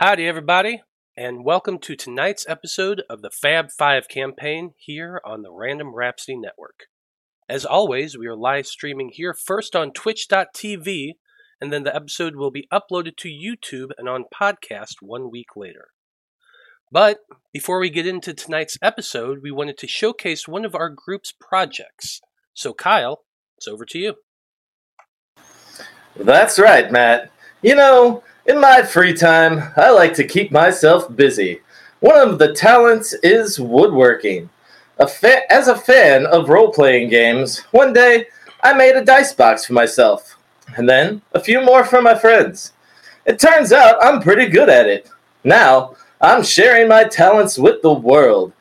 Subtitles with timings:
[0.00, 0.82] Howdy, everybody,
[1.16, 6.38] and welcome to tonight's episode of the Fab 5 campaign here on the Random Rhapsody
[6.38, 6.84] Network.
[7.48, 11.14] As always, we are live streaming here first on twitch.tv,
[11.60, 15.88] and then the episode will be uploaded to YouTube and on podcast one week later.
[16.92, 17.18] But
[17.52, 22.20] before we get into tonight's episode, we wanted to showcase one of our group's projects.
[22.54, 23.24] So, Kyle,
[23.56, 24.14] it's over to you.
[26.14, 27.32] That's right, Matt.
[27.62, 31.60] You know, in my free time, I like to keep myself busy.
[32.00, 34.48] One of the talents is woodworking.
[34.98, 38.26] A fa- as a fan of role playing games, one day
[38.62, 40.38] I made a dice box for myself,
[40.76, 42.72] and then a few more for my friends.
[43.26, 45.10] It turns out I'm pretty good at it.
[45.44, 48.54] Now, I'm sharing my talents with the world.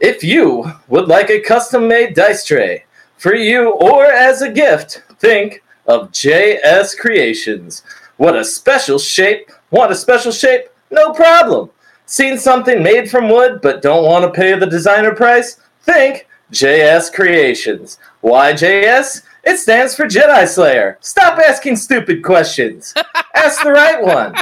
[0.00, 2.84] If you would like a custom made dice tray
[3.16, 7.84] for you or as a gift, think of JS Creations.
[8.18, 9.50] What a special shape!
[9.70, 10.66] Want a special shape?
[10.90, 11.70] No problem.
[12.04, 15.58] Seen something made from wood but don't want to pay the designer price?
[15.82, 17.98] Think JS Creations.
[18.20, 19.22] Why JS?
[19.44, 20.98] It stands for Jedi Slayer.
[21.00, 22.92] Stop asking stupid questions.
[23.34, 24.34] Ask the right one.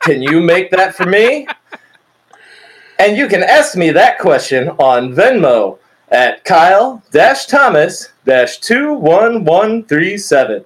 [0.00, 1.46] Can you make that for me?
[2.98, 5.78] And you can ask me that question on Venmo
[6.10, 10.64] at Kyle Thomas 21137.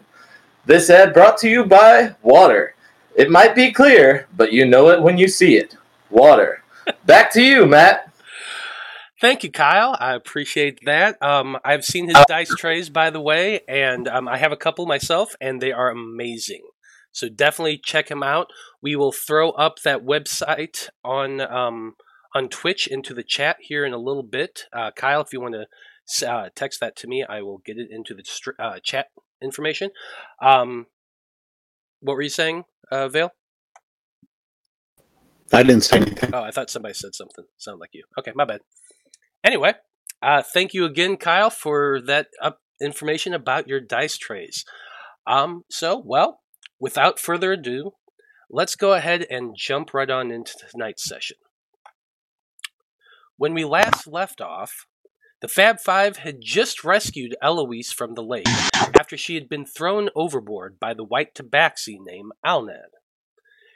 [0.67, 2.75] This ad brought to you by Water.
[3.15, 5.77] It might be clear, but you know it when you see it.
[6.11, 6.65] Water.
[7.05, 8.13] Back to you, Matt.
[9.21, 9.97] Thank you, Kyle.
[10.01, 11.23] I appreciate that.
[11.23, 14.87] Um, I've seen his dice trays, by the way, and um, I have a couple
[14.87, 16.63] myself, and they are amazing.
[17.13, 18.49] So definitely check him out.
[18.83, 21.95] We will throw up that website on um,
[22.35, 24.65] on Twitch into the chat here in a little bit.
[24.73, 27.89] Uh, Kyle, if you want to uh, text that to me, I will get it
[27.91, 28.25] into the
[28.59, 29.07] uh, chat
[29.47, 29.91] information.
[30.43, 30.87] Um,
[32.01, 33.33] what were you saying, uh, Vale?
[35.53, 36.35] I didn't say anything.
[36.35, 37.45] Oh, I thought somebody said something.
[37.57, 38.05] Sound like you.
[38.19, 38.61] Okay, my bad.
[39.45, 39.75] Anyway,
[40.23, 44.65] uh, thank you again, Kyle, for that up information about your dice trays.
[45.27, 46.41] Um, so, well,
[46.79, 47.93] without further ado,
[48.51, 51.37] let's go ahead and jump right on into tonight's session.
[53.37, 54.87] When we last left off,
[55.41, 58.47] the Fab Five had just rescued Eloise from the lake
[58.99, 62.91] after she had been thrown overboard by the white tabaxi named Alnad.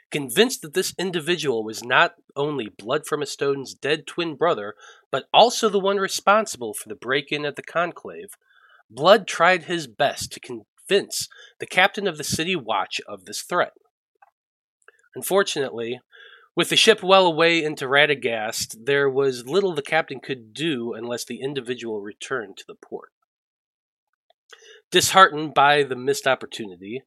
[0.09, 4.75] Convinced that this individual was not only Blood-from-a-Stone's dead twin brother,
[5.09, 8.31] but also the one responsible for the break in at the Conclave,
[8.89, 11.29] Blood tried his best to convince
[11.59, 13.71] the captain of the City Watch of this threat.
[15.15, 16.01] Unfortunately,
[16.55, 21.25] with the ship well away into Radagast, there was little the captain could do unless
[21.25, 23.11] the individual returned to the port.
[24.91, 27.03] Disheartened by the missed opportunity,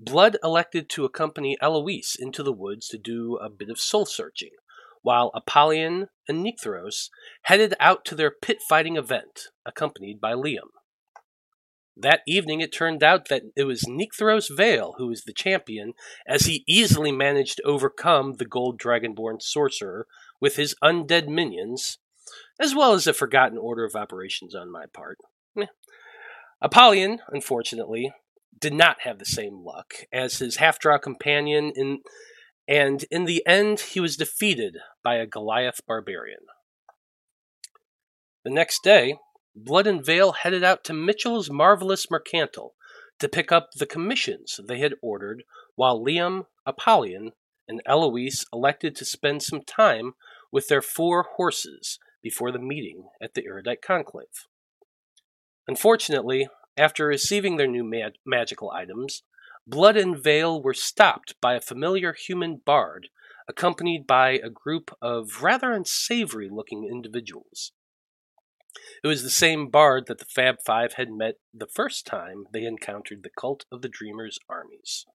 [0.00, 4.50] Blood elected to accompany Eloise into the woods to do a bit of soul searching,
[5.02, 7.10] while Apollyon and Nycteros
[7.42, 10.70] headed out to their pit fighting event, accompanied by Liam.
[12.00, 15.94] That evening, it turned out that it was Nycteros Vale who was the champion,
[16.28, 20.06] as he easily managed to overcome the Gold Dragonborn sorcerer
[20.40, 21.98] with his undead minions,
[22.60, 25.18] as well as a forgotten order of operations on my part.
[26.60, 28.12] Apollyon, unfortunately,
[28.60, 31.98] did not have the same luck as his half drow companion, in,
[32.68, 36.40] and in the end, he was defeated by a Goliath barbarian.
[38.44, 39.16] The next day,
[39.64, 42.74] Blood and Vale headed out to Mitchell's Marvelous Mercantile
[43.18, 45.42] to pick up the commissions they had ordered,
[45.74, 47.32] while Liam, Apollyon,
[47.66, 50.14] and Eloise elected to spend some time
[50.52, 54.46] with their four horses before the meeting at the Erudite Conclave.
[55.66, 59.24] Unfortunately, after receiving their new mag- magical items,
[59.66, 63.08] Blood and Vale were stopped by a familiar human bard,
[63.48, 67.72] accompanied by a group of rather unsavory looking individuals.
[69.02, 72.64] It was the same bard that the Fab Five had met the first time they
[72.64, 75.06] encountered the Cult of the Dreamers armies.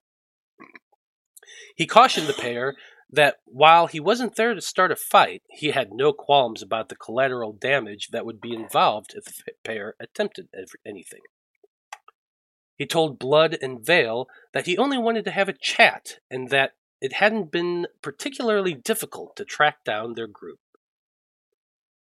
[1.76, 2.76] He cautioned the pair
[3.10, 6.96] that while he wasn't there to start a fight, he had no qualms about the
[6.96, 10.48] collateral damage that would be involved if the pair attempted
[10.86, 11.22] anything.
[12.76, 16.72] He told Blood and Vale that he only wanted to have a chat and that
[17.02, 20.60] it hadn't been particularly difficult to track down their group.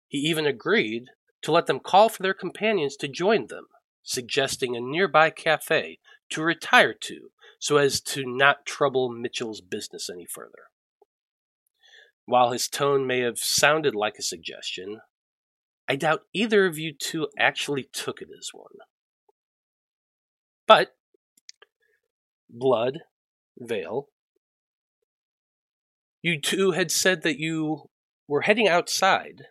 [0.08, 1.10] He even agreed
[1.46, 3.66] to let them call for their companions to join them,
[4.02, 10.26] suggesting a nearby cafe to retire to so as to not trouble Mitchell's business any
[10.26, 10.70] further.
[12.24, 15.02] While his tone may have sounded like a suggestion,
[15.88, 18.74] I doubt either of you two actually took it as one.
[20.66, 20.96] But
[22.50, 23.02] Blood,
[23.56, 24.08] Vale,
[26.22, 27.88] You two had said that you
[28.26, 29.42] were heading outside,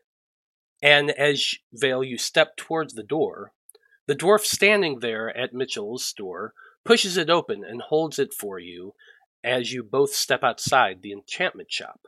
[0.85, 3.53] and as Vale, you step towards the door.
[4.05, 6.53] The dwarf standing there at Mitchell's store
[6.85, 8.93] pushes it open and holds it for you
[9.43, 12.01] as you both step outside the enchantment shop,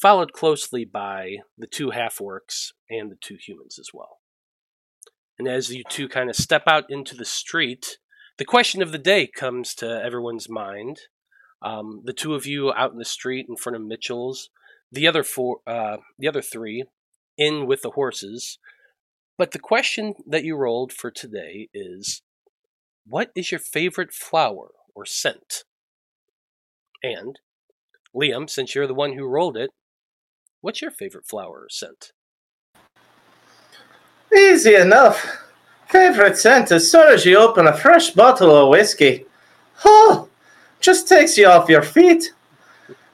[0.00, 4.20] followed closely by the two half orcs and the two humans as well.
[5.36, 7.98] And as you two kind of step out into the street,
[8.38, 11.00] the question of the day comes to everyone's mind.
[11.62, 14.50] Um, the two of you out in the street in front of Mitchell's,
[14.92, 16.84] the other four, uh, the other three,
[17.36, 18.58] in with the horses.
[19.38, 22.22] But the question that you rolled for today is,
[23.06, 25.64] what is your favorite flower or scent?
[27.02, 27.38] And
[28.14, 29.70] Liam, since you're the one who rolled it,
[30.60, 32.12] what's your favorite flower or scent?
[34.34, 35.44] Easy enough.
[35.86, 39.24] Favorite scent as soon as you open a fresh bottle of whiskey.
[39.84, 40.28] Oh,
[40.80, 42.32] just takes you off your feet.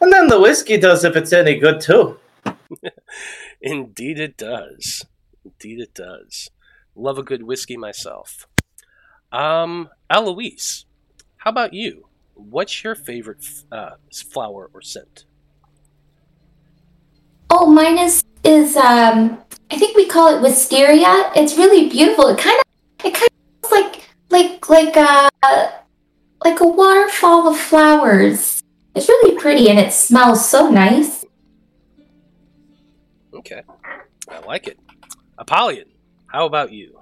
[0.01, 2.19] And then the whiskey does if it's any good too.
[3.63, 5.07] Indeed, it does.
[5.45, 6.51] Indeed, it does.
[6.95, 8.47] Love a good whiskey myself.
[9.31, 10.85] Um, Eloise,
[11.39, 12.09] how about you?
[12.35, 13.93] What's your favorite uh,
[14.31, 15.25] flower or scent?
[17.51, 19.39] Oh, mine is is um
[19.71, 21.31] I think we call it wisteria.
[21.37, 22.29] It's really beautiful.
[22.29, 23.29] It kind of it kind
[23.63, 25.71] of like like like a uh,
[26.45, 28.63] like a waterfall of flowers.
[28.95, 31.22] It's really pretty and it smells so nice.
[33.43, 33.63] Okay,
[34.29, 34.79] I like it.
[35.37, 35.89] Apollyon,
[36.29, 37.01] how about you?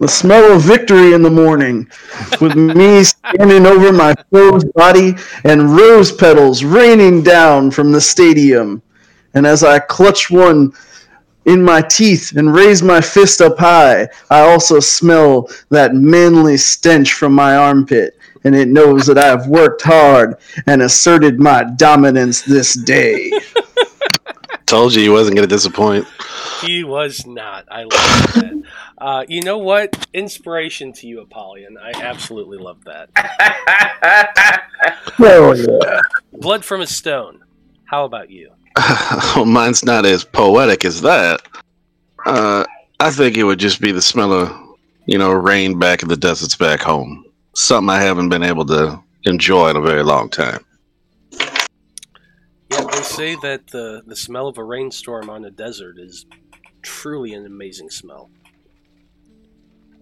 [0.00, 1.88] the smell of victory in the morning,
[2.40, 5.14] with me standing over my froze body
[5.44, 8.82] and rose petals raining down from the stadium.
[9.34, 10.72] And as I clutch one
[11.44, 17.12] in my teeth and raise my fist up high, I also smell that manly stench
[17.12, 20.36] from my armpit, and it knows that I have worked hard
[20.66, 23.32] and asserted my dominance this day.
[24.66, 26.06] Told you he wasn't going to disappoint.
[26.62, 27.66] He was not.
[27.70, 28.62] I love that.
[28.96, 30.06] Uh, you know what?
[30.14, 31.76] Inspiration to you, Apollyon.
[31.76, 33.10] I absolutely love that.
[35.18, 36.00] oh, yeah.
[36.32, 37.44] Blood from a stone.
[37.84, 38.50] How about you?
[38.76, 41.42] well, mine's not as poetic as that.
[42.24, 42.64] Uh,
[43.00, 44.76] I think it would just be the smell of,
[45.06, 47.24] you know, rain back in the deserts back home.
[47.54, 50.64] Something I haven't been able to enjoy in a very long time.
[51.32, 56.26] Yeah, they say that the, the smell of a rainstorm on a desert is
[56.82, 58.30] truly an amazing smell.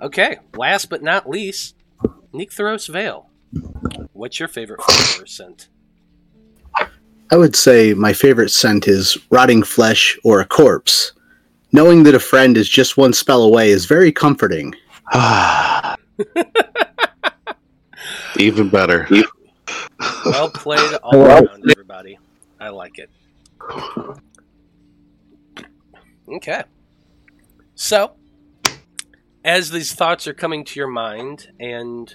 [0.00, 1.76] Okay, last but not least,
[2.32, 3.28] Nycteros Vale.
[4.12, 5.68] What's your favorite flower scent?
[7.30, 11.12] I would say my favorite scent is rotting flesh or a corpse.
[11.72, 14.74] Knowing that a friend is just one spell away is very comforting.
[18.36, 19.06] Even better.
[20.24, 22.18] Well played all around, everybody.
[22.60, 23.10] I like it.
[26.28, 26.62] Okay.
[27.74, 28.12] So,
[29.44, 32.14] as these thoughts are coming to your mind, and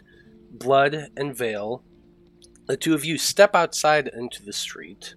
[0.52, 1.84] Blood and Vale,
[2.68, 5.16] the two of you step outside into the street.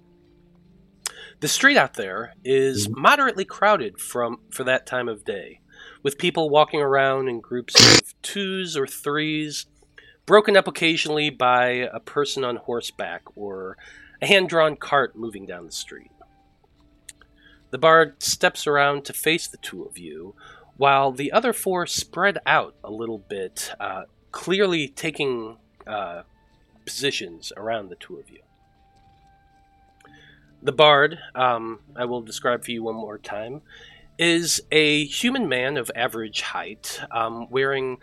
[1.40, 3.00] The street out there is mm-hmm.
[3.00, 5.60] moderately crowded from for that time of day,
[6.02, 9.66] with people walking around in groups of twos or threes,
[10.26, 13.76] broken up occasionally by a person on horseback or
[14.22, 16.10] a hand-drawn cart moving down the street.
[17.70, 20.34] The bard steps around to face the two of you,
[20.76, 25.56] while the other four spread out a little bit, uh, clearly taking
[25.86, 26.22] uh,
[26.84, 28.40] positions around the two of you.
[30.62, 33.62] The bard, um, I will describe for you one more time,
[34.18, 37.98] is a human man of average height, um, wearing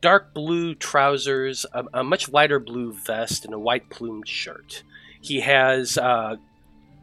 [0.00, 4.82] dark blue trousers, a, a, much lighter blue vest, and a white plumed shirt.
[5.20, 6.36] He has uh,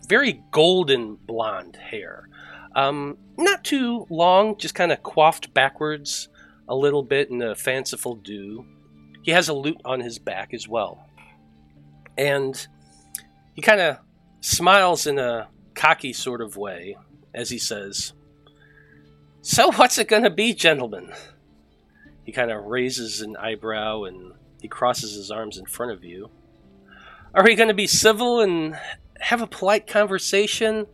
[0.08, 2.28] very golden blonde hair,
[2.76, 6.30] um, not too long, just kind of coiffed backwards
[6.68, 8.66] a little bit in a fanciful do.
[9.24, 11.06] He has a lute on his back as well.
[12.18, 12.68] And
[13.54, 13.98] he kind of
[14.42, 16.98] smiles in a cocky sort of way
[17.34, 18.14] as he says,
[19.42, 21.14] So, what's it going to be, gentlemen?
[22.28, 26.30] He kind of raises an eyebrow and he crosses his arms in front of you.
[27.34, 28.78] Are you going to be civil and
[29.22, 30.88] have a polite conversation?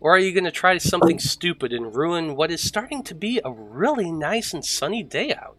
[0.00, 3.42] Or are you going to try something stupid and ruin what is starting to be
[3.44, 5.58] a really nice and sunny day out?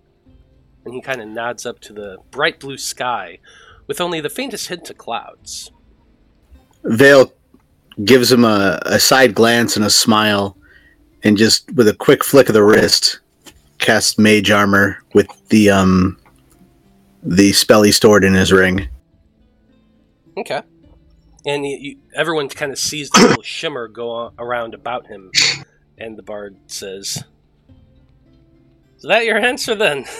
[0.86, 3.38] And he kind of nods up to the bright blue sky
[3.86, 5.70] with only the faintest hint of clouds.
[6.84, 7.32] Vale
[8.04, 10.58] gives him a, a side glance and a smile,
[11.24, 13.20] and just with a quick flick of the wrist,
[13.86, 16.18] casts mage armor with the um
[17.24, 18.88] the spell he stored in his ring.
[20.38, 20.62] Okay.
[21.48, 25.32] And you, you, everyone kind of sees the little shimmer go on, around about him,
[25.98, 27.24] and the bard says,
[28.98, 30.06] "Is that your answer then?"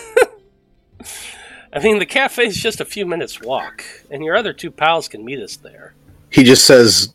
[1.72, 5.24] I mean, the cafe's just a few minutes walk, and your other two pals can
[5.24, 5.94] meet us there.
[6.30, 7.12] He just says,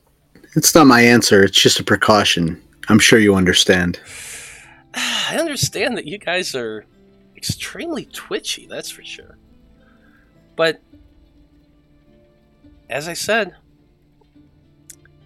[0.56, 2.62] It's not my answer, it's just a precaution.
[2.88, 4.00] I'm sure you understand.
[4.94, 6.86] I understand that you guys are
[7.36, 9.38] extremely twitchy, that's for sure.
[10.56, 10.82] But
[12.90, 13.56] as I said,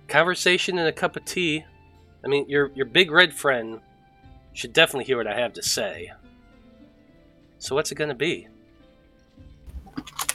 [0.08, 1.66] conversation and a cup of tea.
[2.24, 3.82] I mean, your your big red friend
[4.54, 6.12] should definitely hear what I have to say.
[7.60, 8.48] So what's it going to be?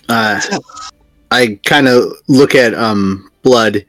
[0.09, 0.41] Uh,
[1.31, 3.85] I kind of look at um, Blood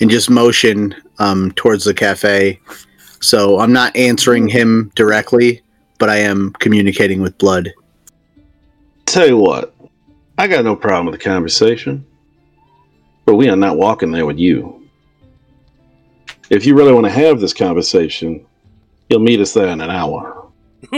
[0.00, 2.60] and just motion um, towards the cafe.
[3.22, 5.62] So I'm not answering him directly,
[5.98, 7.72] but I am communicating with Blood.
[9.06, 9.74] Tell you what,
[10.36, 12.04] I got no problem with the conversation,
[13.24, 14.88] but we are not walking there with you.
[16.50, 18.44] If you really want to have this conversation,
[19.08, 20.48] you'll meet us there in an hour.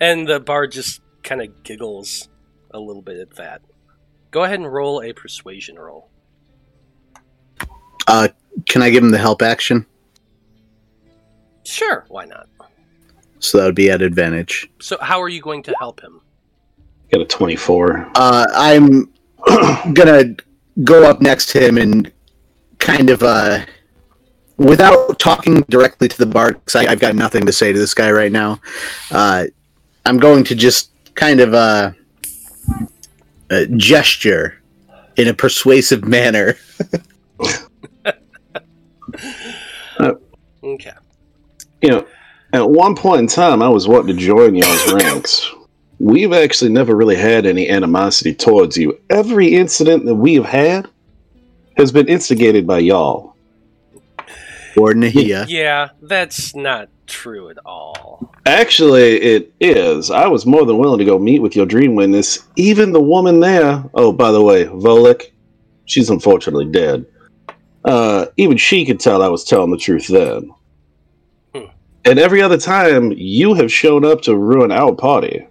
[0.00, 2.28] and the bard just kind of giggles
[2.70, 3.62] a little bit at that.
[4.30, 6.08] Go ahead and roll a persuasion roll.
[8.06, 8.28] Uh,
[8.68, 9.84] can I give him the help action?
[11.68, 12.48] Sure, why not?
[13.40, 14.70] So that would be at advantage.
[14.80, 16.22] So, how are you going to help him?
[17.12, 18.10] Got a 24.
[18.14, 19.12] Uh, I'm
[19.92, 20.34] gonna
[20.82, 22.10] go up next to him and
[22.78, 23.66] kind of, uh,
[24.56, 28.10] without talking directly to the bard, because I've got nothing to say to this guy
[28.10, 28.60] right now.
[29.10, 29.44] Uh,
[30.06, 31.92] I'm going to just kind of uh,
[33.50, 34.62] uh, gesture
[35.16, 36.56] in a persuasive manner.
[40.60, 40.92] Okay.
[41.82, 42.06] You know,
[42.52, 45.50] at one point in time, I was wanting to join y'all's ranks.
[46.00, 48.98] We've actually never really had any animosity towards you.
[49.10, 50.88] Every incident that we have had
[51.76, 53.34] has been instigated by y'all.
[54.76, 55.46] Or Nahia.
[55.48, 58.32] Yeah, that's not true at all.
[58.46, 60.10] Actually, it is.
[60.10, 62.46] I was more than willing to go meet with your dream witness.
[62.56, 63.82] Even the woman there.
[63.94, 65.32] Oh, by the way, Volek.
[65.86, 67.06] She's unfortunately dead.
[67.84, 70.52] Uh, even she could tell I was telling the truth then.
[72.04, 75.46] And every other time, you have shown up to ruin our party.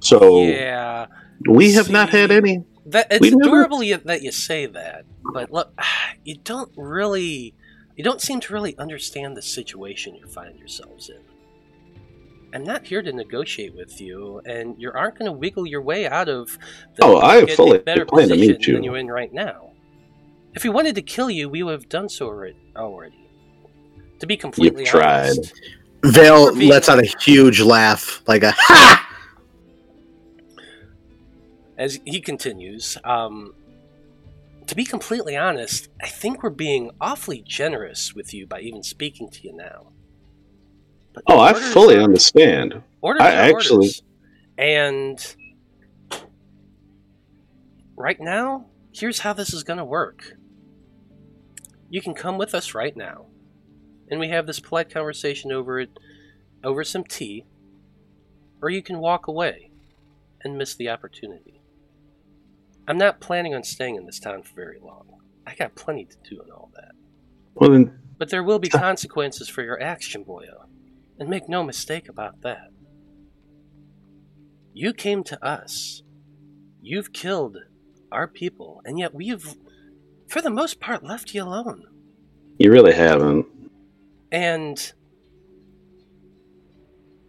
[0.00, 1.06] So Yeah,
[1.48, 2.64] we have not had any.
[2.86, 5.72] that it's never- adorable you- that you say that, but look,
[6.24, 7.54] you don't really,
[7.96, 11.18] you don't seem to really understand the situation you find yourselves in.
[12.54, 16.06] I'm not here to negotiate with you, and you aren't going to wiggle your way
[16.06, 16.56] out of
[16.94, 18.74] the Oh, I a fully better plan to meet you.
[18.74, 19.70] than you're in right now.
[20.54, 22.28] If we wanted to kill you, we would have done so
[22.76, 23.25] already.
[24.20, 25.30] To be completely You've tried.
[25.30, 25.52] honest,
[26.04, 29.02] Vale lets out a huge laugh, like a ha!
[31.78, 33.52] as he continues, um,
[34.66, 39.28] to be completely honest, I think we're being awfully generous with you by even speaking
[39.28, 39.88] to you now.
[41.12, 42.82] But Oh, I fully are- understand.
[43.02, 44.02] Orders I are actually- orders.
[44.58, 45.36] And
[47.96, 50.36] right now, here's how this is going to work.
[51.90, 53.26] You can come with us right now,
[54.10, 55.90] and we have this polite conversation over it,
[56.62, 57.44] over some tea,
[58.62, 59.70] or you can walk away
[60.42, 61.60] and miss the opportunity.
[62.88, 65.20] I'm not planning on staying in this town for very long.
[65.46, 66.92] I got plenty to do and all that.
[67.54, 70.66] Well, then, But there will be consequences for your action, Boyo.
[71.18, 72.68] And make no mistake about that.
[74.74, 76.02] You came to us.
[76.82, 77.56] You've killed
[78.12, 79.54] our people, and yet we've,
[80.28, 81.84] for the most part, left you alone.
[82.58, 83.46] you really haven't.
[84.32, 84.92] And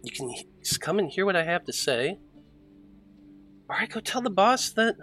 [0.02, 2.18] you can just come and hear what I have to say,
[3.68, 4.96] or I go tell the boss that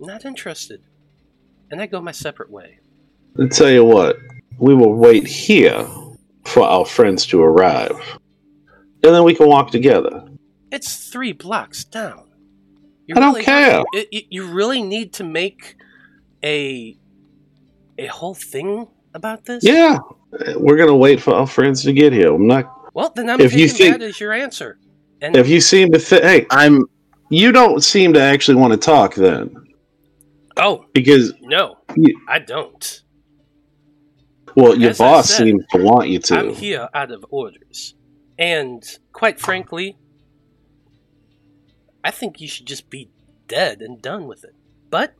[0.00, 0.80] I'm not interested,
[1.70, 2.78] and I go my separate way.
[3.38, 4.16] I'll tell you what,
[4.58, 5.86] we will wait here
[6.44, 8.18] for our friends to arrive.
[9.02, 10.24] And then we can walk together.
[10.72, 12.26] It's three blocks down.
[13.06, 13.82] You I don't care.
[13.92, 15.76] it- you really need to make
[16.44, 16.96] a
[17.98, 19.64] a whole thing about this.
[19.64, 19.98] Yeah,
[20.56, 22.34] we're gonna wait for our friends to get here.
[22.34, 22.94] I'm not.
[22.94, 24.78] Well, then I'm If you think- that as your answer.
[25.22, 26.86] And If you seem to think, hey, I'm
[27.28, 29.54] you don't seem to actually want to talk then,
[30.56, 33.02] oh because no, You- I don't.
[34.56, 36.38] well, your As boss said, seems to want you to.
[36.38, 37.94] I'm here out of orders,
[38.38, 38.82] and
[39.12, 39.96] quite frankly,
[42.02, 43.10] I think you should just be
[43.46, 44.54] dead and done with it.
[44.88, 45.14] But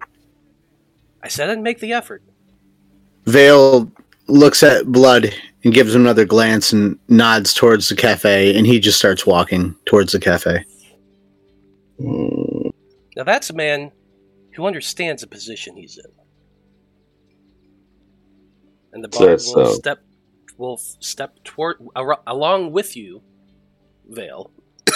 [1.23, 2.23] I said I'd make the effort.
[3.27, 3.93] Vale
[4.31, 5.35] looks at Blood
[5.65, 9.75] and gives him another glance and nods towards the cafe, and he just starts walking
[9.85, 10.65] towards the cafe.
[11.99, 13.93] Now that's a man
[14.55, 16.11] who understands the position he's in.
[18.93, 19.79] And the Says bard will so.
[19.79, 19.99] step
[20.57, 23.23] will step toward ar- along with you,
[24.09, 24.51] Vale,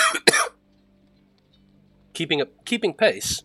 [2.15, 3.43] keeping up, keeping pace.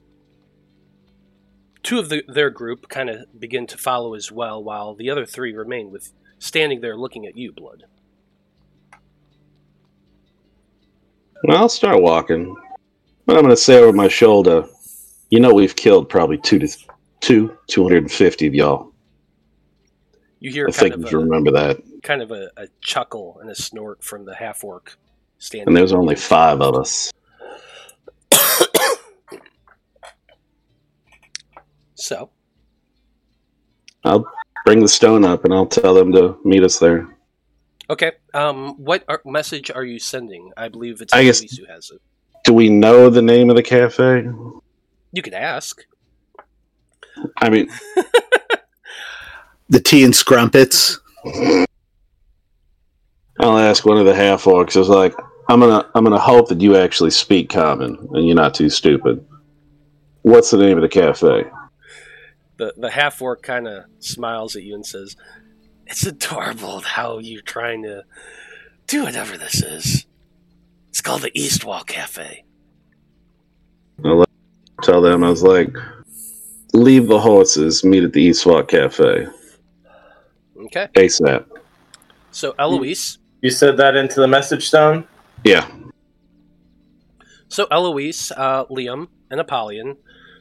[1.89, 5.25] Two of the, their group kind of begin to follow as well, while the other
[5.25, 7.85] three remain with standing there looking at you, Blood.
[11.43, 12.55] Well, I'll start walking.
[13.25, 14.67] But I'm going to say over my shoulder,
[15.31, 16.67] you know, we've killed probably two to
[17.21, 18.93] two, 250 of y'all.
[20.41, 21.81] You hear I kind think of you a, remember that.
[22.03, 24.95] kind of a, a chuckle and a snort from the half orc
[25.39, 25.69] standing.
[25.69, 27.11] And there's only five of us.
[31.99, 32.29] So,
[34.03, 34.25] I'll
[34.65, 37.07] bring the stone up and I'll tell them to meet us there.
[37.89, 38.13] okay.
[38.33, 40.51] Um, what are, message are you sending?
[40.55, 42.01] I believe it's I guess- Elise who has it.
[42.45, 44.23] Do we know the name of the cafe?
[45.11, 45.83] You could ask.
[47.37, 47.69] I mean,
[49.67, 50.99] The tea and scrumpets.
[53.41, 54.75] I'll ask one of the half orcs.
[54.75, 55.13] I was like,
[55.49, 59.23] I'm gonna, I'm gonna hope that you actually speak common and you're not too stupid.
[60.21, 61.43] What's the name of the cafe?
[62.59, 65.15] The the half orc kind of smiles at you and says,
[65.87, 68.03] "It's adorable how you're trying to
[68.85, 70.05] do whatever this is.
[70.89, 72.43] It's called the East Wall Cafe."
[74.05, 74.23] I
[74.83, 75.75] Tell them I was like,
[76.73, 79.27] leave the horses, meet at the East Wall Cafe
[80.57, 80.87] Okay.
[80.93, 81.45] ASAP.
[82.31, 85.05] So Eloise, You said that into the message stone?
[85.43, 85.67] Yeah,
[87.49, 89.97] so Eloise, uh, Liam, and Apollyon,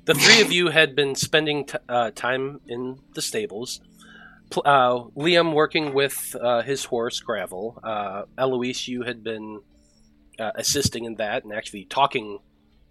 [0.09, 3.83] the three of you had been spending t- uh, time in the stables.
[4.49, 7.79] Pl- uh, Liam working with uh, his horse Gravel.
[7.85, 9.61] Uh, Eloise, you had been
[10.38, 12.38] uh, assisting in that and actually talking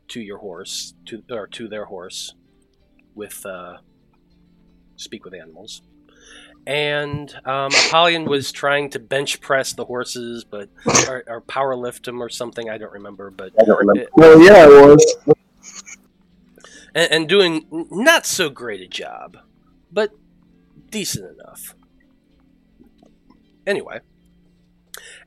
[0.10, 2.36] to your horse, to or to their horse,
[3.16, 3.78] with uh,
[4.96, 5.82] speak with animals.
[6.68, 10.70] And um, Apollyon was trying to bench press the horses, but
[11.10, 12.70] or, or power lift them or something.
[12.70, 14.08] I don't remember, but I don't remember.
[14.14, 15.16] Well, yeah, I was.
[16.98, 19.38] And, and doing not so great a job,
[19.92, 20.12] but
[20.90, 21.75] decent enough.
[23.68, 24.00] Anyway,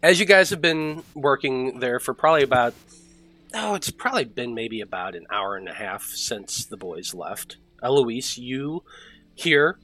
[0.03, 2.75] as you guys have been working there for probably about
[3.55, 7.57] oh, it's probably been maybe about an hour and a half since the boys left.
[7.83, 8.83] Uh, Eloise, you
[9.35, 9.79] hear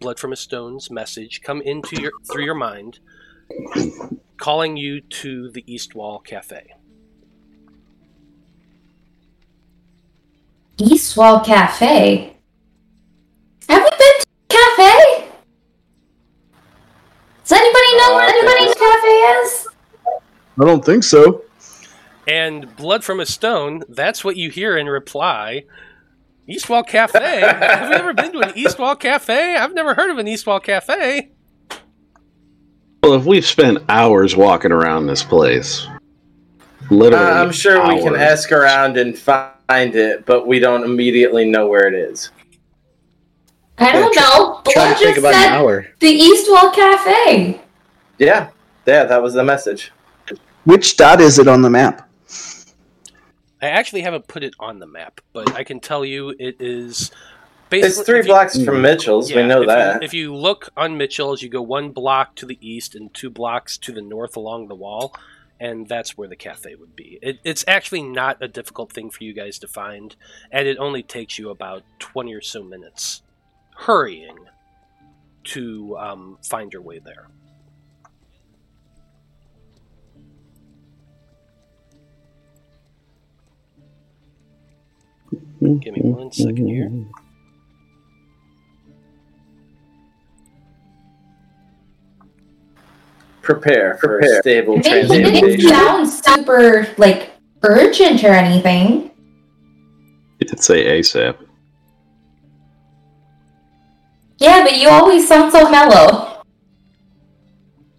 [0.00, 2.98] Blood from a Stone's message come into your through your mind,
[4.38, 6.74] calling you to the East Wall Cafe.
[10.80, 12.36] East Wall Cafe.
[13.68, 15.28] Have we been to a cafe?
[17.44, 19.68] Does anybody know where anybody's cafe is?
[20.60, 21.42] I don't think so.
[22.28, 25.64] And Blood from a Stone, that's what you hear in reply.
[26.48, 27.40] Eastwall Cafe?
[27.40, 29.56] Have you ever been to an Eastwall Cafe?
[29.56, 31.30] I've never heard of an Eastwall Cafe.
[33.02, 35.86] Well, if we've spent hours walking around this place,
[36.90, 41.44] literally, Uh, I'm sure we can ask around and find it, but we don't immediately
[41.48, 42.30] know where it is.
[43.78, 44.60] I don't Yeah, know.
[44.64, 45.86] Try Blood to think about an hour.
[46.00, 47.60] the East Wall Cafe.
[48.18, 48.48] Yeah,
[48.86, 49.92] yeah, that was the message.
[50.64, 52.08] Which dot is it on the map?
[53.62, 57.10] I actually haven't put it on the map, but I can tell you it is
[57.70, 57.88] basically.
[57.88, 58.82] It's three if you- blocks from hmm.
[58.82, 59.32] Mitchell's.
[59.32, 60.02] we know if that.
[60.02, 63.30] You, if you look on Mitchell's, you go one block to the east and two
[63.30, 65.14] blocks to the north along the wall,
[65.60, 67.18] and that's where the cafe would be.
[67.22, 70.14] It, it's actually not a difficult thing for you guys to find,
[70.50, 73.22] and it only takes you about 20 or so minutes
[73.76, 74.38] hurrying
[75.44, 77.28] to um, find your way there.
[85.60, 86.90] Give me one second here.
[93.48, 94.38] Prepare for Prepare.
[94.38, 97.32] a stable It didn't, it didn't sound super like
[97.62, 99.10] urgent or anything.
[100.38, 101.34] You did say ASAP.
[104.36, 106.44] Yeah, but you always sound so mellow.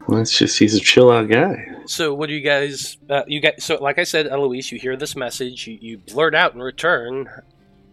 [0.07, 1.65] Well, it's just he's a chill out guy.
[1.87, 2.97] So what do you guys?
[3.09, 3.63] Uh, you guys.
[3.63, 7.27] So like I said, Eloise, you hear this message, you, you blurt out in return,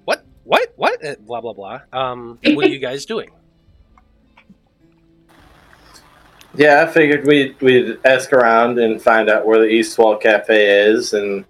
[0.05, 0.27] "What?
[0.45, 0.75] What?
[0.77, 1.81] What?" Uh, blah blah blah.
[1.91, 3.31] Um, what are you guys doing?
[6.57, 10.87] Yeah, I figured we'd we'd ask around and find out where the East Wall Cafe
[10.89, 11.45] is and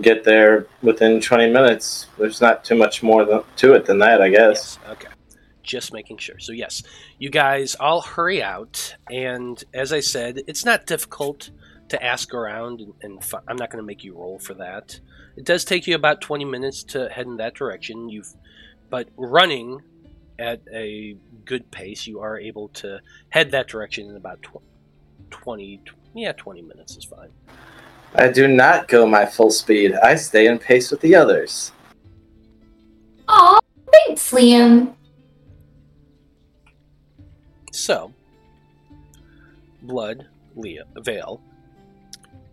[0.00, 2.06] get there within 20 minutes.
[2.18, 4.78] There's not too much more th- to it than that, I guess.
[4.82, 4.90] Yes.
[4.90, 5.08] Okay.
[5.62, 6.38] Just making sure.
[6.38, 6.82] So yes,
[7.18, 11.50] you guys all hurry out, and as I said, it's not difficult
[11.88, 14.98] to ask around, and, and fi- I'm not going to make you roll for that.
[15.36, 18.08] It does take you about 20 minutes to head in that direction.
[18.08, 18.32] You've,
[18.90, 19.80] but running
[20.40, 24.62] at a good pace, you are able to head that direction in about tw-
[25.30, 25.82] 20,
[26.14, 27.28] yeah, 20 minutes is fine.
[28.14, 29.94] I do not go my full speed.
[29.94, 31.70] I stay in pace with the others.
[33.28, 33.60] Aw,
[33.92, 34.94] thanks, Liam.
[37.72, 38.12] So,
[39.82, 40.26] Blood,
[40.56, 41.40] Leah, Vale.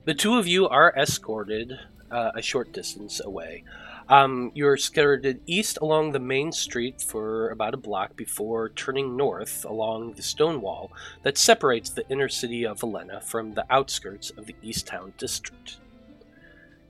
[0.05, 1.73] The two of you are escorted
[2.11, 3.63] uh, a short distance away.
[4.09, 9.65] Um, you're skirted east along the main street for about a block before turning north
[9.65, 10.91] along the stone wall
[11.23, 15.79] that separates the inner city of Valena from the outskirts of the East Town district.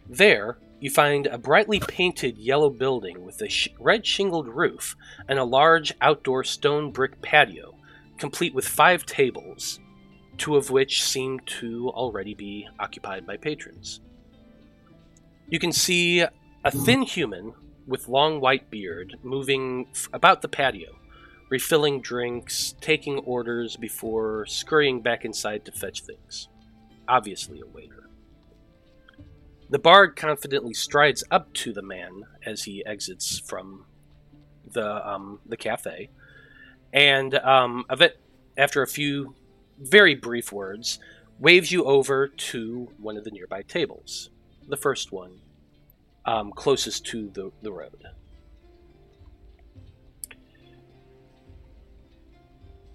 [0.08, 4.96] There, you find a brightly painted yellow building with a sh- red shingled roof
[5.28, 7.74] and a large outdoor stone brick patio,
[8.20, 9.80] complete with five tables,
[10.38, 14.02] two of which seem to already be occupied by patrons.
[15.50, 16.24] You can see
[16.63, 17.54] a thin human
[17.86, 20.98] with long white beard moving f- about the patio,
[21.50, 26.50] refilling drinks, taking orders before scurrying back inside to fetch things.
[27.08, 28.10] Obviously, a waiter.
[29.70, 33.86] The bard confidently strides up to the man as he exits from
[34.72, 36.10] the um, the cafe,
[36.93, 37.86] and um,
[38.58, 39.36] after a few
[39.80, 41.00] very brief words,
[41.39, 44.30] waves you over to one of the nearby tables.
[44.67, 45.39] The first one,
[46.28, 48.04] um, closest to the, the road.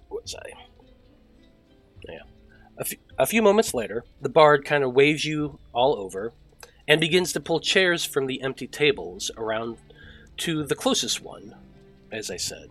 [0.09, 0.51] Was I?
[2.07, 2.21] Yeah.
[2.77, 6.31] A few, a few moments later, the bard kind of waves you all over
[6.87, 9.77] and begins to pull chairs from the empty tables around
[10.37, 11.55] to the closest one,
[12.11, 12.69] as I said.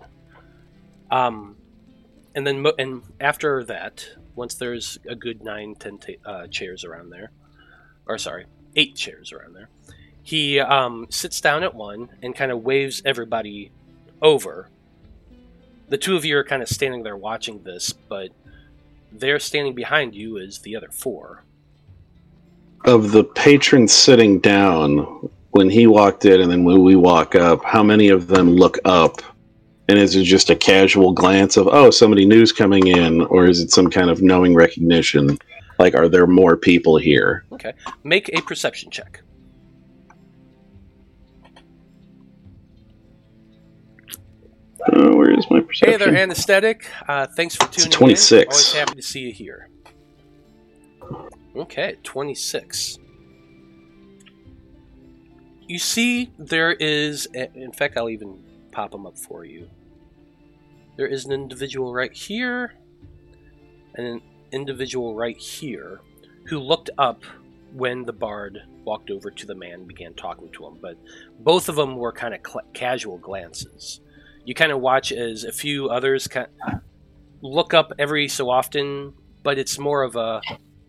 [1.11, 1.57] Um,
[2.35, 6.85] and then mo- and after that, once there's a good nine, ten ta- uh, chairs
[6.85, 7.33] around there,
[8.07, 8.47] or sorry,
[8.77, 9.69] eight chairs around there,
[10.23, 13.71] he um, sits down at one and kind of waves everybody
[14.21, 14.69] over.
[15.89, 18.31] The two of you are kind of standing there watching this, but
[19.11, 21.45] there standing behind you is the other four.
[22.85, 27.63] Of the patrons sitting down, when he walked in and then when we walk up,
[27.65, 29.21] how many of them look up?
[29.89, 33.21] And is it just a casual glance of, oh, somebody new's coming in?
[33.23, 35.39] Or is it some kind of knowing recognition?
[35.79, 37.45] Like, are there more people here?
[37.53, 39.21] Okay, make a perception check.
[44.87, 46.91] Uh, where is my Hey there, anesthetic.
[47.07, 47.99] Uh, thanks for tuning in.
[47.99, 48.53] 26.
[48.53, 49.69] Always happy to see you here.
[51.55, 52.99] Okay, 26.
[55.69, 57.27] You see, there is.
[57.27, 58.43] In fact, I'll even
[58.73, 59.69] pop them up for you.
[60.97, 62.75] There is an individual right here,
[63.95, 66.01] and an individual right here
[66.47, 67.23] who looked up
[67.73, 70.79] when the bard walked over to the man and began talking to him.
[70.83, 70.99] But
[71.39, 74.01] both of them were kind of cl- casual glances
[74.45, 76.49] you kind of watch as a few others kind
[77.43, 80.41] look up every so often, but it's more of a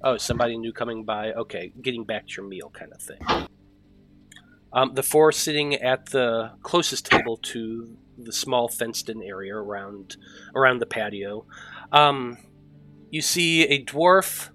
[0.03, 1.33] oh somebody new coming by.
[1.33, 3.47] Okay, getting back to your meal kind of thing.
[4.71, 10.17] Um, the four sitting at the closest table to the small fenced-in area around
[10.55, 11.45] around the patio.
[11.91, 12.37] Um,
[13.09, 14.49] you see a dwarf.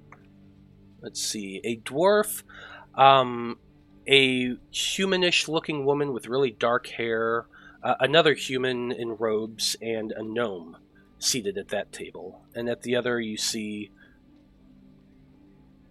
[1.00, 2.42] Let's see, a dwarf,
[2.96, 3.58] um,
[4.08, 7.46] a humanish-looking woman with really dark hair,
[7.82, 10.76] uh, another human in robes, and a gnome
[11.18, 12.42] seated at that table.
[12.54, 13.90] And at the other, you see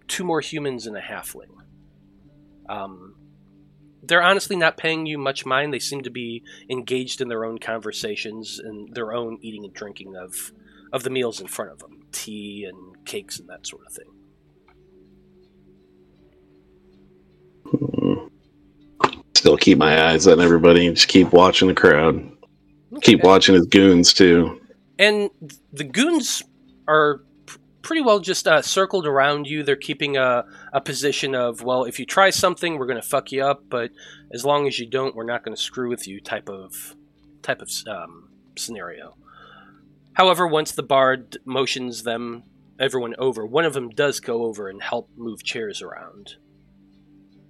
[0.06, 1.50] two more humans and a halfling.
[2.68, 3.14] Um,
[4.02, 5.72] they're honestly not paying you much mind.
[5.72, 10.16] They seem to be engaged in their own conversations and their own eating and drinking
[10.16, 10.52] of
[10.90, 14.06] of the meals in front of them, tea and cakes and that sort of thing.
[19.48, 22.30] Still keep my eyes on everybody and just keep watching the crowd.
[23.00, 24.60] Keep watching his goons, too.
[24.98, 25.30] And
[25.72, 26.42] the goons
[26.86, 27.22] are
[27.80, 29.62] pretty well just uh, circled around you.
[29.62, 33.32] They're keeping a, a position of, well, if you try something, we're going to fuck
[33.32, 33.90] you up, but
[34.34, 36.94] as long as you don't, we're not going to screw with you type of
[37.40, 39.16] type of um, scenario.
[40.12, 42.42] However, once the bard motions them,
[42.78, 46.34] everyone over, one of them does go over and help move chairs around.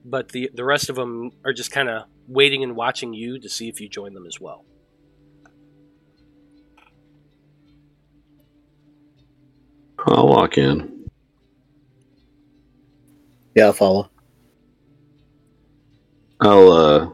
[0.08, 3.48] But the, the rest of them are just kind of waiting and watching you to
[3.48, 4.64] see if you join them as well.
[10.06, 11.10] I'll walk in.
[13.54, 14.10] Yeah, I'll follow.
[16.40, 17.10] I'll uh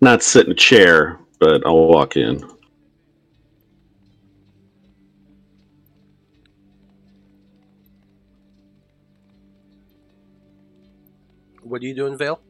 [0.00, 2.48] not sit in a chair, but I'll walk in.
[11.74, 12.40] What are you doing, Vale?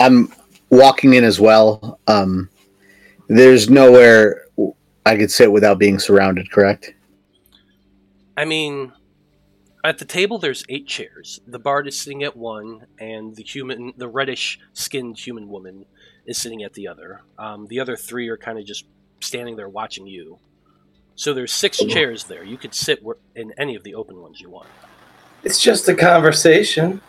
[0.00, 0.32] I'm
[0.70, 2.00] walking in as well.
[2.06, 2.48] Um,
[3.28, 4.46] there's nowhere
[5.04, 6.50] I could sit without being surrounded.
[6.50, 6.94] Correct?
[8.38, 8.94] I mean,
[9.84, 11.42] at the table there's eight chairs.
[11.46, 15.84] The bard is sitting at one, and the human, the reddish-skinned human woman,
[16.24, 17.20] is sitting at the other.
[17.38, 18.86] Um, the other three are kind of just
[19.20, 20.38] standing there watching you.
[21.16, 22.44] So there's six chairs there.
[22.44, 23.04] You could sit
[23.36, 24.68] in any of the open ones you want.
[25.42, 27.02] It's just a conversation.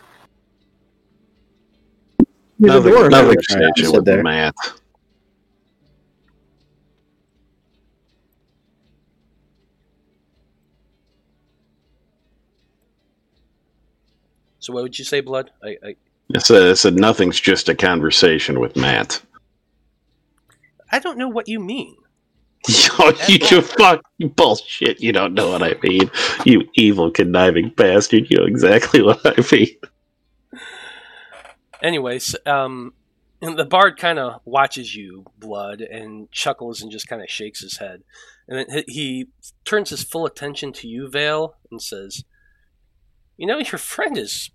[2.58, 3.10] He's a Nothing, dwarf.
[3.10, 4.22] nothing Alright, sketchy sit with there.
[4.22, 4.54] Matt.
[14.58, 15.50] So what would you say, Blood?
[15.62, 15.96] I, I,
[16.34, 19.22] I said, I said nothing's just a conversation with Matt.
[20.90, 21.94] I don't know what you mean.
[22.68, 25.00] Yo, oh, you, you fuck you bullshit.
[25.00, 26.10] You don't know what I mean.
[26.44, 28.28] You evil conniving bastard.
[28.28, 29.68] You know exactly what I mean.
[31.82, 32.94] Anyways, um,
[33.42, 37.60] and the bard kind of watches you, Blood, and chuckles and just kind of shakes
[37.60, 38.02] his head.
[38.48, 39.28] And then he- he
[39.64, 42.24] turns his full attention to you, Vale, and says,
[43.36, 44.50] You know, your friend is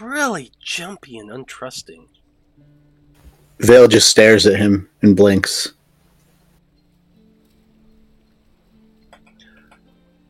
[0.00, 2.06] really jumpy and untrusting.
[3.58, 5.72] Vale just stares at him and blinks.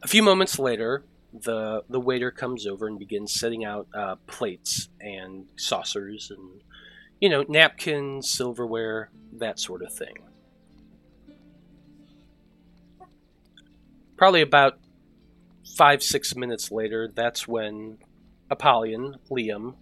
[0.03, 1.03] A few moments later,
[1.43, 6.63] the the waiter comes over and begins setting out uh, plates and saucers and
[7.21, 10.17] you know napkins, silverware, that sort of thing.
[14.17, 14.79] Probably about
[15.77, 17.99] five six minutes later, that's when
[18.51, 19.75] Apollyon, Liam,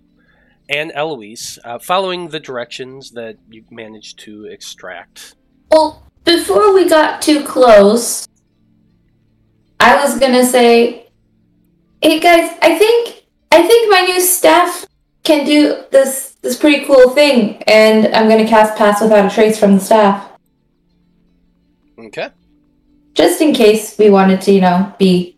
[0.70, 5.34] and Eloise, uh, following the directions that you managed to extract.
[5.70, 8.26] Well, before we got too close,
[9.80, 11.08] I was gonna say,
[12.02, 14.86] hey guys, I think I think my new staff
[15.24, 19.58] can do this this pretty cool thing, and I'm gonna cast Pass Without a Trace
[19.58, 20.28] from the staff,
[21.98, 22.28] Okay.
[23.14, 25.36] just in case we wanted to, you know, be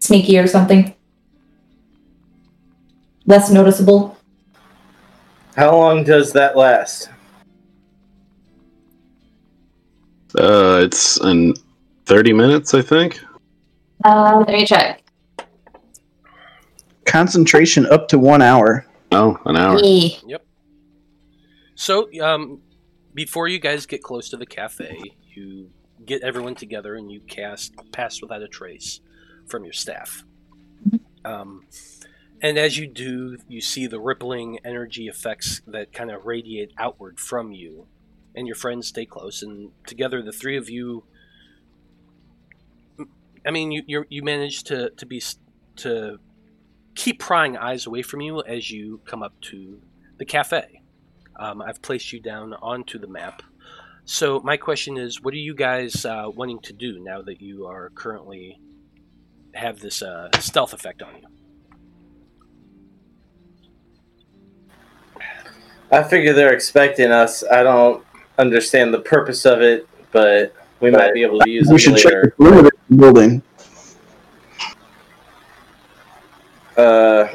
[0.00, 0.94] sneaky or something.
[3.24, 4.16] Less noticeable.
[5.56, 7.08] How long does that last?
[10.36, 11.54] Uh, it's in
[12.06, 13.20] 30 minutes, I think.
[14.04, 15.01] Uh, let me check.
[17.04, 18.86] Concentration up to one hour.
[19.10, 19.78] Oh, an hour.
[19.82, 20.38] Yeah.
[21.74, 22.62] So, um,
[23.14, 24.98] before you guys get close to the cafe,
[25.34, 25.70] you
[26.04, 29.00] get everyone together and you cast Pass Without a Trace
[29.46, 30.24] from your staff.
[31.24, 31.66] Um,
[32.40, 37.20] and as you do, you see the rippling energy effects that kind of radiate outward
[37.20, 37.86] from you.
[38.34, 41.04] And your friends stay close, and together the three of you.
[43.46, 45.22] I mean, you you're, you manage to to be
[45.76, 46.18] to
[46.94, 49.80] keep prying eyes away from you as you come up to
[50.18, 50.82] the cafe.
[51.36, 53.42] Um, I've placed you down onto the map.
[54.04, 57.66] So my question is, what are you guys uh, wanting to do now that you
[57.66, 58.60] are currently
[59.54, 61.26] have this uh, stealth effect on you?
[65.90, 67.44] I figure they're expecting us.
[67.44, 68.04] I don't
[68.38, 71.96] understand the purpose of it, but we might be able to use We it should
[71.96, 73.42] check the perimeter of the building.
[76.76, 77.28] Uh,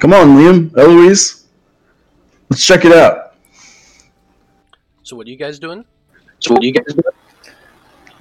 [0.00, 1.46] Come on, Liam, Eloise.
[2.48, 3.34] Let's check it out.
[5.02, 5.84] So what are you guys doing?
[6.38, 7.02] So what do you guys do?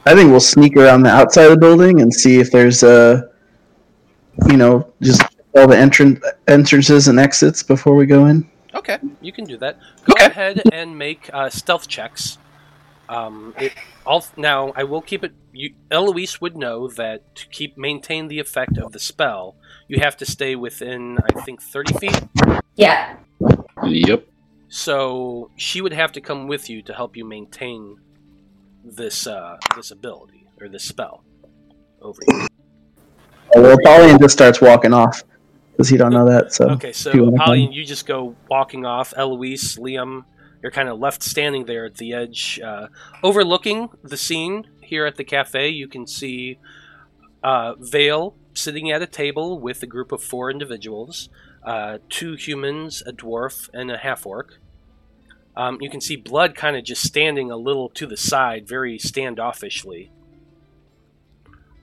[0.06, 3.30] I think we'll sneak around the outside of the building and see if there's uh
[4.48, 5.22] you know, just
[5.56, 8.50] all the entrance entrances and exits before we go in.
[8.76, 9.78] Okay, you can do that.
[10.06, 12.38] Go ahead and make uh, stealth checks.
[13.08, 13.74] Um, it,
[14.06, 15.34] all, now, I will keep it.
[15.60, 19.58] You, Eloise would know that to keep maintain the effect of the spell,
[19.90, 22.18] you have to stay within, I think, thirty feet.
[22.76, 23.18] Yeah.
[23.84, 24.26] Yep.
[24.70, 27.98] So she would have to come with you to help you maintain
[28.86, 31.26] this uh, this ability or this spell
[32.02, 32.48] over you.
[33.54, 35.26] Oh, well, Pauline just starts walking off
[35.74, 36.54] because he don't know that.
[36.54, 37.58] So Okay, so if you wanna come.
[37.74, 39.14] You just go walking off.
[39.18, 40.24] Eloise, Liam,
[40.64, 42.88] you're kind of left standing there at the edge, uh,
[43.24, 45.70] overlooking the scene here at the cafe.
[45.70, 46.58] You can see
[47.44, 51.30] uh, Vale sitting at a table with a group of four individuals
[51.64, 54.60] uh, two humans, a dwarf, and a half orc.
[55.56, 58.98] Um, you can see Blood kind of just standing a little to the side, very
[58.98, 60.10] standoffishly.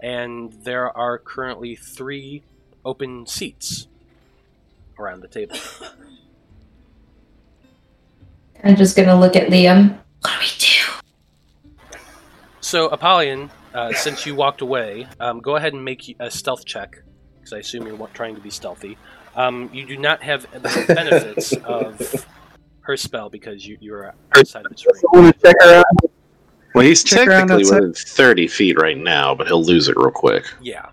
[0.00, 2.42] And there are currently three
[2.84, 3.86] open seats
[4.98, 5.56] around the table.
[8.64, 9.98] I'm just gonna look at Liam.
[10.20, 10.75] What do we do?
[12.66, 17.00] So, Apollyon, uh, since you walked away, um, go ahead and make a stealth check,
[17.36, 18.98] because I assume you're trying to be stealthy.
[19.36, 22.26] Um, you do not have the benefits of
[22.80, 24.98] her spell because you, you're outside of its range.
[25.14, 26.10] I want to check her out.
[26.74, 30.44] Well, he's Check technically within 30 feet right now, but he'll lose it real quick.
[30.60, 30.86] Yeah.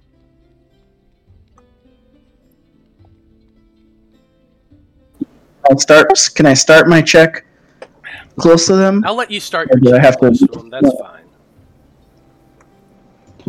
[5.72, 6.08] I'll start.
[6.36, 7.46] Can I start my check
[8.38, 9.04] close to them?
[9.08, 10.70] I'll let you start Or your do I have to- close to him.
[10.70, 11.23] That's fine.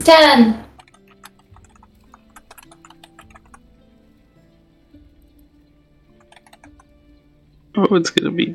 [0.01, 0.65] Ten.
[7.77, 8.55] Oh, it's gonna be.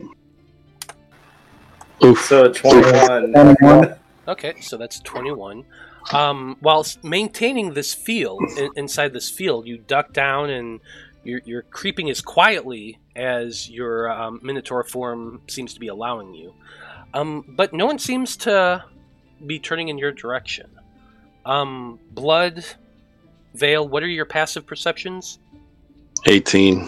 [2.03, 2.19] Oof.
[2.25, 3.31] So 21.
[3.31, 3.95] 21.
[4.27, 5.65] Okay, so that's 21.
[6.13, 10.79] Um, while maintaining this field, in, inside this field, you duck down and
[11.23, 16.53] you're, you're creeping as quietly as your um, Minotaur form seems to be allowing you.
[17.13, 18.85] Um, but no one seems to
[19.45, 20.78] be turning in your direction.
[21.49, 22.63] Um, Blood,
[23.55, 25.39] Veil, what are your passive perceptions?
[26.27, 26.87] 18.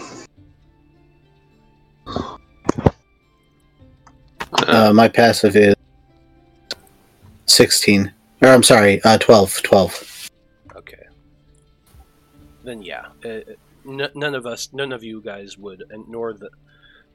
[4.52, 5.74] Uh, my passive is
[7.46, 8.12] 16.
[8.40, 9.62] Or I'm sorry, uh, 12.
[9.62, 10.30] 12.
[10.76, 11.06] Okay.
[12.62, 13.40] Then yeah, uh,
[13.84, 16.50] n- none of us, none of you guys would, and nor the,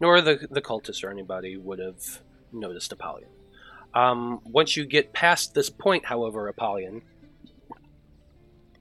[0.02, 2.20] nor the the cultists or anybody would have
[2.52, 3.30] noticed Apollyon.
[3.94, 7.02] Um, once you get past this point, however, Apollyon,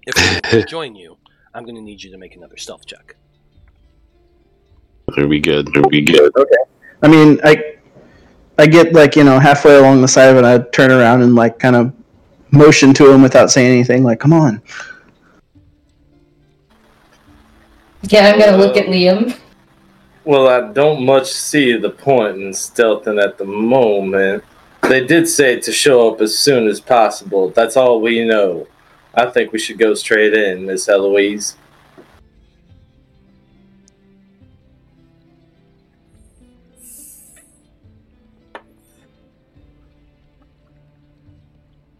[0.06, 1.16] if I to join you,
[1.54, 3.16] I'm going to need you to make another stealth check.
[5.16, 5.68] It'll be good.
[5.76, 6.32] It'll be good.
[7.02, 7.76] I mean, I
[8.58, 11.34] I get like you know halfway along the side of it, I turn around and
[11.34, 11.92] like kind of
[12.50, 14.02] motion to him without saying anything.
[14.02, 14.62] Like, come on.
[18.02, 19.38] Yeah, I'm gonna look at uh, Liam.
[20.24, 24.42] Well, I don't much see the point in stealthing at the moment.
[24.82, 27.50] They did say to show up as soon as possible.
[27.50, 28.66] That's all we know.
[29.16, 31.56] I think we should go straight in, Miss Eloise.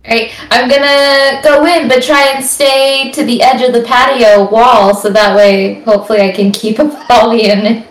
[0.06, 4.48] Right, I'm gonna go in, but try and stay to the edge of the patio
[4.50, 7.84] wall, so that way, hopefully, I can keep Apollyon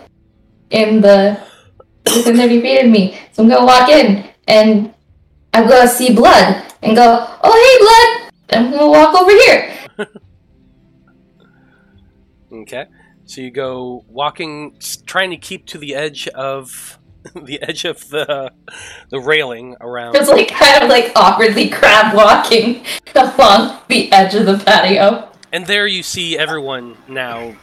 [0.70, 1.38] in the
[2.06, 3.18] within 30 feet of me.
[3.32, 4.94] So I'm gonna walk in, and
[5.52, 9.74] I'm gonna see blood, and go, "Oh, hey, blood!" I'm gonna walk over here.
[12.52, 12.86] Okay,
[13.24, 16.98] so you go walking, trying to keep to the edge of
[17.34, 18.52] the edge of the
[19.10, 20.14] the railing around.
[20.14, 25.30] Just like kind of like awkwardly crab walking along the edge of the patio.
[25.52, 27.56] And there you see everyone now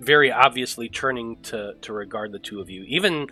[0.00, 2.82] very obviously turning to, to regard the two of you.
[2.84, 3.28] Even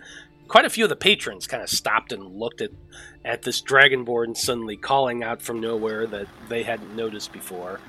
[0.47, 2.71] quite a few of the patrons kind of stopped and looked at,
[3.23, 7.79] at this dragonborn suddenly calling out from nowhere that they hadn't noticed before.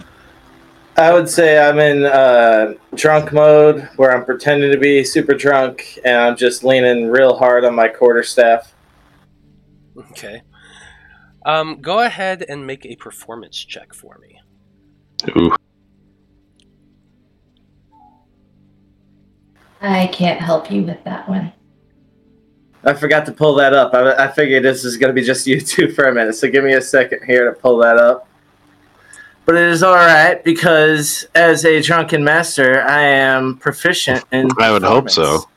[0.97, 5.99] I would say I'm in uh, drunk mode where I'm pretending to be super drunk
[6.05, 8.73] and I'm just leaning real hard on my quarterstaff.
[10.11, 10.43] Okay.
[11.45, 14.41] Um, go ahead and make a performance check for me.
[15.37, 15.55] Ooh.
[19.83, 21.53] I can't help you with that one.
[22.85, 23.95] I forgot to pull that up.
[23.95, 26.49] I, I figured this is going to be just you two for a minute, so
[26.51, 28.29] give me a second here to pull that up.
[29.45, 34.49] But it is all right because as a drunken master, I am proficient in.
[34.59, 35.49] I would hope so.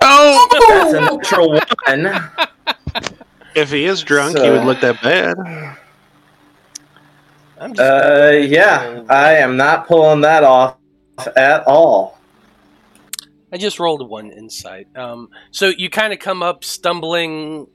[0.00, 0.48] Oh!
[0.68, 2.30] That's a natural one.
[3.54, 5.36] If he is drunk, he would look that bad.
[7.60, 10.76] I'm just Uh, yeah, I am not pulling that off
[11.36, 12.18] at all.
[13.52, 14.88] I just rolled one insight.
[14.96, 17.66] Um, so you kind of come up stumbling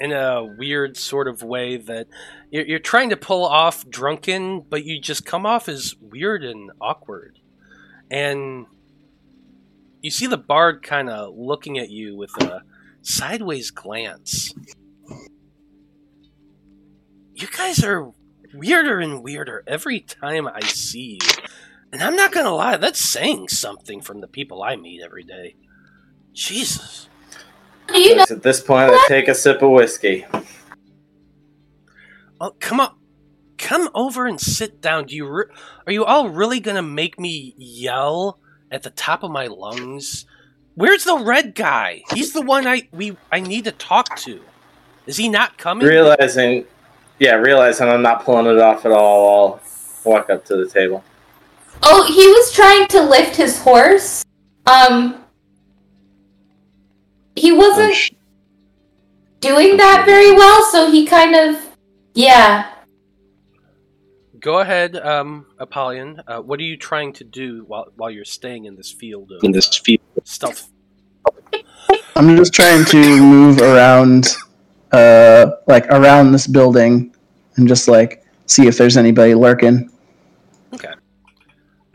[0.00, 2.08] in a weird sort of way that
[2.50, 6.70] you're, you're trying to pull off drunken, but you just come off as weird and
[6.80, 7.38] awkward.
[8.10, 8.66] And
[10.02, 12.62] you see the bard kind of looking at you with a
[13.02, 14.52] sideways glance.
[17.34, 18.12] You guys are
[18.52, 21.43] weirder and weirder every time I see you.
[21.94, 25.54] And I'm not gonna lie, that's saying something from the people I meet every day.
[26.32, 27.08] Jesus.
[27.94, 28.24] You know?
[28.28, 30.26] At this point, I take a sip of whiskey.
[32.40, 32.96] Oh, come on.
[33.58, 35.06] Come over and sit down.
[35.06, 35.44] Do you re-
[35.86, 38.40] are you all really gonna make me yell
[38.72, 40.26] at the top of my lungs?
[40.74, 42.02] Where's the red guy?
[42.12, 44.40] He's the one I we I need to talk to.
[45.06, 45.86] Is he not coming?
[45.86, 46.64] Realizing,
[47.20, 49.60] yeah, realizing I'm not pulling it off at all, I'll
[50.02, 51.04] walk up to the table.
[51.86, 54.24] Oh, he was trying to lift his horse.
[54.66, 55.16] Um,
[57.36, 57.94] he Oh, wasn't.
[57.94, 58.12] sh-
[59.40, 61.56] doing that very well, so he kind of,
[62.14, 62.70] yeah.
[64.40, 66.22] Go ahead, um, Apollyon.
[66.26, 69.42] Uh, what are you trying to do while while you're staying in this field of
[69.44, 70.00] In this uh, field.
[70.24, 70.68] stealth?
[72.16, 74.28] I'm just trying to move around,
[74.92, 77.14] uh, like around this building,
[77.56, 79.90] and just like see if there's anybody lurking.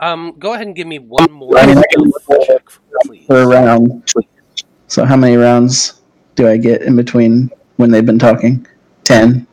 [0.00, 1.82] Um, go ahead and give me one more I mean, I
[2.44, 2.66] check,
[3.04, 3.26] please.
[3.26, 4.10] per round.
[4.88, 6.00] So how many rounds
[6.34, 8.66] do I get in between when they've been talking?
[9.04, 9.46] Ten,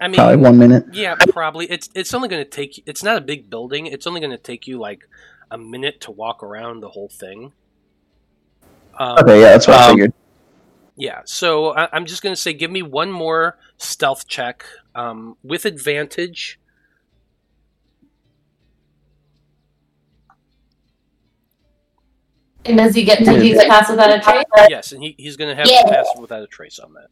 [0.00, 0.84] I mean, probably one minute.
[0.92, 1.66] Yeah, probably.
[1.70, 2.82] It's it's only going to take.
[2.86, 3.86] It's not a big building.
[3.86, 5.08] It's only going to take you like
[5.50, 7.52] a minute to walk around the whole thing.
[8.98, 10.12] Um, Okay, yeah, that's what I Um, figured.
[10.96, 11.22] Yeah.
[11.24, 14.64] So I, I'm just going to say, give me one more stealth check
[14.94, 16.60] um, with advantage.
[22.66, 24.44] And does he get to use pass without a trace?
[24.68, 25.82] Yes, and he, he's going to have Yeah.
[25.82, 27.08] to pass without a trace on that.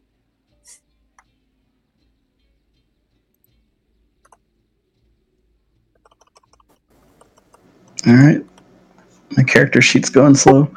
[8.05, 8.45] All right,
[9.37, 10.69] my character sheet's going slow.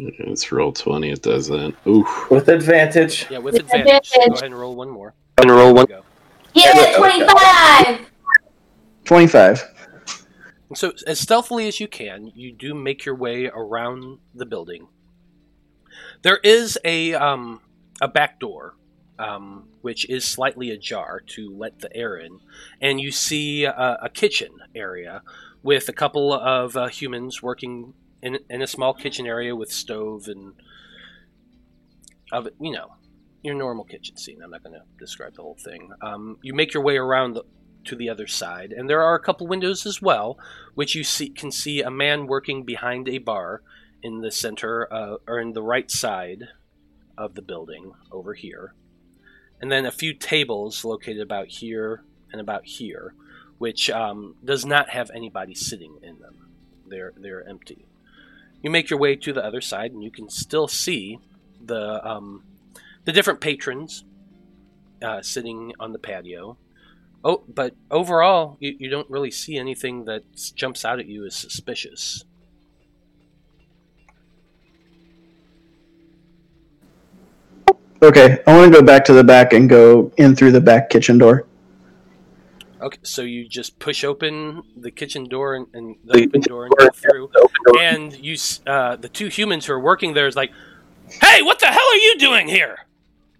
[0.00, 1.10] It's roll twenty.
[1.10, 1.74] It does that.
[1.86, 2.30] Oof.
[2.30, 3.26] With advantage.
[3.30, 4.10] Yeah, with With advantage.
[4.12, 4.38] Go advantage.
[4.38, 5.14] ahead and roll one more.
[5.38, 5.86] And roll one.
[5.86, 6.02] Go.
[6.54, 8.07] Yeah, 25!
[9.08, 9.64] Twenty-five.
[10.74, 14.88] So, as stealthily as you can, you do make your way around the building.
[16.20, 17.62] There is a um,
[18.02, 18.76] a back door,
[19.18, 22.40] um, which is slightly ajar to let the air in,
[22.82, 25.22] and you see a, a kitchen area
[25.62, 30.28] with a couple of uh, humans working in, in a small kitchen area with stove
[30.28, 30.52] and
[32.30, 32.92] of you know
[33.42, 34.42] your normal kitchen scene.
[34.42, 35.92] I'm not going to describe the whole thing.
[36.02, 37.44] Um, you make your way around the,
[37.88, 40.38] to the other side, and there are a couple windows as well,
[40.74, 43.62] which you see can see a man working behind a bar
[44.02, 46.48] in the center uh, or in the right side
[47.16, 48.74] of the building over here,
[49.60, 53.14] and then a few tables located about here and about here,
[53.58, 56.50] which um, does not have anybody sitting in them.
[56.86, 57.86] They're they're empty.
[58.62, 61.18] You make your way to the other side, and you can still see
[61.64, 62.44] the um,
[63.04, 64.04] the different patrons
[65.02, 66.58] uh, sitting on the patio.
[67.24, 70.22] Oh, but overall, you, you don't really see anything that
[70.54, 72.24] jumps out at you as suspicious.
[78.00, 80.88] Okay, I want to go back to the back and go in through the back
[80.88, 81.46] kitchen door.
[82.80, 86.74] Okay, so you just push open the kitchen door and, and the open door and
[86.78, 87.28] go through,
[87.80, 88.36] and you
[88.68, 90.52] uh, the two humans who are working there is like,
[91.20, 92.86] "Hey, what the hell are you doing here?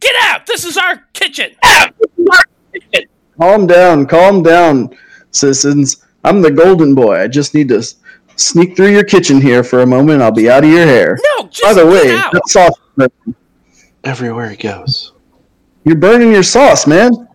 [0.00, 0.46] Get out!
[0.46, 1.52] This is our kitchen."
[3.41, 4.91] Calm down, calm down,
[5.30, 6.05] citizens.
[6.24, 7.20] I'm the golden boy.
[7.20, 7.82] I just need to
[8.36, 10.22] sneak through your kitchen here for a moment.
[10.22, 11.18] I'll be out of your hair.
[11.39, 12.32] No, just By the get way, out.
[12.32, 12.74] that sauce,
[14.05, 15.12] Everywhere he goes.
[15.84, 17.28] you're burning your sauce, man.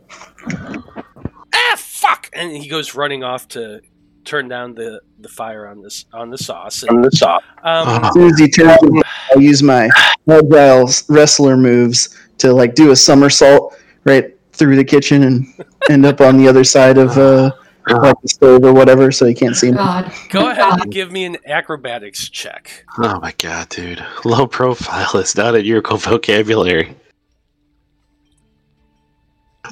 [0.50, 2.30] ah, fuck!
[2.34, 3.82] And he goes running off to
[4.26, 6.84] turn down the, the fire on this on the sauce.
[6.84, 7.44] And, the top.
[7.64, 9.90] um, As soon as he turns, around, I'll use my
[10.30, 13.76] agile wrestler moves to like do a somersault
[14.06, 15.54] right through the kitchen and
[15.90, 17.52] end up on the other side of uh,
[17.88, 19.78] like the stove or whatever, so he can't see me.
[19.78, 20.12] God.
[20.30, 22.86] go ahead and give me an acrobatics check.
[22.98, 24.04] Oh my god, dude.
[24.26, 26.96] Low profile is not in your vocabulary.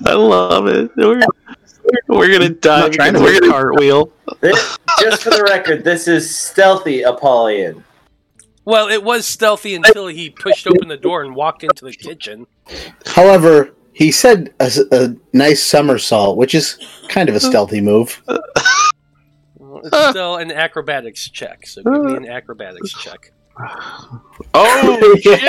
[0.06, 0.92] I love it.
[0.96, 1.22] We're,
[2.08, 2.92] we're gonna dive.
[2.92, 4.12] trying to We're gonna cartwheel.
[4.40, 7.84] This, just for the record, this is stealthy Apollyon.
[8.64, 12.46] Well, it was stealthy until he pushed open the door and walked into the kitchen.
[13.06, 16.78] However, he said a, a nice somersault, which is
[17.10, 18.22] kind of a stealthy move.
[19.58, 23.32] Well, It's still an acrobatics check, so give me an acrobatics check.
[24.54, 25.40] Oh shit!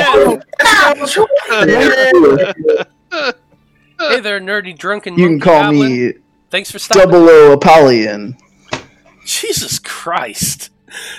[3.98, 5.92] Hey there, nerdy drunken You can call goblin.
[6.08, 6.12] me
[6.50, 7.10] Thanks for stopping.
[7.10, 8.36] Double O Apollyon.
[9.24, 10.70] Jesus Christ!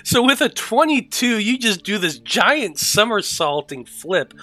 [0.04, 4.34] So with a twenty-two, you just do this giant somersaulting flip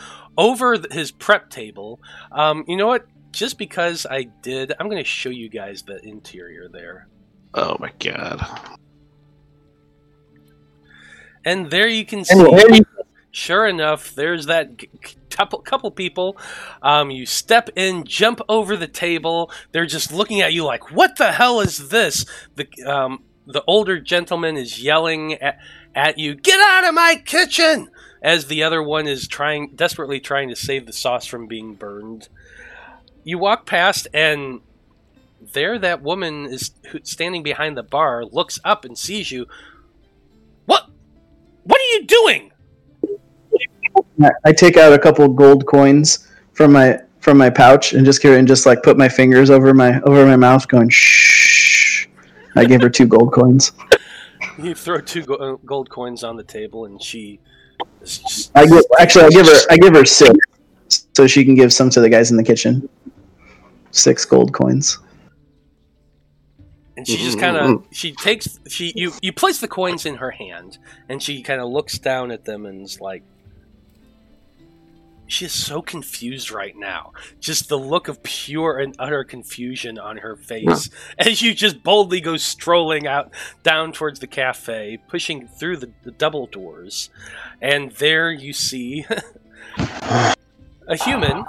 [0.40, 2.00] over his prep table.
[2.32, 3.06] Um, you know what?
[3.30, 7.06] Just because I did, I'm going to show you guys the interior there.
[7.54, 8.44] Oh my god.
[11.44, 12.34] And there you can see.
[13.32, 16.36] Sure enough, there's that g- g- couple couple people.
[16.82, 19.52] Um, you step in, jump over the table.
[19.70, 22.26] They're just looking at you like, "What the hell is this?"
[22.56, 25.58] The um, the older gentleman is yelling at,
[25.94, 27.88] at you, "Get out of my kitchen!"
[28.22, 32.28] As the other one is trying desperately trying to save the sauce from being burned.
[33.24, 34.60] You walk past, and
[35.52, 38.24] there that woman is who- standing behind the bar.
[38.24, 39.46] Looks up and sees you.
[40.66, 40.86] What?
[41.64, 42.52] What are you doing?
[44.22, 48.22] I- I take out a couple gold coins from my from my pouch and just
[48.22, 52.06] carry and just like put my fingers over my over my mouth, going shh.
[52.56, 53.72] I gave her two gold coins.
[54.58, 57.40] You throw two uh, gold coins on the table, and she.
[58.02, 60.34] Is just- I give, actually I give her I give her six,
[61.14, 62.88] so she can give some to the guys in the kitchen.
[63.92, 64.98] Six gold coins.
[66.96, 67.92] and she just kind of mm-hmm.
[67.92, 70.78] she takes she you you place the coins in her hand,
[71.08, 73.22] and she kind of looks down at them and is like.
[75.30, 77.12] She is so confused right now.
[77.38, 82.20] Just the look of pure and utter confusion on her face as you just boldly
[82.20, 83.30] go strolling out
[83.62, 87.10] down towards the cafe, pushing through the, the double doors.
[87.62, 89.06] And there you see
[89.78, 91.44] a human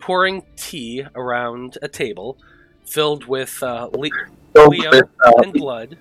[0.00, 2.36] pouring tea around a table
[2.84, 4.10] filled with uh, Le-
[4.54, 5.08] Liam
[5.44, 5.96] and blood.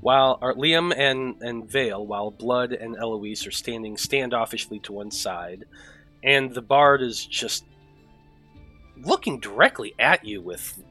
[0.00, 5.10] While or Liam and, and Vale, while Blood and Eloise are standing standoffishly to one
[5.10, 5.66] side,
[6.22, 7.64] and the bard is just
[9.02, 10.82] looking directly at you with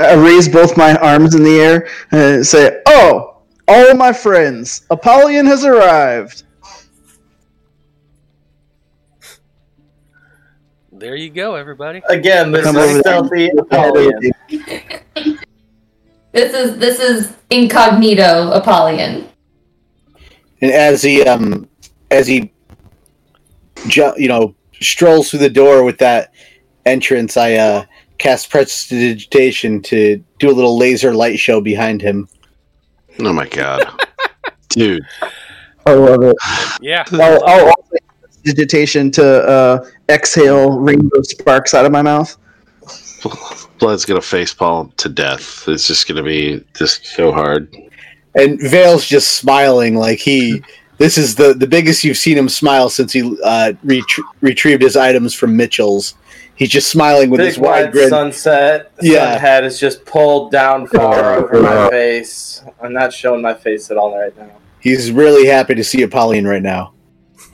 [0.00, 3.36] I raise both my arms in the air and say, "Oh,
[3.68, 6.44] all my friends, Apollyon has arrived."
[10.92, 12.00] there you go, everybody.
[12.08, 13.00] Again, this Come is there.
[13.00, 14.31] stealthy Apollyon.
[16.32, 19.28] This is this is incognito Apollyon.
[20.60, 21.68] And as he um
[22.10, 22.52] as he
[23.86, 26.32] ju- you know strolls through the door with that
[26.86, 27.84] entrance, I uh
[28.18, 32.28] cast prestidigitation to do a little laser light show behind him.
[33.20, 33.84] Oh my god,
[34.70, 35.02] dude!
[35.84, 36.36] I love it.
[36.80, 37.04] Yeah.
[37.12, 42.36] I'll, I'll also use digitation to uh, exhale rainbow sparks out of my mouth.
[43.82, 45.66] Blood's gonna facepalm to death.
[45.68, 47.74] It's just gonna be just so hard.
[48.34, 50.62] And Vale's just smiling like he
[50.98, 54.96] this is the the biggest you've seen him smile since he uh retrie- retrieved his
[54.96, 56.14] items from Mitchell's.
[56.54, 58.08] He's just smiling with Big his wide wide grin.
[58.08, 58.92] sunset.
[59.00, 59.32] Yeah.
[59.32, 62.62] Sun head is just pulled down far over my face.
[62.80, 64.50] I'm not showing my face at all right now.
[64.80, 66.92] He's really happy to see Apollyon right now.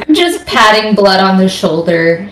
[0.01, 2.31] I'm just patting blood on the shoulder.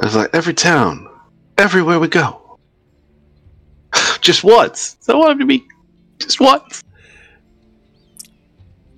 [0.00, 1.08] I was like, every town,
[1.58, 2.58] everywhere we go,
[4.20, 4.96] just once.
[5.08, 5.66] I want him to be
[6.18, 6.82] just once.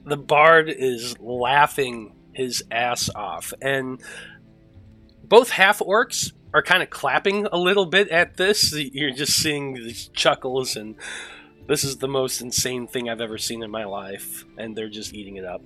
[0.05, 4.01] the bard is laughing his ass off and
[5.25, 9.73] both half orcs are kind of clapping a little bit at this you're just seeing
[9.75, 10.95] these chuckles and
[11.67, 15.15] this is the most insane thing i've ever seen in my life and they're just
[15.15, 15.63] eating it up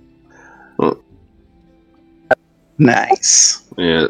[2.77, 3.63] Nice.
[3.77, 4.07] Yeah.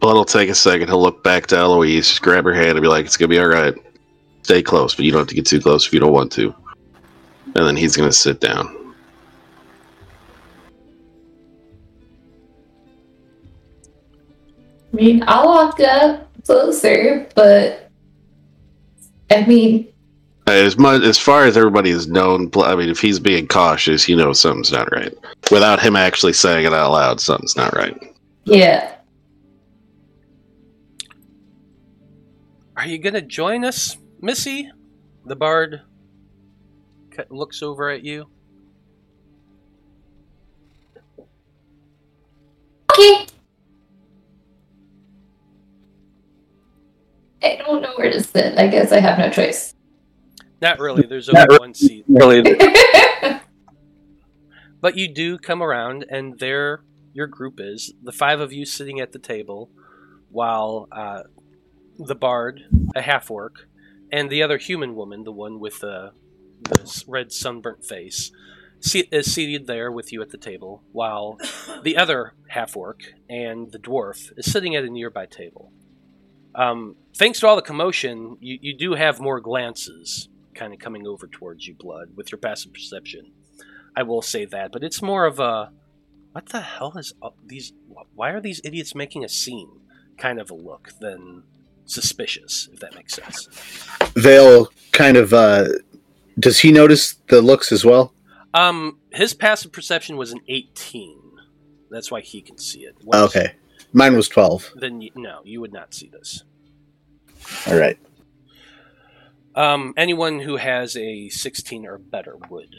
[0.00, 0.88] Blood will take a second.
[0.88, 3.38] He'll look back to Eloise, just grab her hand, and be like, "It's gonna be
[3.38, 3.74] all right.
[4.42, 6.54] Stay close, but you don't have to get too close if you don't want to."
[7.54, 8.74] And then he's gonna sit down.
[14.92, 17.90] I mean, I'll walk up closer, but
[19.30, 19.86] I mean,
[20.46, 24.16] As much as far as everybody has known, I mean, if he's being cautious, you
[24.16, 25.14] know something's not right.
[25.52, 27.96] Without him actually saying it out loud, something's not right.
[28.46, 28.94] yeah.
[32.80, 34.70] Are you gonna join us missy
[35.26, 35.82] the bard
[37.28, 38.26] looks over at you
[42.90, 43.26] Okay.
[47.42, 48.58] I don't know where to sit.
[48.58, 49.74] I guess I have no choice.
[50.60, 52.42] not really there's Not only one seat Really,
[54.80, 58.98] But you do come around, and there your group is the five of you sitting
[59.00, 59.70] at the table,
[60.30, 61.24] while uh,
[62.06, 62.62] the bard,
[62.94, 63.68] a half orc,
[64.12, 66.12] and the other human woman, the one with the,
[66.62, 68.32] the red sunburnt face,
[68.94, 71.38] is seated there with you at the table, while
[71.82, 75.72] the other half orc and the dwarf is sitting at a nearby table.
[76.54, 81.06] Um, thanks to all the commotion, you, you do have more glances kind of coming
[81.06, 83.32] over towards you, Blood, with your passive perception.
[83.96, 85.70] I will say that, but it's more of a
[86.32, 87.12] what the hell is
[87.44, 87.72] these
[88.14, 89.80] why are these idiots making a scene
[90.16, 91.42] kind of a look than
[91.90, 93.48] suspicious if that makes sense.
[94.14, 95.68] Vale kind of uh
[96.38, 98.14] does he notice the looks as well?
[98.54, 101.18] Um his passive perception was an 18.
[101.90, 102.96] That's why he can see it.
[103.04, 103.54] Whereas- Okay.
[103.92, 104.72] Mine was 12.
[104.76, 106.44] Then you, no, you would not see this.
[107.66, 107.98] All right.
[109.56, 112.72] Um, anyone who has a 16 or better would.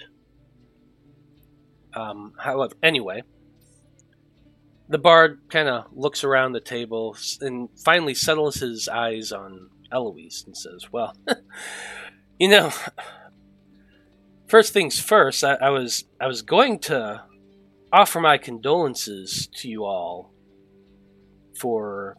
[1.93, 3.23] Um, however, anyway,
[4.91, 10.43] the bard kind of looks around the table and finally settles his eyes on Eloise
[10.45, 11.15] and says, Well,
[12.39, 12.73] you know,
[14.47, 17.23] first things first, I, I was I was going to
[17.93, 20.33] offer my condolences to you all
[21.57, 22.17] for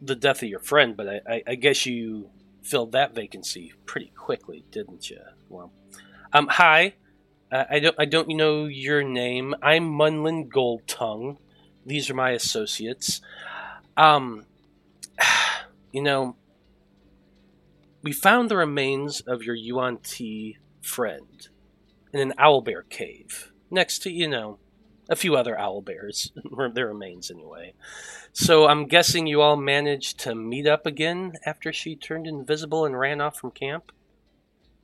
[0.00, 2.30] the death of your friend, but I, I, I guess you
[2.62, 5.18] filled that vacancy pretty quickly, didn't you?
[5.48, 5.72] Well,
[6.32, 6.94] um, hi.
[7.50, 9.54] Uh, I don't I don't know your name.
[9.62, 11.38] I'm Munlin Goldtongue.
[11.86, 13.22] These are my associates.
[13.96, 14.44] Um,
[15.92, 16.36] you know,
[18.02, 21.48] we found the remains of your Yuan Ti friend
[22.12, 24.58] in an owlbear cave next to, you know,
[25.08, 26.30] a few other owlbears.
[26.74, 27.72] their remains, anyway.
[28.32, 32.98] So I'm guessing you all managed to meet up again after she turned invisible and
[32.98, 33.90] ran off from camp?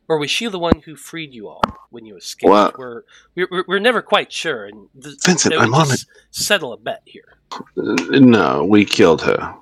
[0.09, 2.51] Or was she the one who freed you all when you escaped?
[2.51, 2.79] What?
[2.79, 4.67] We're, we're, we're never quite sure.
[4.67, 7.39] And th- Vincent, that we I'm on just Settle a bet here.
[7.53, 9.55] Uh, No, we killed her.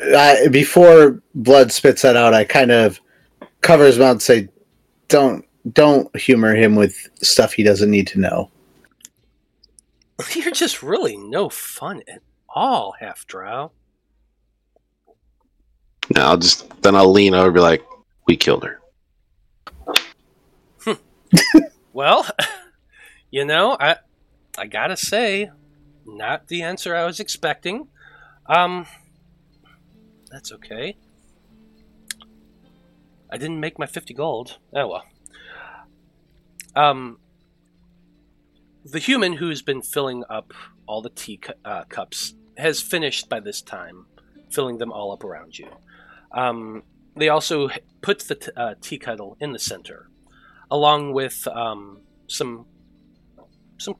[0.00, 3.00] I, before Blood spits that out, I kind of
[3.62, 4.48] cover his mouth and say,
[5.08, 8.50] "Don't, don't humor him with stuff he doesn't need to know."
[10.34, 13.72] You're just really no fun at all, Half Drow.
[16.14, 17.84] No, I'll just then I'll lean over and be like,
[18.26, 18.80] "We killed her."
[21.92, 22.26] Well,
[23.30, 23.96] you know, I
[24.58, 25.50] I gotta say,
[26.04, 27.88] not the answer I was expecting.
[28.46, 28.86] Um,
[30.30, 30.96] that's okay.
[33.30, 34.58] I didn't make my fifty gold.
[34.74, 35.04] Oh well.
[36.74, 37.18] Um,
[38.84, 40.52] the human who's been filling up
[40.86, 44.06] all the tea cu- uh, cups has finished by this time,
[44.50, 45.68] filling them all up around you.
[46.32, 46.82] Um,
[47.16, 47.70] they also
[48.02, 50.08] put the t- uh, tea kettle in the center,
[50.70, 52.66] along with um, some
[53.78, 53.96] some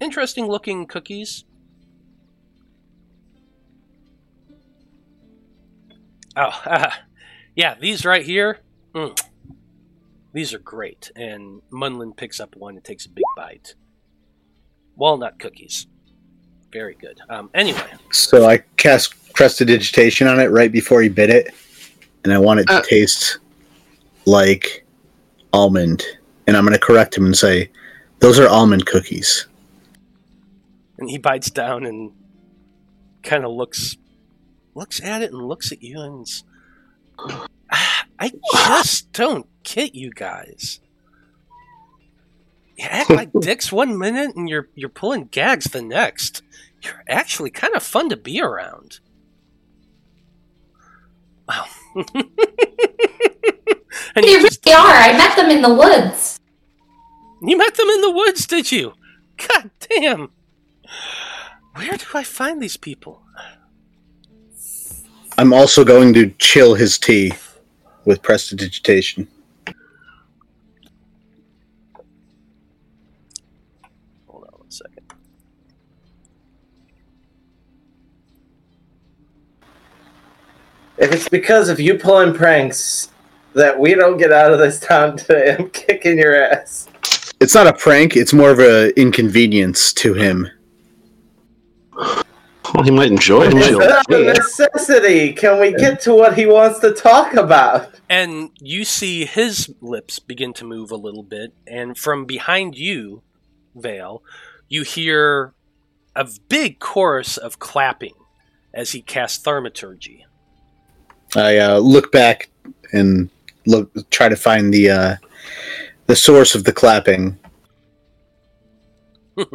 [0.00, 1.44] interesting looking cookies.
[6.36, 6.50] Oh,
[7.56, 8.58] yeah, these right here.
[8.94, 9.18] Mm,
[10.32, 11.10] these are great.
[11.16, 13.74] And Munlin picks up one and takes a big bite.
[14.96, 15.86] Walnut cookies.
[16.72, 17.20] Very good.
[17.28, 21.54] Um, anyway, So I cast prestidigitation on it right before he bit it,
[22.24, 22.82] and I want it to Uh.
[22.82, 23.38] taste
[24.26, 24.83] like
[25.54, 26.02] almond.
[26.46, 27.70] And I'm going to correct him and say,
[28.18, 29.46] "Those are almond cookies."
[30.98, 32.12] and he bites down and
[33.22, 33.96] kind of looks
[34.74, 36.26] looks at it and looks at you and
[38.18, 40.80] I just don't get you guys.
[42.76, 46.42] You act like dicks one minute and you're you're pulling gags the next.
[46.82, 49.00] You're actually kind of fun to be around.
[51.48, 51.66] Wow.
[54.16, 54.92] and They you, just, are.
[54.92, 56.40] I met them in the woods.
[57.42, 58.94] you met them in the woods, did you?
[59.36, 60.30] God damn.
[61.74, 63.22] Where do I find these people?
[65.38, 67.32] I'm also going to chill his tea
[68.04, 69.26] with prestidigitation.
[74.28, 75.02] Hold on one second.
[80.98, 83.10] If it's because of you pulling pranks
[83.54, 86.88] that we don't get out of this town today, I'm kicking your ass.
[87.40, 90.48] It's not a prank; it's more of an inconvenience to him.
[91.94, 93.54] Well, he might enjoy it.
[93.54, 95.32] It's not a necessity.
[95.32, 97.94] Can we get to what he wants to talk about?
[98.08, 103.22] And you see his lips begin to move a little bit, and from behind you,
[103.74, 104.22] Vale,
[104.68, 105.52] you hear
[106.16, 108.14] a big chorus of clapping
[108.72, 110.26] as he casts thaumaturgy.
[111.36, 112.50] I uh, look back
[112.92, 113.30] and
[113.66, 115.16] look, try to find the uh,
[116.06, 117.38] the source of the clapping.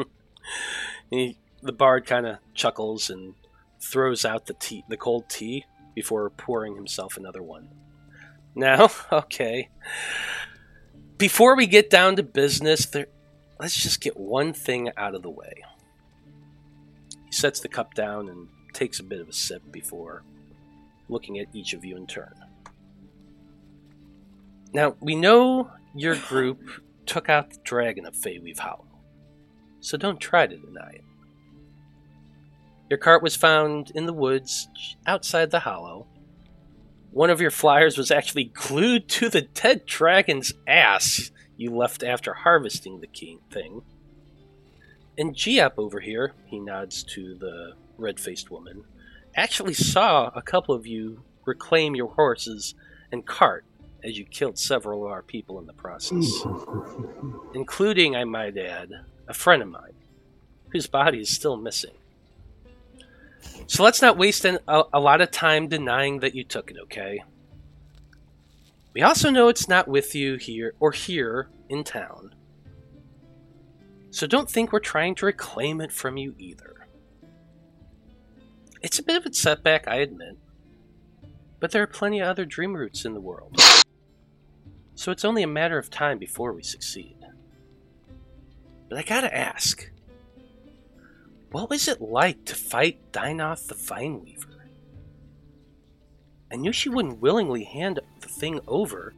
[1.09, 3.33] He, the bard kind of chuckles and
[3.81, 7.69] throws out the tea, the cold tea, before pouring himself another one.
[8.55, 9.69] Now, okay.
[11.17, 13.07] Before we get down to business, there,
[13.59, 15.63] let's just get one thing out of the way.
[17.25, 20.23] He sets the cup down and takes a bit of a sip before
[21.09, 22.33] looking at each of you in turn.
[24.73, 26.59] Now, we know your group
[27.05, 28.85] took out the dragon of Feyweave Hollow,
[29.79, 31.03] so don't try to deny it.
[32.89, 34.67] Your cart was found in the woods
[35.05, 36.07] outside the hollow.
[37.11, 42.33] One of your flyers was actually glued to the dead dragon's ass you left after
[42.33, 43.07] harvesting the
[43.51, 43.81] thing.
[45.17, 48.85] And Giap over here, he nods to the red faced woman,
[49.35, 52.75] actually saw a couple of you reclaim your horses
[53.11, 53.65] and cart
[54.03, 56.41] as you killed several of our people in the process.
[56.41, 57.37] Hmm.
[57.53, 58.91] Including, I might add,
[59.27, 59.93] a friend of mine,
[60.69, 61.93] whose body is still missing.
[63.67, 66.77] So let's not waste an, a, a lot of time denying that you took it,
[66.83, 67.23] okay?
[68.93, 72.33] We also know it's not with you here or here in town.
[74.11, 76.87] So don't think we're trying to reclaim it from you either.
[78.81, 80.37] It's a bit of a setback, I admit.
[81.59, 83.55] But there are plenty of other dream roots in the world.
[84.99, 87.15] So it's only a matter of time before we succeed.
[88.89, 89.89] But I gotta ask
[91.53, 94.65] what was it like to fight Dynoth the Vine Weaver?
[96.51, 99.13] I knew she wouldn't willingly hand the thing over,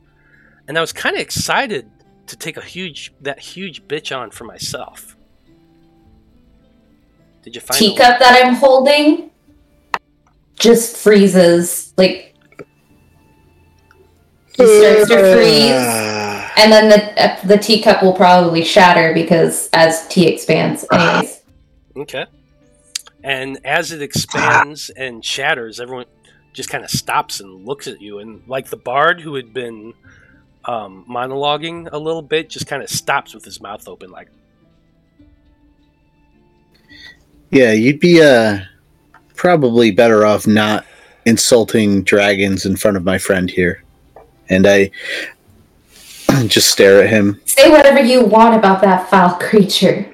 [0.67, 1.89] and I was kind of excited
[2.27, 5.17] to take a huge that huge bitch on for myself.
[7.41, 9.31] Did you find Teacup that I'm holding
[10.59, 11.91] just freezes.
[11.97, 12.30] Like
[14.55, 15.71] he starts to freeze,
[16.57, 21.41] and then the uh, the teacup will probably shatter because as tea expands, anyways.
[21.95, 22.25] Okay.
[23.23, 26.05] And as it expands and shatters, everyone
[26.53, 28.19] just kind of stops and looks at you.
[28.19, 29.93] And like the bard who had been
[30.65, 34.29] um, monologuing a little bit, just kind of stops with his mouth open, like,
[37.51, 38.59] Yeah, you'd be uh
[39.35, 40.85] probably better off not
[41.25, 43.83] insulting dragons in front of my friend here.
[44.51, 44.91] And I
[46.47, 47.39] just stare at him.
[47.45, 50.13] Say whatever you want about that foul creature.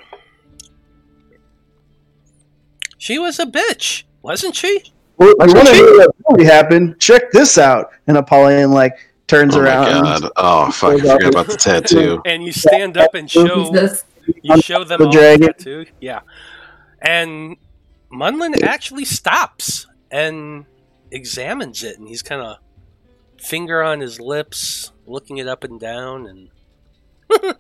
[2.98, 4.82] she was a bitch, wasn't she?
[5.18, 7.00] Well, you want to know what really happened?
[7.00, 7.92] Check this out.
[8.08, 8.94] And Apollyon like
[9.28, 10.04] turns Oh my around.
[10.22, 10.32] god.
[10.38, 12.22] Oh fuck, I forgot about the tattoo.
[12.26, 13.74] And you stand up and show
[14.44, 15.48] you show them The all dragon.
[15.48, 15.86] the tattoo.
[16.02, 16.20] Yeah.
[17.02, 17.58] And
[18.12, 20.66] Munlin actually stops and
[21.12, 22.58] examines it, and he's kind of
[23.40, 26.50] finger on his lips, looking it up and down, and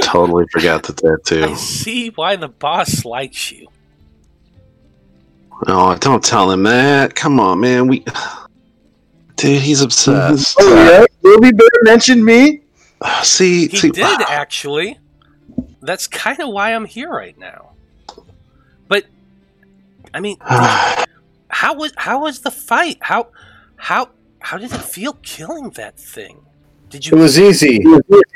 [0.00, 1.56] Totally forgot the I tattoo.
[1.56, 3.68] see why the boss likes you.
[5.66, 7.14] Oh, don't tell him that.
[7.14, 7.88] Come on, man.
[7.88, 8.04] We,
[9.36, 10.56] dude, he's obsessed.
[10.60, 12.62] Oh yeah, Ruby Bear mentioned me.
[13.00, 14.98] Uh, see, He see, did actually.
[15.82, 17.72] That's kind of why I'm here right now.
[18.88, 19.04] But
[20.14, 22.98] I mean, how was how was the fight?
[23.00, 23.28] How
[23.76, 24.10] how
[24.40, 26.44] how did it feel killing that thing?
[26.88, 27.16] Did you?
[27.16, 27.84] It was easy.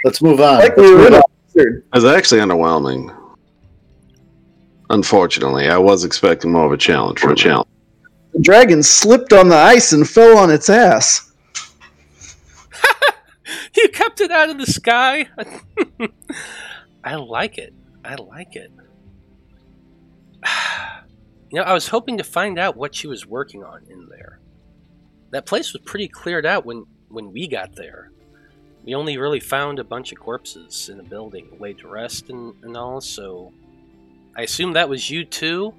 [0.05, 0.59] Let's move on.
[0.59, 1.15] Like we were in
[1.55, 3.17] It was actually underwhelming.
[4.91, 7.69] Unfortunately, I was expecting more of a challenge for a challenge.
[8.33, 11.33] The dragon slipped on the ice and fell on its ass.
[13.77, 15.29] you kept it out of the sky?
[17.05, 17.75] I like it.
[18.05, 18.73] I like it.
[21.51, 24.41] You know, I was hoping to find out what she was working on in there.
[25.33, 28.11] That place was pretty cleared out when when we got there.
[28.85, 32.55] We only really found a bunch of corpses in a building laid to rest and,
[32.63, 33.53] and all, so
[34.37, 35.73] I assume that was you too?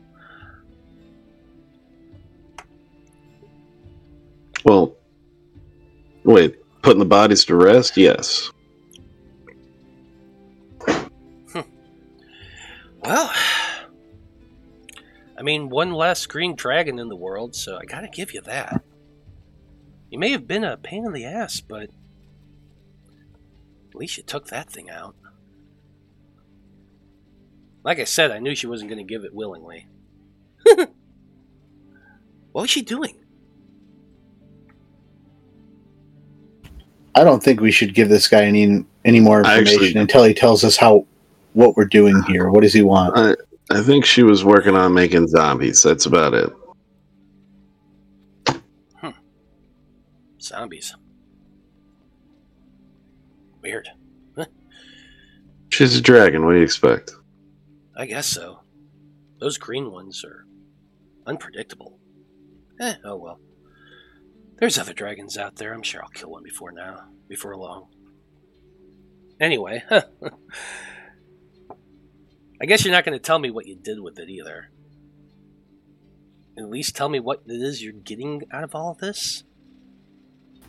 [4.64, 4.96] Well,
[6.24, 7.98] wait, putting the bodies to rest?
[7.98, 8.52] Yes.
[10.88, 11.62] Hmm.
[13.04, 13.32] Well,
[15.38, 18.82] I mean, one less green dragon in the world, so I gotta give you that.
[20.14, 21.90] You may have been a pain in the ass, but
[23.90, 25.16] at least you took that thing out.
[27.84, 29.88] Like I said, I knew she wasn't gonna give it willingly.
[30.76, 30.92] what
[32.54, 33.16] was she doing?
[37.16, 40.36] I don't think we should give this guy any any more information actually- until he
[40.36, 41.08] tells us how
[41.54, 42.52] what we're doing here.
[42.52, 43.18] What does he want?
[43.18, 43.36] I,
[43.76, 45.82] I think she was working on making zombies.
[45.82, 46.54] That's about it.
[50.44, 50.96] Zombies.
[53.62, 53.90] Weird.
[55.70, 56.46] She's a dragon.
[56.46, 57.14] What do you expect?
[57.96, 58.60] I guess so.
[59.40, 60.46] Those green ones are
[61.26, 61.98] unpredictable.
[62.80, 63.40] Eh, oh well.
[64.60, 65.74] There's other dragons out there.
[65.74, 67.88] I'm sure I'll kill one before now, before long.
[69.40, 70.04] Anyway, I
[72.66, 74.70] guess you're not going to tell me what you did with it either.
[76.58, 79.44] At least tell me what it is you're getting out of all of this.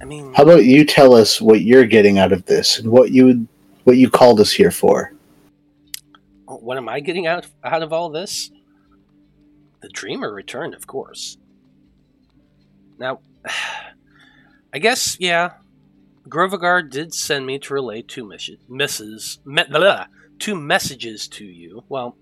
[0.01, 3.11] I mean, How about you tell us what you're getting out of this and what
[3.13, 3.49] you
[3.85, 5.13] what you called us here for?
[6.47, 8.51] what am I getting out out of all this?
[9.81, 11.37] The dreamer returned, of course.
[12.99, 13.21] Now,
[14.73, 15.53] I guess yeah,
[16.29, 20.07] Grovagar did send me to relay two missions, misses, me, blah,
[20.39, 21.85] two messages to you.
[21.89, 22.17] Well,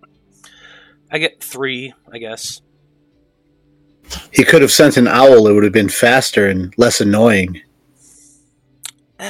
[1.10, 2.62] I get three, I guess.
[4.32, 5.46] He could have sent an owl.
[5.46, 7.62] It would have been faster and less annoying.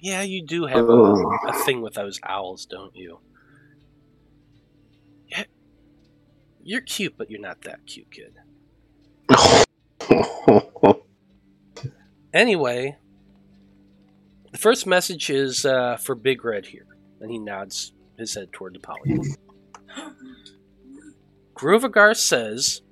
[0.00, 3.20] yeah, you do have a, a thing with those owls, don't you?
[5.28, 5.44] Yeah,
[6.62, 8.34] you're cute, but you're not that cute, kid.
[12.34, 12.96] Anyway,
[14.52, 16.86] The first message is uh, for Big Red here,
[17.20, 19.34] and he nods his head toward the Apollyon.
[21.54, 22.82] Grovagar says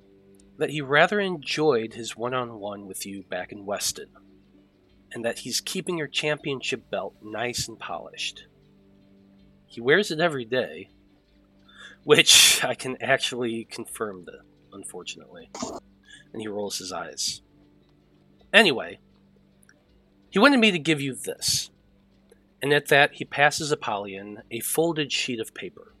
[0.57, 4.09] that he rather enjoyed his one on one with you back in Weston,
[5.11, 8.45] and that he's keeping your championship belt nice and polished.
[9.67, 10.89] He wears it every day,
[12.03, 14.41] which I can actually confirm that,
[14.73, 15.49] unfortunately.
[16.33, 17.41] And he rolls his eyes.
[18.53, 18.99] Anyway,
[20.29, 21.69] he wanted me to give you this.
[22.61, 25.93] And at that, he passes Apollyon a folded sheet of paper.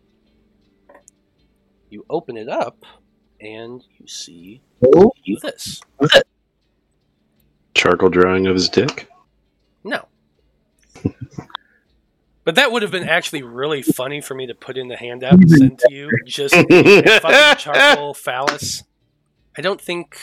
[1.89, 2.83] You open it up,
[3.41, 4.61] and you see
[4.95, 5.11] Oh.
[5.41, 5.81] this.
[7.73, 9.07] Charcoal drawing of his dick.
[9.83, 10.07] No.
[12.43, 15.33] But that would have been actually really funny for me to put in the handout
[15.33, 16.09] and send to you.
[16.25, 18.83] Just fucking charcoal phallus.
[19.57, 20.17] I don't think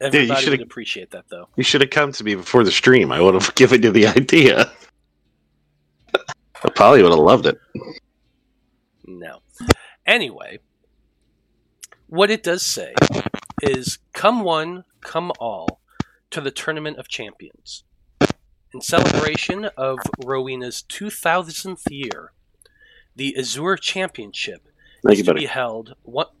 [0.00, 1.48] everybody should've- would appreciate that, though.
[1.56, 3.10] You should have come to me before the stream.
[3.10, 4.70] I would have given you the idea.
[6.14, 7.58] I probably would have loved it.
[9.04, 9.40] No.
[10.06, 10.60] Anyway,
[12.08, 12.94] what it does say
[13.62, 15.80] is come one, come all
[16.30, 17.84] to the Tournament of Champions.
[18.72, 22.32] In celebration of Rowena's 2000th year,
[23.14, 24.68] the Azure Championship
[25.04, 25.40] Thank is to buddy.
[25.40, 26.32] be held what,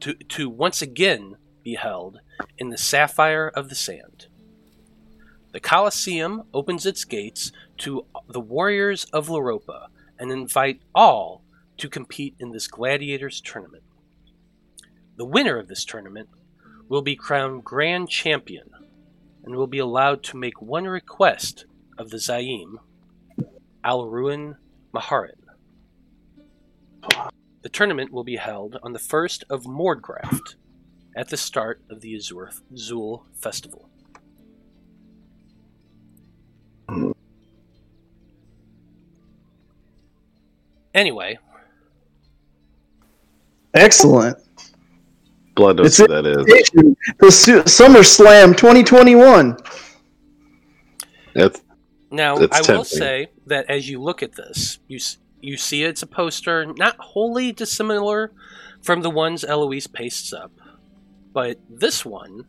[0.00, 2.20] to, to once again be held
[2.58, 4.26] in the Sapphire of the Sand.
[5.52, 9.86] The Colosseum opens its gates to the warriors of Laropa
[10.18, 11.42] and invite all
[11.78, 13.84] to compete in this gladiators tournament.
[15.16, 16.28] The winner of this tournament
[16.88, 18.70] will be crowned grand champion
[19.44, 22.78] and will be allowed to make one request of the Zaim,
[23.84, 24.56] Alruin
[24.92, 25.36] Maharin.
[27.62, 30.56] The tournament will be held on the 1st of Mordgraft
[31.16, 33.88] at the start of the Azur Zul festival.
[40.92, 41.38] Anyway,
[43.74, 44.38] Excellent.
[45.54, 46.44] Blood knows who that is.
[47.18, 49.56] The Su- SummerSlam 2021.
[51.34, 51.62] That's,
[52.10, 54.98] Now, That's I will say that as you look at this, you
[55.40, 58.32] you see it's a poster not wholly dissimilar
[58.82, 60.52] from the ones Eloise pastes up,
[61.32, 62.46] but this one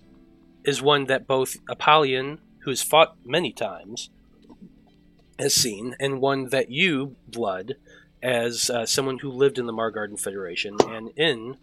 [0.64, 4.10] is one that both Apollyon, who has fought many times,
[5.38, 7.76] has seen, and one that you, Blood,
[8.24, 11.58] as uh, someone who lived in the Margarden Federation and in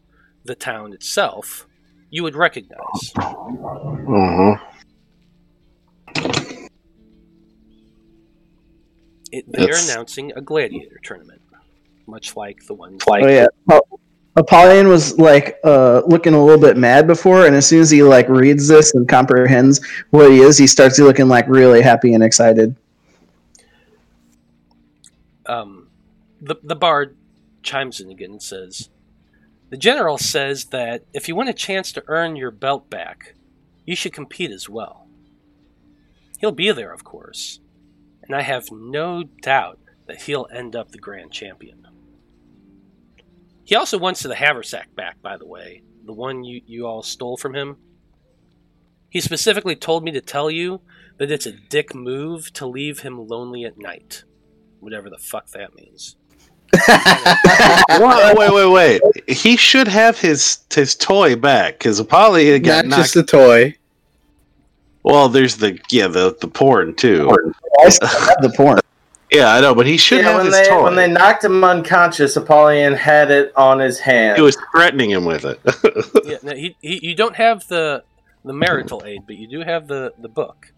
[0.45, 1.67] the town itself,
[2.11, 3.13] you would recognize.
[3.17, 4.57] uh-huh.
[9.31, 11.41] It, they are That's- announcing a gladiator tournament,
[12.07, 13.47] much like the ones Oh yeah.
[13.71, 13.83] Ap-
[14.37, 18.03] Apollyon was like uh, looking a little bit mad before, and as soon as he
[18.03, 19.81] like reads this and comprehends
[20.11, 22.75] what he is, he starts looking like really happy and excited.
[25.47, 25.89] um,
[26.41, 27.15] the the bard
[27.63, 28.89] chimes in again and says,
[29.73, 33.37] "The general says that if you want a chance to earn your belt back,
[33.87, 35.09] you should compete as well.
[36.39, 37.59] He'll be there, of course,
[38.23, 41.87] and I have no doubt that he'll end up the grand champion.
[43.65, 47.39] He also wants the haversack back, by the way, the one you you all stole
[47.39, 47.79] from him."
[49.09, 50.83] He specifically told me to tell you
[51.17, 54.25] that it's a dick move to leave him lonely at night
[54.83, 56.17] whatever the fuck that means.
[56.73, 59.03] Wait, wait, wait, wait.
[59.29, 63.03] He should have his his toy back because Apollyon got Not knocked.
[63.03, 63.77] just the toy.
[65.03, 67.31] well, there's the yeah the the porn too.
[67.85, 68.79] I still have the porn.
[69.31, 70.83] Yeah, I know, but he should Yeah, have when his they toy.
[70.83, 74.37] when they knocked him unconscious, Apollyon had it on his hand.
[74.37, 75.59] He was threatening him with it.
[76.27, 78.05] yeah, no, he, he, you don't have the
[78.45, 80.71] the marital aid, but you do have the the book.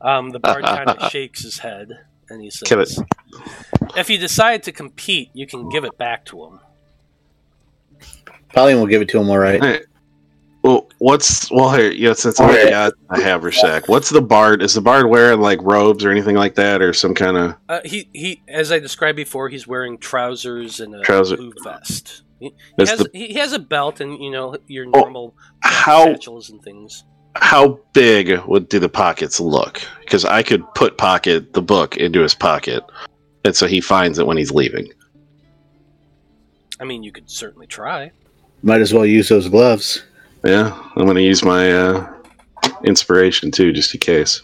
[0.00, 1.98] Um, the bard kind of shakes his head
[2.30, 3.02] and he Kill says,
[3.96, 6.60] "If you decide to compete, you can give it back to him."
[8.54, 9.82] Pauline will give it to him, all right.
[10.62, 11.90] well, what's well here?
[11.90, 12.70] Yeah, since I Okay.
[12.70, 14.62] got a haversack, what's the bard?
[14.62, 17.54] Is the bard wearing like robes or anything like that, or some kind of?
[17.68, 22.22] Uh, he he, as I described before, he's wearing trousers and a Trouser- blue vest.
[22.40, 25.34] He, he has the- he has a belt and you know your Oh, normal belt
[25.60, 27.04] how- satchels and things.
[27.40, 29.80] How big would do the pockets look?
[30.00, 32.82] Because I could put pocket the book into his pocket,
[33.44, 34.88] and so he finds it when he's leaving.
[36.80, 38.10] I mean, you could certainly try.
[38.62, 40.04] Might as well use those gloves.
[40.44, 42.12] Yeah, I'm going to use my uh,
[42.84, 44.40] inspiration too, just in case.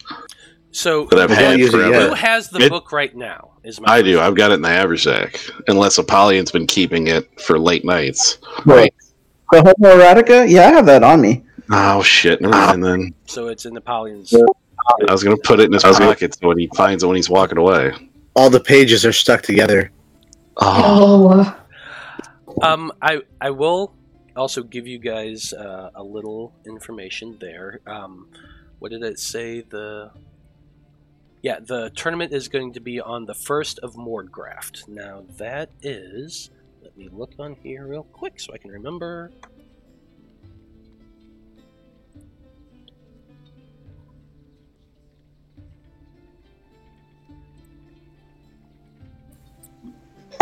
[0.71, 2.09] So But I've had use it forever.
[2.09, 3.51] who has the It- book right now?
[3.63, 4.19] Is my I do.
[4.19, 5.39] I've got it in the haversack.
[5.67, 8.37] Unless Apollyon's been keeping it for late nights.
[8.65, 8.93] Right.
[9.51, 10.47] The homoerotica?
[10.49, 11.43] Yeah, I have that on me.
[11.69, 12.41] Oh shit!
[12.41, 13.13] Never mind then.
[13.25, 14.33] So it's in Apollyon's
[15.07, 17.29] I was gonna put it in his pocket so when he finds it when he's
[17.29, 17.93] walking away.
[18.35, 19.91] All the pages are stuck together.
[20.57, 21.55] Oh,
[22.47, 22.61] Oh.
[22.61, 23.93] Um, I I will
[24.35, 27.79] also give you guys uh, a little information there.
[27.85, 28.27] Um,
[28.79, 29.61] what did it say?
[29.61, 30.11] The
[31.41, 34.87] yeah, the tournament is going to be on the first of Mordgraft.
[34.87, 36.49] Now that is.
[36.81, 39.31] Let me look on here real quick so I can remember.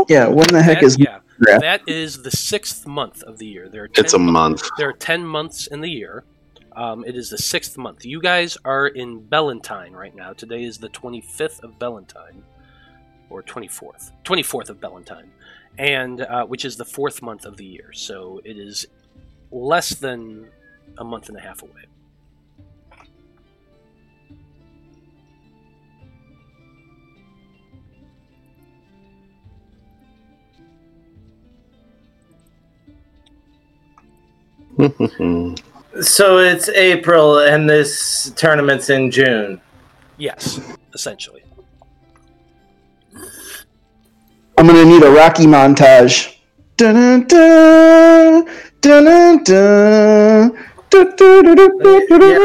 [0.09, 1.19] Yeah, when the heck That- is yeah?
[1.39, 1.61] Mordgraft?
[1.61, 3.67] That is the sixth month of the year.
[3.69, 4.69] There are it's a mon- month.
[4.77, 6.23] There are 10 months in the year.
[6.75, 8.03] Um, it is the sixth month.
[8.05, 10.33] You guys are in Bellantine right now.
[10.33, 12.43] Today is the 25th of Bellantine,
[13.29, 14.11] or 24th.
[14.23, 15.29] 24th of Bellantine,
[15.77, 17.91] and uh, which is the fourth month of the year.
[17.93, 18.87] So it is
[19.51, 20.47] less than
[20.97, 21.85] a month and a half away.
[36.01, 39.61] So it's April, and this tournament's in June.
[40.17, 40.59] Yes,
[40.95, 41.43] essentially.
[44.57, 46.35] I'm gonna need a Rocky montage.
[46.79, 48.41] Yeah,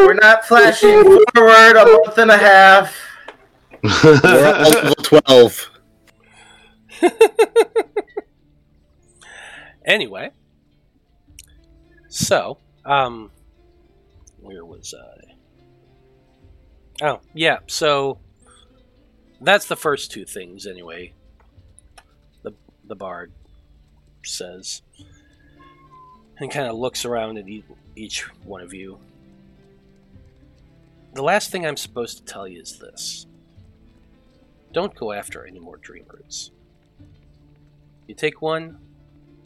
[0.05, 1.03] we're not flashing
[1.35, 2.95] forward a month and a half.
[3.83, 5.71] We're all level 12.
[9.89, 10.31] Anyway,
[12.19, 13.31] so um,
[14.41, 15.35] where was I?
[17.05, 18.19] Oh yeah, so
[19.41, 21.13] that's the first two things anyway.
[22.43, 22.53] The
[22.87, 23.33] the bard
[24.25, 24.83] says,
[26.39, 27.47] and kind of looks around at
[27.95, 28.99] each one of you.
[31.15, 33.27] The last thing I'm supposed to tell you is this:
[34.73, 36.51] don't go after any more dreamers.
[38.09, 38.79] You take one,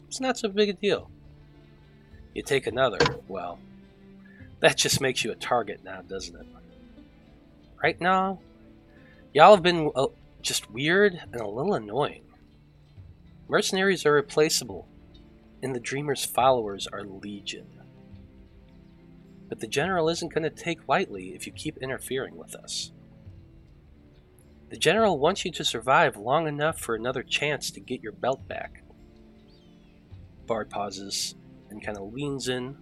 [0.07, 1.11] it's not so big a deal.
[2.33, 3.59] You take another, well,
[4.59, 6.47] that just makes you a target now, doesn't it?
[7.81, 8.39] Right now,
[9.33, 10.07] y'all have been uh,
[10.41, 12.23] just weird and a little annoying.
[13.47, 14.87] Mercenaries are replaceable,
[15.61, 17.67] and the Dreamer's followers are legion.
[19.49, 22.91] But the General isn't going to take lightly if you keep interfering with us.
[24.69, 28.47] The General wants you to survive long enough for another chance to get your belt
[28.47, 28.81] back.
[30.47, 31.35] Bard pauses
[31.73, 32.77] and kind of leans in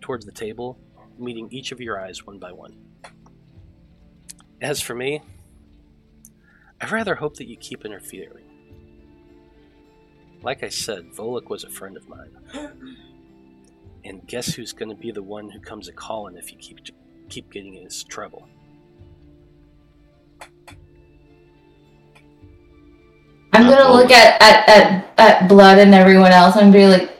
[0.00, 0.78] towards the table,
[1.18, 2.74] meeting each of your eyes one by one.
[4.60, 5.22] As for me,
[6.80, 8.44] I rather hope that you keep interfering.
[10.42, 12.36] Like I said, Volok was a friend of mine.
[14.04, 16.80] And guess who's going to be the one who comes a calling if you keep
[17.28, 18.48] keep getting in his trouble?
[23.52, 27.12] I'm gonna look at, at, at, at Blood and everyone else and be like,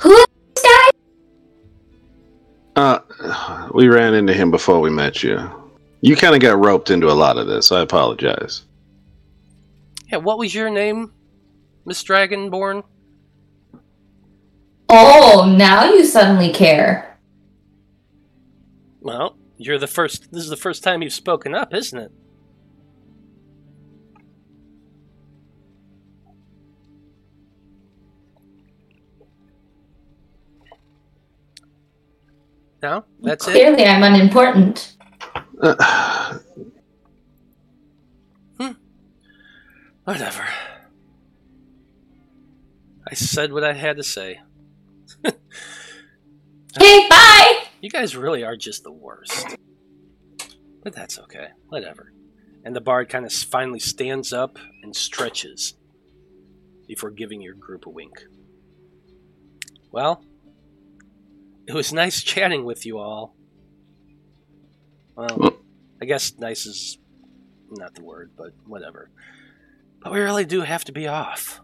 [0.00, 0.27] who is this guy?
[2.78, 5.50] Uh, we ran into him before we met you.
[6.00, 7.72] You kind of got roped into a lot of this.
[7.72, 8.62] I apologize.
[10.06, 11.12] Yeah, what was your name,
[11.84, 12.84] Miss Dragonborn?
[14.88, 17.18] Oh, now you suddenly care.
[19.00, 20.30] Well, you're the first.
[20.30, 22.12] This is the first time you've spoken up, isn't it?
[32.82, 33.52] No, that's it.
[33.52, 34.96] Clearly, I'm unimportant.
[35.60, 36.38] Uh,
[40.04, 40.44] Whatever.
[43.10, 44.40] I said what I had to say.
[46.78, 47.64] Hey, bye!
[47.80, 49.56] You guys really are just the worst.
[50.84, 51.48] But that's okay.
[51.68, 52.12] Whatever.
[52.64, 55.74] And the bard kind of finally stands up and stretches
[56.86, 58.22] before giving your group a wink.
[59.90, 60.22] Well,
[61.68, 63.36] it was nice chatting with you all.
[65.14, 65.52] Well,
[66.00, 66.96] I guess nice is
[67.70, 69.10] not the word, but whatever.
[70.00, 71.60] But we really do have to be off.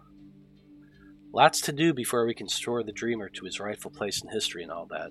[1.32, 4.62] Lots to do before we can restore the dreamer to his rightful place in history
[4.62, 5.10] and all that.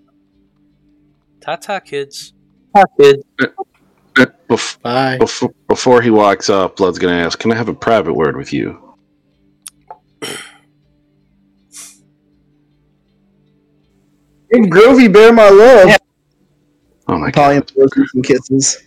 [1.42, 2.34] Ta ta, kids.
[2.76, 2.84] Uh,
[3.42, 5.18] uh, bef- Bye.
[5.18, 8.38] before, before he walks off, Blood's going to ask, Can I have a private word
[8.38, 8.83] with you?
[14.54, 15.98] Big Grovy bear my love.
[17.08, 17.74] Oh my Polly god.
[17.74, 18.84] blows you some kisses.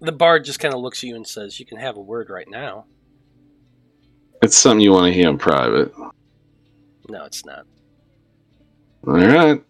[0.00, 2.30] The bard just kind of looks at you and says, You can have a word
[2.30, 2.86] right now.
[4.40, 5.92] It's something you want to hear in private.
[7.10, 7.66] No, it's not.
[9.06, 9.62] All right.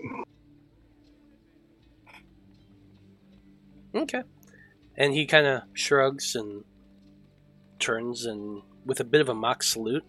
[3.97, 4.23] Okay.
[4.97, 6.63] And he kind of shrugs and
[7.81, 10.05] turns and, with a bit of a mock salute,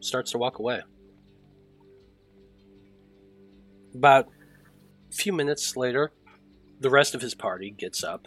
[0.00, 0.82] starts to walk away.
[3.94, 4.28] About
[5.10, 6.12] a few minutes later,
[6.80, 8.26] the rest of his party gets up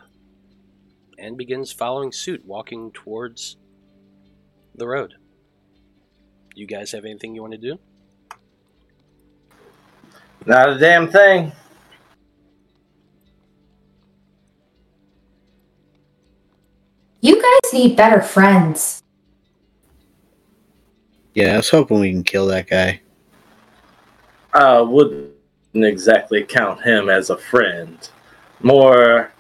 [1.18, 3.58] and begins following suit, walking towards
[4.76, 5.16] the road.
[6.54, 7.80] You guys have anything you want to do?
[10.46, 11.52] Not a damn thing.
[17.22, 19.02] You guys need better friends.
[21.34, 23.02] Yeah, I was hoping we can kill that guy.
[24.54, 25.35] Uh, I wouldn't
[25.84, 28.10] exactly count him as a friend.
[28.62, 29.32] More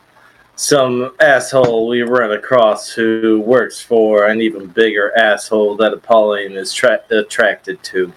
[0.55, 6.73] some asshole we run across who works for an even bigger asshole that Apollyon is
[6.73, 8.13] tra- attracted to.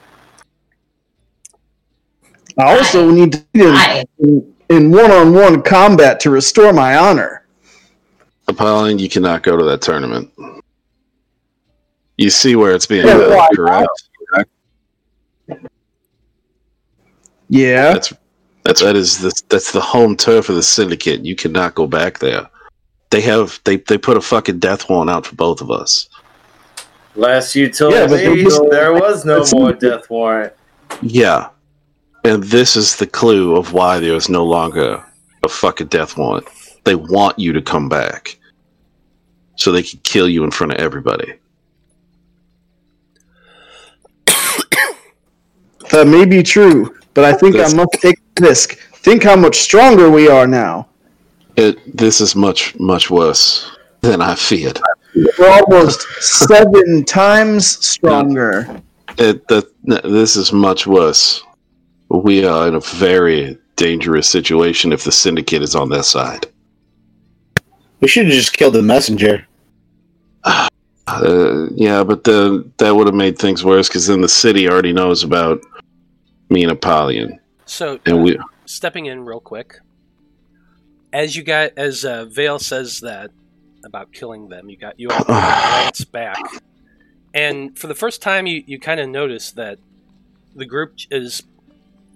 [2.57, 7.47] I also need to be I, in- in one-on-one combat to restore my honor.
[8.49, 10.31] Apollyon, you cannot go to that tournament.
[12.17, 14.08] You see where it's being Yeah, held, why correct?
[17.49, 17.93] Yeah.
[17.95, 18.13] That's
[18.65, 21.25] that's that is the that's the home turf of the syndicate.
[21.25, 22.49] You cannot go back there.
[23.11, 26.09] They have they they put a fucking death warrant out for both of us.
[27.15, 30.53] Last you told Yeah, but they me, just- there was no more death warrant.
[31.03, 31.49] Yeah.
[32.25, 35.03] And this is the clue of why there is no longer
[35.43, 36.47] a fucking death warrant.
[36.85, 38.37] They want you to come back.
[39.57, 41.35] So they can kill you in front of everybody.
[45.91, 48.79] That may be true, but I think That's- I must take a risk.
[49.07, 50.87] Think how much stronger we are now.
[51.57, 53.69] It this is much, much worse
[54.03, 54.81] than I feared.
[55.17, 58.81] We're almost seven times stronger.
[59.19, 61.43] It that this is much worse.
[62.09, 66.47] We are in a very dangerous situation if the syndicate is on their side.
[68.01, 69.45] We should have just killed the messenger.
[71.11, 74.93] Uh, yeah, but the that would have made things worse because then the city already
[74.93, 75.59] knows about
[76.51, 79.81] me and Apollyon, So, and uh, we stepping in real quick.
[81.13, 83.31] As you got, as uh, Vale says that
[83.85, 86.41] about killing them, you got you all glance back,
[87.35, 89.79] and for the first time, you, you kind of notice that
[90.55, 91.43] the group is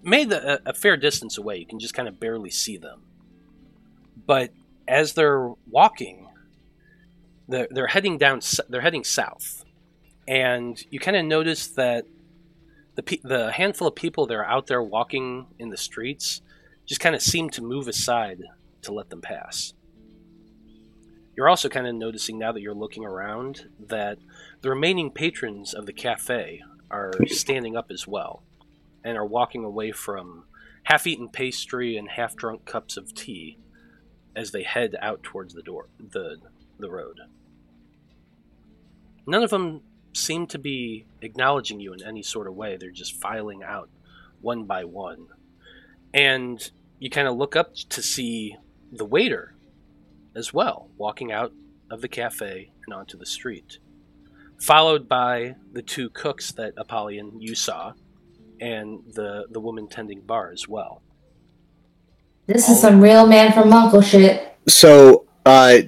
[0.03, 1.59] made a, a fair distance away.
[1.59, 3.03] You can just kind of barely see them,
[4.27, 4.51] but
[4.89, 6.29] as they're walking,
[7.49, 8.41] they're, they're heading down.
[8.69, 9.65] They're heading south,
[10.27, 12.07] and you kind of notice that
[12.95, 16.43] the pe- the handful of people that are out there walking in the streets
[16.87, 18.43] just kind of seem to move aside
[18.83, 19.75] to let them pass.
[21.37, 24.19] You're also kind of noticing now that you're looking around that
[24.61, 28.43] the remaining patrons of the cafe are standing up as well
[29.03, 30.45] and are walking away from
[30.85, 33.57] half-eaten pastry and half-drunk cups of tea
[34.37, 36.37] as they head out towards the door the
[36.79, 37.21] the road.
[39.27, 39.83] None of them
[40.13, 42.77] seem to be acknowledging you in any sort of way.
[42.77, 43.89] They're just filing out
[44.41, 45.27] one by one.
[46.13, 48.57] And you kind of look up to see
[48.91, 49.55] the waiter
[50.35, 51.53] as well, walking out
[51.91, 53.79] of the cafe and onto the street.
[54.59, 57.95] Followed by the two cooks that Apollyon you saw,
[58.61, 61.03] and the, the woman tending bar as well.
[62.47, 64.57] this is some real man from Uncle shit.
[64.69, 65.79] So, uh,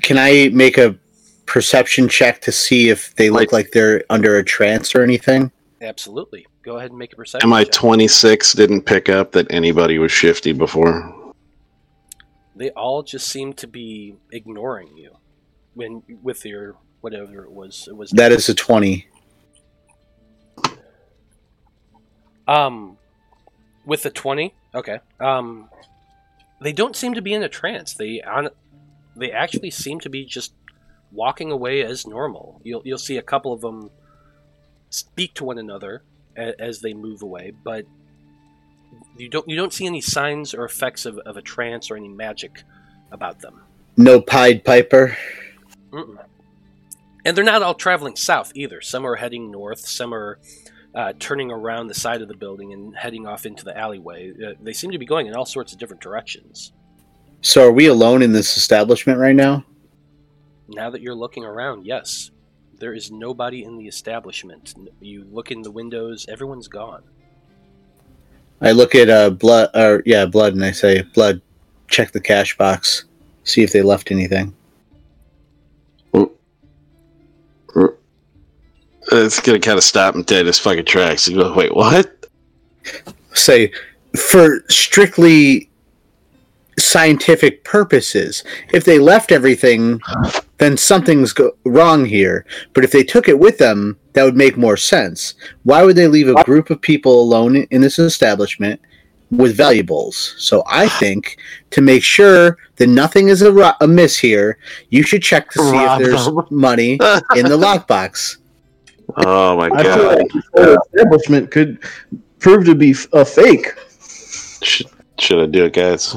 [0.00, 0.98] can I make a
[1.46, 5.50] perception check to see if they look Like- like they're under a trance or anything?
[5.80, 6.46] Absolutely.
[6.62, 7.48] Go ahead and make a perception.
[7.48, 7.72] MI check.
[7.72, 11.12] twenty six didn't pick up that anybody was shifty before.
[12.56, 15.10] They all just seem to be ignoring you
[15.74, 17.86] when with your whatever it was.
[17.88, 19.06] It was That is a 20.
[22.48, 22.96] Um,
[23.84, 25.00] with the twenty, okay.
[25.20, 25.68] Um,
[26.60, 27.94] they don't seem to be in a trance.
[27.94, 28.50] They on,
[29.16, 30.52] they actually seem to be just
[31.12, 32.60] walking away as normal.
[32.64, 33.90] You'll you'll see a couple of them
[34.90, 36.02] speak to one another
[36.36, 37.86] a, as they move away, but
[39.16, 42.08] you don't you don't see any signs or effects of, of a trance or any
[42.08, 42.62] magic
[43.10, 43.62] about them.
[43.96, 45.16] No Pied Piper.
[45.90, 46.18] Mm-mm.
[47.24, 48.80] And they're not all traveling south either.
[48.80, 49.80] Some are heading north.
[49.80, 50.38] Some are
[50.94, 54.30] uh, turning around the side of the building and heading off into the alleyway.
[54.32, 56.72] Uh, they seem to be going in all sorts of different directions.
[57.42, 59.64] So, are we alone in this establishment right now?
[60.68, 62.30] Now that you're looking around, yes,
[62.78, 64.74] there is nobody in the establishment.
[65.00, 67.02] You look in the windows, everyone's gone.
[68.60, 71.42] I look at uh, blood, or yeah, blood, and I say, "Blood,
[71.88, 73.04] check the cash box,
[73.44, 74.54] see if they left anything."
[79.12, 81.28] It's gonna kind of stop him dead in his fucking tracks.
[81.28, 82.26] You go, wait, what?
[83.34, 83.72] Say,
[84.16, 85.70] for strictly
[86.86, 88.44] scientific purposes.
[88.72, 90.00] If they left everything,
[90.58, 92.46] then something's go- wrong here.
[92.74, 95.34] But if they took it with them, that would make more sense.
[95.64, 98.80] Why would they leave a group of people alone in this establishment
[99.30, 100.34] with valuables?
[100.38, 101.38] So I think
[101.70, 104.58] to make sure that nothing is a- amiss here,
[104.90, 106.46] you should check to see Rob if there's them.
[106.50, 106.92] money
[107.36, 108.38] in the lockbox.
[109.18, 110.18] Oh my I feel god!
[110.18, 111.78] like this whole establishment could
[112.38, 113.68] prove to be a fake.
[114.62, 114.86] Should,
[115.18, 116.14] should I do it, guys?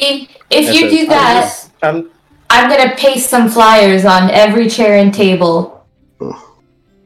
[0.00, 2.10] I if you a- do that, I'm
[2.50, 5.84] I'm gonna paste some flyers on every chair and table,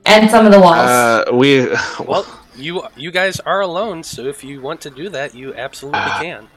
[0.06, 0.89] and some of the walls.
[0.89, 1.69] Uh, we
[2.06, 6.01] Well, you you guys are alone, so if you want to do that, you absolutely
[6.20, 6.48] can.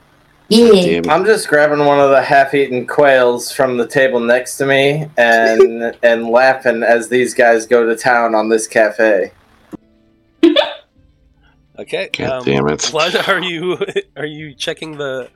[0.50, 1.02] yeah.
[1.10, 5.98] I'm just grabbing one of the half-eaten quails from the table next to me and
[6.04, 9.32] and laughing as these guys go to town on this cafe.
[11.78, 12.10] Okay.
[12.18, 12.88] God um, damn it.
[12.92, 13.78] Blood, are you
[14.16, 15.30] are you checking the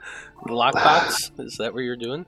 [0.48, 1.32] lockbox?
[1.40, 2.26] Is that what you're doing?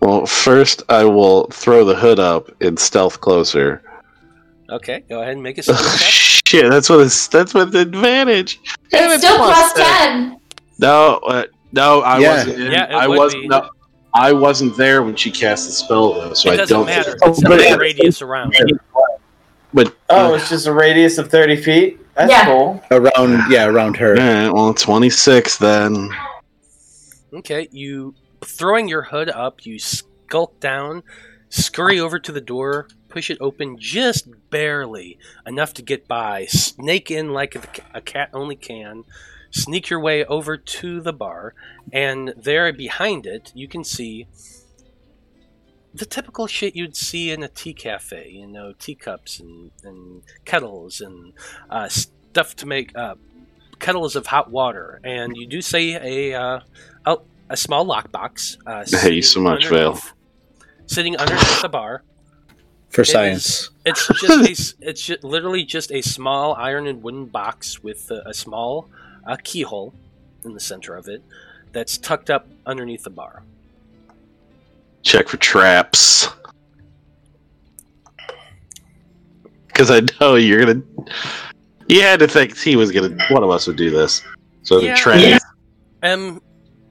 [0.00, 3.82] Well, first I will throw the hood up and stealth closer.
[4.70, 6.08] Okay, go ahead and make a stealth check.
[6.46, 8.60] Shit, that's what it's, that's what the advantage.
[8.92, 9.84] And It's still plus ten.
[10.30, 10.40] ten.
[10.78, 12.28] No, uh, no, I Yeah.
[12.30, 12.60] wasn't.
[12.60, 13.48] In, Yeah, I wasn't.
[13.48, 13.68] No,
[14.14, 16.86] I wasn't there when she cast the spell, though, so it I doesn't don't.
[16.86, 17.18] matter.
[17.18, 18.54] Think, It's but a radius around.
[19.74, 22.00] but Oh, it's just a radius of 30 feet?
[22.18, 22.46] That's Yeah.
[22.46, 22.82] cool.
[22.90, 24.10] Around, yeah, around her.
[24.20, 26.10] all right, well, twenty six then.
[27.32, 28.14] Okay, you
[28.44, 31.04] throwing your hood up, you skulk down,
[31.48, 35.16] scurry over to the door, push it open just barely
[35.46, 37.62] enough to get by, snake in like a,
[37.94, 39.04] a cat only can,
[39.52, 41.54] sneak your way over to the bar,
[41.92, 44.26] and there behind it you can see
[45.94, 51.00] the typical shit you'd see in a tea cafe, you know, teacups and, and kettles
[51.00, 51.32] and
[51.70, 53.14] uh, stuff to make uh,
[53.78, 56.60] kettles of hot water, and you do see a uh,
[57.06, 57.16] a,
[57.50, 58.58] a small lockbox.
[58.66, 59.88] Uh, Hey, you so sitting much, Vale.
[59.88, 60.12] underneath-
[60.86, 62.02] Sitting underneath the bar.
[62.90, 63.68] For It science.
[63.84, 68.10] It's just a, s- it's ju- literally just a small iron and wooden box with
[68.10, 68.88] a, a small
[69.26, 69.92] uh, keyhole
[70.44, 71.22] in the center of it
[71.72, 73.42] that's tucked up underneath the bar.
[75.08, 76.28] Check for traps.
[79.66, 80.82] Because I know you're gonna.
[81.88, 83.16] You had to think he was gonna.
[83.30, 84.20] One of us would do this.
[84.64, 84.92] So Yeah.
[84.92, 85.20] the trap.
[85.22, 85.38] Yeah.
[86.02, 86.42] Um,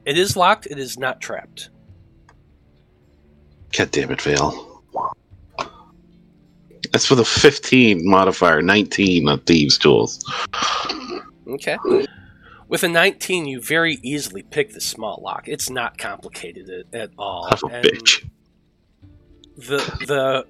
[0.08, 0.66] it is locked.
[0.66, 1.70] It is not trapped.
[3.78, 4.82] God damn it, Vale.
[6.92, 10.26] That's with a 15 modifier, 19 on thieves' tools.
[11.48, 11.78] Okay.
[12.68, 15.48] With a 19, you very easily pick the small lock.
[15.48, 17.50] It's not complicated at, at all.
[17.58, 18.30] Son of a And bitch.
[19.58, 19.78] The,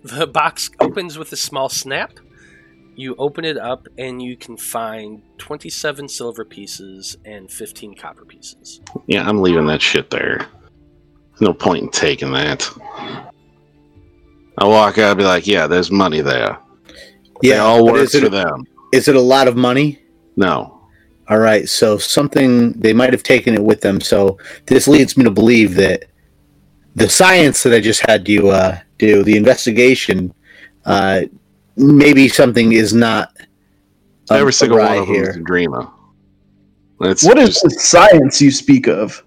[0.03, 2.11] the, the box opens with a small snap.
[2.95, 8.81] You open it up, and you can find 27 silver pieces and 15 copper pieces.
[9.05, 10.47] Yeah, I'm leaving that shit there.
[11.39, 12.67] No point in taking that.
[14.57, 16.57] I walk out and be like, yeah, there's money there.
[17.43, 18.65] they Yeah, all but work it, for them.
[18.91, 19.99] is it a lot of money?
[20.35, 20.76] No.
[21.29, 23.99] All right, so something they might have taken it with them.
[23.99, 26.05] So this leads me to believe that
[26.95, 30.33] the science that I just had you uh, do, the investigation,
[30.85, 31.21] uh,
[31.75, 33.35] maybe something is not
[34.31, 35.29] Every single one of them here.
[35.29, 35.87] is a dreamer.
[37.01, 39.23] It's What is just- the science you speak of?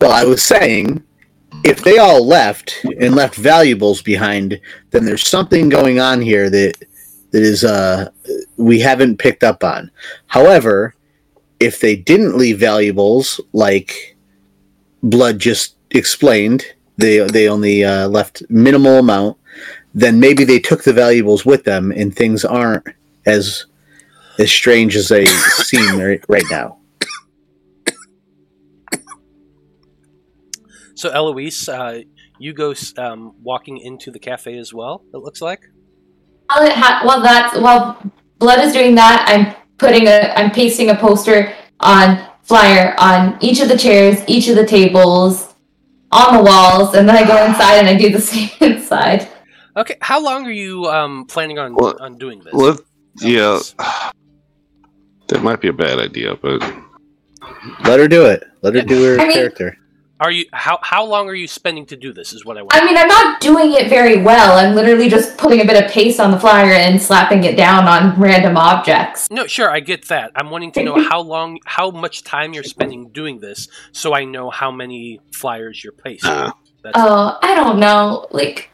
[0.00, 1.02] Well, I was saying,
[1.62, 4.58] if they all left and left valuables behind,
[4.92, 6.74] then there's something going on here that
[7.32, 8.08] that is uh
[8.60, 9.90] we haven't picked up on.
[10.26, 10.94] However,
[11.58, 14.16] if they didn't leave valuables, like
[15.02, 16.64] Blood just explained,
[16.96, 19.38] they they only uh, left minimal amount.
[19.94, 22.86] Then maybe they took the valuables with them, and things aren't
[23.26, 23.66] as
[24.38, 25.26] as strange as they
[25.64, 26.78] seem right, right now.
[30.94, 32.00] So, Eloise, uh,
[32.38, 35.62] you go um, walking into the cafe as well, it looks like.
[36.46, 40.90] While, it ha- while that's while blood is doing that, I'm putting a I'm pasting
[40.90, 45.54] a poster on flyer on each of the chairs, each of the tables,
[46.10, 49.28] on the walls, and then I go inside and I do the same inside.
[49.76, 52.52] Okay, how long are you um, planning on, Well, on doing this?
[52.52, 52.80] Let,
[53.20, 53.74] yeah, Eloise?
[55.28, 56.60] that might be a bad idea, but
[57.84, 58.42] Let her do it.
[58.62, 58.86] Let her Yeah.
[58.86, 59.76] do her I mean- character.
[60.20, 62.34] Are you how how long are you spending to do this?
[62.34, 62.74] Is what I want.
[62.74, 64.58] I mean, I'm not doing it very well.
[64.58, 67.88] I'm literally just putting a bit of paste on the flyer and slapping it down
[67.88, 69.30] on random objects.
[69.30, 70.30] No, sure, I get that.
[70.36, 74.24] I'm wanting to know how long, how much time you're spending doing this, so I
[74.24, 76.30] know how many flyers you're placing.
[76.30, 76.52] Uh.
[76.82, 78.70] That's Oh, I don't know, like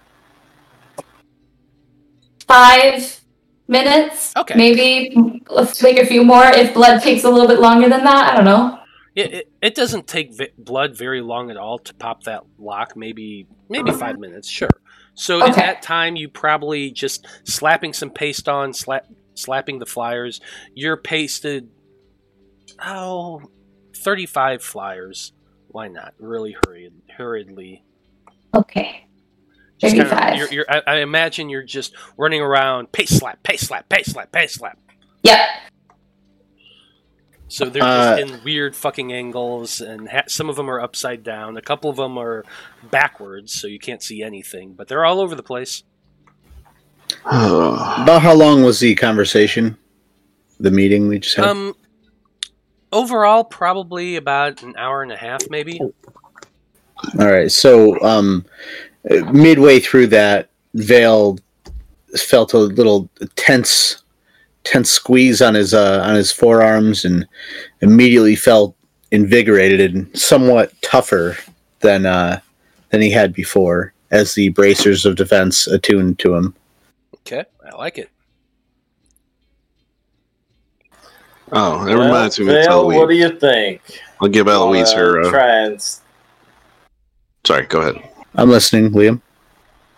[2.46, 3.20] five
[3.68, 4.54] minutes, Okay.
[4.56, 5.42] maybe.
[5.48, 6.44] Let's make a few more.
[6.44, 8.78] If blood takes a little bit longer than that, I don't know.
[9.16, 12.96] It, it, it doesn't take vi- blood very long at all to pop that lock.
[12.96, 13.98] Maybe maybe uh-huh.
[13.98, 14.68] five minutes, sure.
[15.14, 20.42] So in that time, you probably just slapping some paste on, slap slapping the flyers.
[20.74, 21.70] You're pasted.
[22.84, 23.40] Oh,
[23.94, 25.32] 35 flyers.
[25.68, 26.12] Why not?
[26.18, 27.82] Really hurried, hurriedly.
[28.54, 29.06] Okay.
[29.78, 30.36] Just kinda- 35.
[30.38, 34.30] you're, you're, I, I imagine you're just running around, paste slap, paste slap, paste slap,
[34.30, 34.78] paste slap.
[35.22, 35.48] Yep.
[37.48, 41.22] So they're Uh, just in weird fucking angles, and ha- some of them are upside
[41.22, 41.56] down.
[41.56, 42.44] A couple of them are
[42.90, 44.72] backwards, so you can't see anything.
[44.74, 45.84] But they're all over the place.
[47.24, 49.76] About how long was the conversation?
[50.58, 51.46] The meeting we just had?
[51.46, 51.74] Um,
[52.92, 55.78] overall, probably about an hour and a half, maybe.
[55.80, 57.52] All right.
[57.52, 58.44] So, um,
[59.32, 61.38] midway through that, Vale
[62.16, 64.02] felt a little tense,
[64.66, 67.26] tense squeeze on his uh, on his forearms, and
[67.80, 68.74] immediately felt
[69.12, 71.38] invigorated and somewhat tougher
[71.80, 72.40] than uh,
[72.90, 76.54] than he had before, as the bracers of defense attuned to him.
[77.16, 78.10] Okay, I like it.
[81.52, 83.80] Oh, that Well, reminds me of Vale, what do you think?
[84.20, 85.20] I'll give Eloise Wanna her.
[85.22, 85.98] Uh, try and
[87.46, 88.10] sorry, go ahead.
[88.34, 89.20] I'm listening, Liam.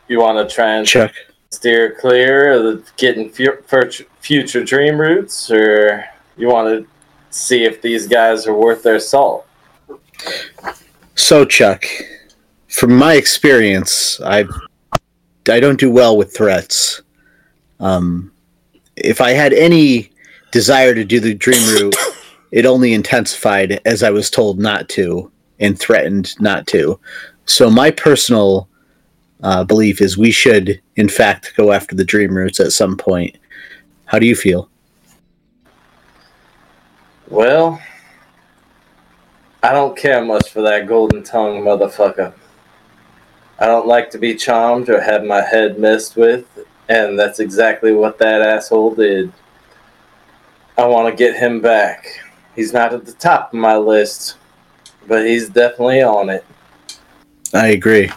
[0.09, 1.13] you want to try and Chuck.
[1.59, 6.05] Steer clear of getting fu- fut- future dream routes, or
[6.37, 6.87] you want to
[7.31, 9.45] see if these guys are worth their salt?
[11.17, 11.85] So, Chuck,
[12.69, 14.45] from my experience, I
[15.51, 17.03] I don't do well with threats.
[17.81, 18.31] Um,
[18.95, 20.13] if I had any
[20.53, 21.97] desire to do the dream route,
[22.53, 27.01] it only intensified as I was told not to and threatened not to.
[27.47, 28.69] So, my personal
[29.43, 33.37] uh, belief is we should, in fact, go after the dream roots at some point.
[34.07, 34.69] How do you feel?
[37.29, 37.81] Well,
[39.63, 42.33] I don't care much for that golden tongue motherfucker.
[43.59, 46.47] I don't like to be charmed or have my head messed with,
[46.89, 49.33] and that's exactly what that asshole did.
[50.79, 52.07] I want to get him back.
[52.55, 54.37] He's not at the top of my list,
[55.07, 56.45] but he's definitely on it.
[57.53, 58.11] I agree.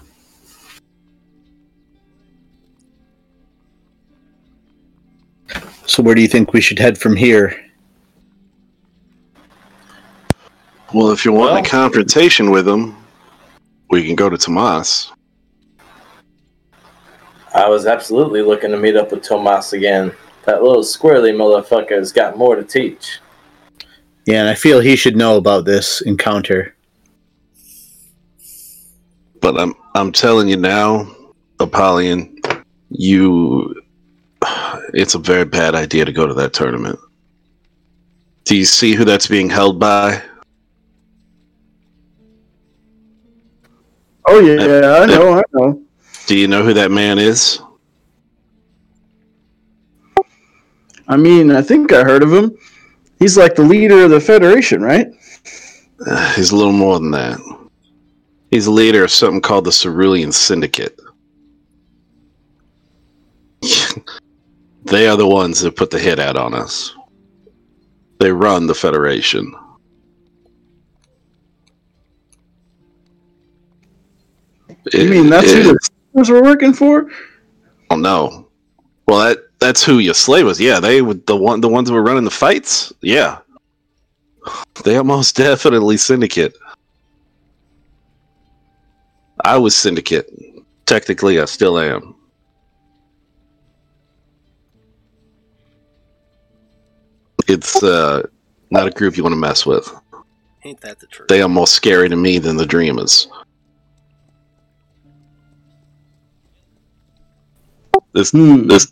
[5.91, 7.53] So, where do you think we should head from here?
[10.93, 12.95] Well, if you want Well- a confrontation with him,
[13.89, 15.11] we can go to Tomas.
[17.53, 20.13] I was absolutely looking to meet up with Tomas again.
[20.45, 23.19] That little squirrely motherfucker's got more to teach.
[24.25, 26.73] Yeah, and I feel he should know about this encounter.
[29.41, 31.13] But I'm I'm telling you now,
[31.59, 32.33] Apollyon,
[32.91, 33.75] you
[34.93, 36.99] it's a very bad idea to go to that tournament.
[38.45, 40.21] Do you see who that's being held by?
[44.27, 45.81] Oh yeah, yeah, I know, I know.
[46.27, 47.59] Do you know who that man is?
[51.07, 52.57] I mean, I think I heard of him.
[53.19, 55.07] He's like the leader of the Federation, right?
[56.07, 57.39] Uh, He's a little more than that.
[58.49, 60.99] He's the leader of something called the Cerulean Syndicate.
[64.83, 66.95] They are the ones that put the hit out on us.
[68.19, 69.53] They run the Federation.
[74.93, 75.79] You mean that's who the
[76.15, 77.09] Steelers were working for?
[77.89, 78.47] Oh no.
[79.07, 80.59] Well, that that's who your slave was.
[80.59, 82.91] Yeah, they were the one the ones who were running the fights.
[83.01, 83.39] Yeah,
[84.83, 86.57] they are most definitely syndicate.
[89.43, 90.29] I was syndicate.
[90.85, 92.15] Technically, I still am.
[97.47, 98.23] It's uh,
[98.69, 99.93] not a group you want to mess with.
[100.63, 101.27] Ain't that the truth?
[101.27, 103.27] They are more scary to me than the Dreamers.
[108.13, 108.67] This Hmm.
[108.67, 108.91] this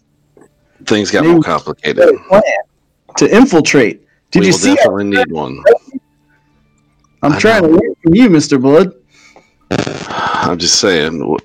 [0.85, 1.97] things got Maybe- more complicated.
[1.97, 2.41] Got a plan
[3.17, 4.01] to infiltrate.
[4.31, 4.75] Did we you will see?
[4.75, 5.61] definitely need one.
[7.21, 7.73] I'm I trying to know.
[7.73, 8.93] learn from you, Mister Blood.
[9.71, 11.19] I'm just saying,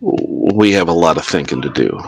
[0.00, 1.98] we have a lot of thinking to do.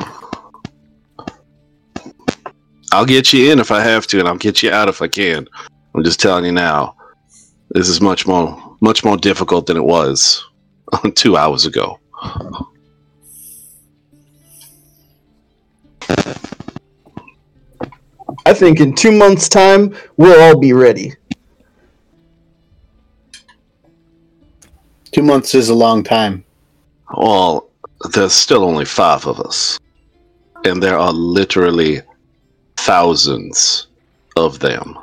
[2.93, 5.09] I'll get you in if I have to, and I'll get you out if I
[5.09, 5.49] can.
[5.95, 6.97] I'm just telling you now.
[7.71, 10.45] This is much more, much more difficult than it was
[11.15, 12.01] two hours ago.
[18.45, 21.15] I think in two months' time we'll all be ready.
[25.13, 26.45] Two months is a long time.
[27.17, 27.71] Well,
[28.13, 29.79] there's still only five of us,
[30.65, 32.03] and there are literally
[32.85, 33.87] thousands
[34.37, 34.99] of them.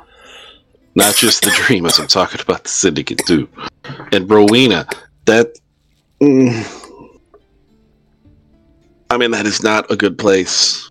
[0.94, 1.98] Not just the Dreamers.
[1.98, 3.48] I'm talking about the Syndicate too.
[4.12, 4.86] And Rowena,
[5.26, 5.58] that.
[6.20, 7.14] mm,
[9.10, 10.90] I mean, that is not a good place.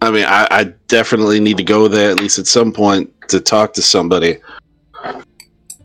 [0.00, 3.40] I mean, I, I definitely need to go there at least at some point to
[3.40, 4.38] talk to somebody.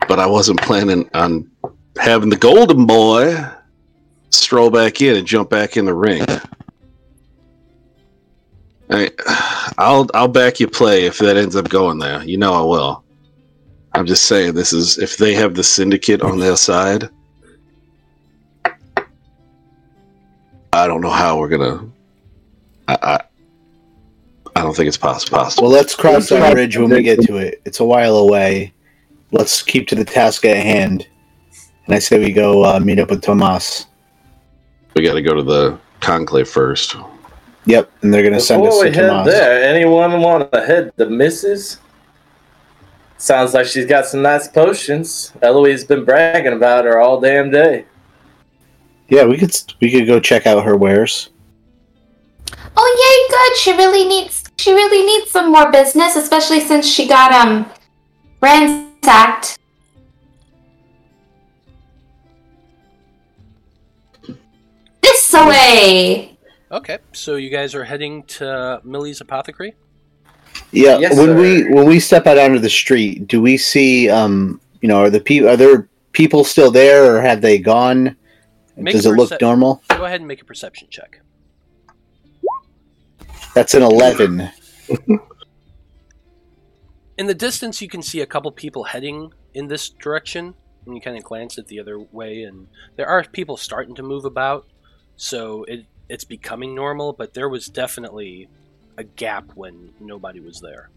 [0.08, 1.50] But I wasn't planning on
[1.98, 3.36] having the Golden Boy
[4.30, 6.24] stroll back in and jump back in the ring.
[8.90, 9.10] I,
[9.78, 12.22] I'll I'll back you play if that ends up going there.
[12.24, 13.04] You know I will.
[13.92, 17.08] I'm just saying this is if they have the syndicate on their side.
[20.72, 21.88] I don't know how we're gonna.
[22.88, 23.20] I I,
[24.56, 25.38] I don't think it's possible.
[25.38, 25.64] possible.
[25.64, 27.60] Well, let's cross that bridge when we get to it.
[27.64, 28.72] It's a while away.
[29.32, 31.06] Let's keep to the task at hand.
[31.86, 33.86] And I say we go uh, meet up with Tomas.
[34.94, 36.96] We got to go to the conclave first.
[37.70, 39.32] Yep, and they're gonna send us Before we to head Tomas.
[39.32, 41.78] there, anyone want to head the missus?
[43.16, 45.32] Sounds like she's got some nice potions.
[45.40, 47.84] Eloise has been bragging about her all damn day.
[49.08, 51.30] Yeah, we could we could go check out her wares.
[52.76, 53.56] Oh yay, good.
[53.58, 57.70] She really needs she really needs some more business, especially since she got um
[58.40, 59.58] ransacked.
[65.02, 66.29] This way.
[66.72, 69.74] Okay, so you guys are heading to Millie's Apothecary?
[70.72, 71.40] Yeah, Yes, when sir.
[71.40, 75.10] we when we step out onto the street, do we see um you know are
[75.10, 78.16] the people are there people still there or have they gone?
[78.76, 79.82] Make Does a it look normal?
[79.88, 81.20] Go ahead and make a perception check.
[83.54, 84.48] That's an eleven.
[87.18, 90.54] In the distance, you can see a couple people heading in this direction,
[90.86, 92.66] and you kind of glance at the other way, and
[92.96, 94.66] there are people starting to move about,
[95.16, 97.14] so it it's becoming normal.
[97.14, 98.48] But there was definitely
[98.98, 100.90] a gap when nobody was there.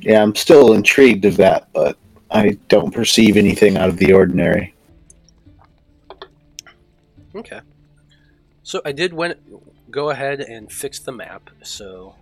[0.00, 1.96] Yeah, I'm still intrigued of that, but
[2.30, 4.74] I don't perceive anything out of the ordinary.
[7.34, 7.60] Okay.
[8.62, 9.38] So I did went
[9.90, 11.50] go ahead and fix the map.
[11.62, 12.14] So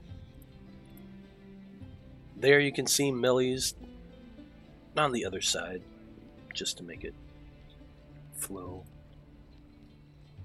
[2.37, 3.75] there you can see Millie's
[4.97, 5.83] on the other side,
[6.55, 7.15] just to make it
[8.37, 8.85] flow.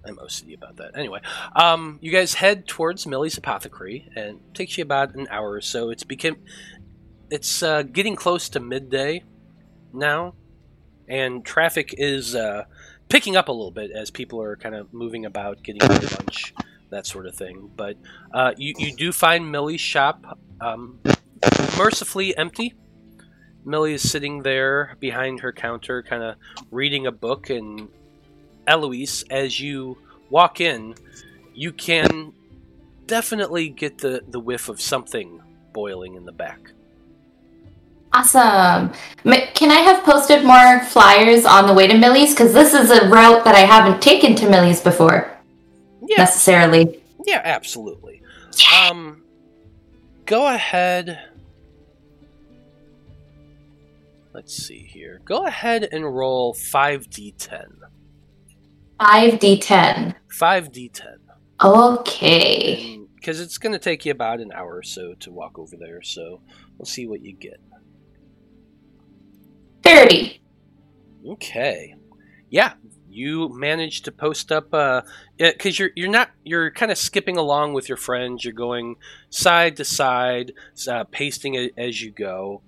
[0.05, 0.97] I'm OCD about that.
[0.97, 1.21] Anyway,
[1.55, 5.89] um, you guys head towards Millie's apothecary, and takes you about an hour or so.
[5.89, 6.37] It's became,
[7.29, 9.23] it's uh, getting close to midday
[9.93, 10.33] now,
[11.07, 12.65] and traffic is uh,
[13.07, 16.53] picking up a little bit as people are kind of moving about, getting their lunch,
[16.89, 17.71] that sort of thing.
[17.75, 17.97] But
[18.33, 20.99] uh, you you do find Millie's shop um,
[21.77, 22.73] mercifully empty.
[23.65, 26.35] Millie is sitting there behind her counter, kind of
[26.69, 27.87] reading a book, and
[28.67, 29.97] Eloise, as you
[30.29, 30.95] walk in,
[31.53, 32.33] you can
[33.07, 35.41] definitely get the, the whiff of something
[35.73, 36.71] boiling in the back.
[38.13, 38.91] Awesome.
[39.55, 42.31] Can I have posted more flyers on the way to Millie's?
[42.33, 45.35] Because this is a route that I haven't taken to Millie's before
[46.01, 47.01] Yeah, necessarily.
[47.25, 48.21] yeah, absolutely.
[48.87, 49.23] Um,
[50.27, 51.19] go ahead.
[54.31, 55.21] Let's see here.
[55.25, 57.65] Go ahead and roll 5d10.
[58.99, 60.15] 5d10.
[60.29, 61.01] 5d10.
[61.63, 62.99] Okay.
[63.15, 66.01] Because it's going to take you about an hour or so to walk over there,
[66.01, 66.41] so
[66.77, 67.59] we'll see what you get.
[69.83, 70.41] 30.
[71.29, 71.95] Okay.
[72.49, 72.73] Yeah,
[73.09, 75.01] you managed to post up uh
[75.37, 78.43] because you're you're not you're kind of skipping along with your friends.
[78.43, 78.95] You're going
[79.29, 80.53] side to side,
[80.89, 82.61] uh, pasting it as you go.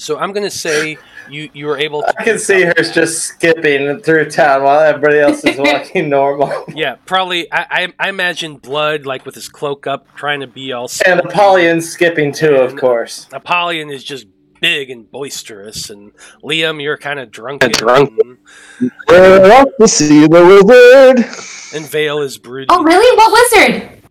[0.00, 0.96] So I'm gonna say
[1.28, 2.00] you you were able.
[2.00, 6.64] to I can see her just skipping through town while everybody else is walking normal.
[6.74, 7.52] Yeah, probably.
[7.52, 10.90] I, I I imagine blood like with his cloak up, trying to be all.
[11.04, 13.28] And Apollyon skipping too, of course.
[13.30, 14.26] Apollyon is just
[14.62, 16.12] big and boisterous, and
[16.42, 17.70] Liam, you're kind of drunken.
[17.72, 18.18] Drunk.
[18.18, 21.26] And, We're off to see the wizard.
[21.74, 22.68] and Vale is brooding.
[22.70, 23.16] Oh, really?
[23.18, 24.02] What wizard?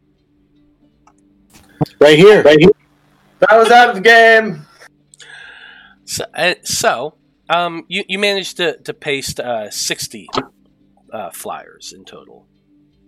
[1.99, 2.69] Right here, right here.
[3.39, 4.67] That was out of the game.
[6.09, 7.13] So, uh, so
[7.51, 10.27] um, you, you managed to, to paste uh, 60
[11.13, 12.47] uh, flyers in total.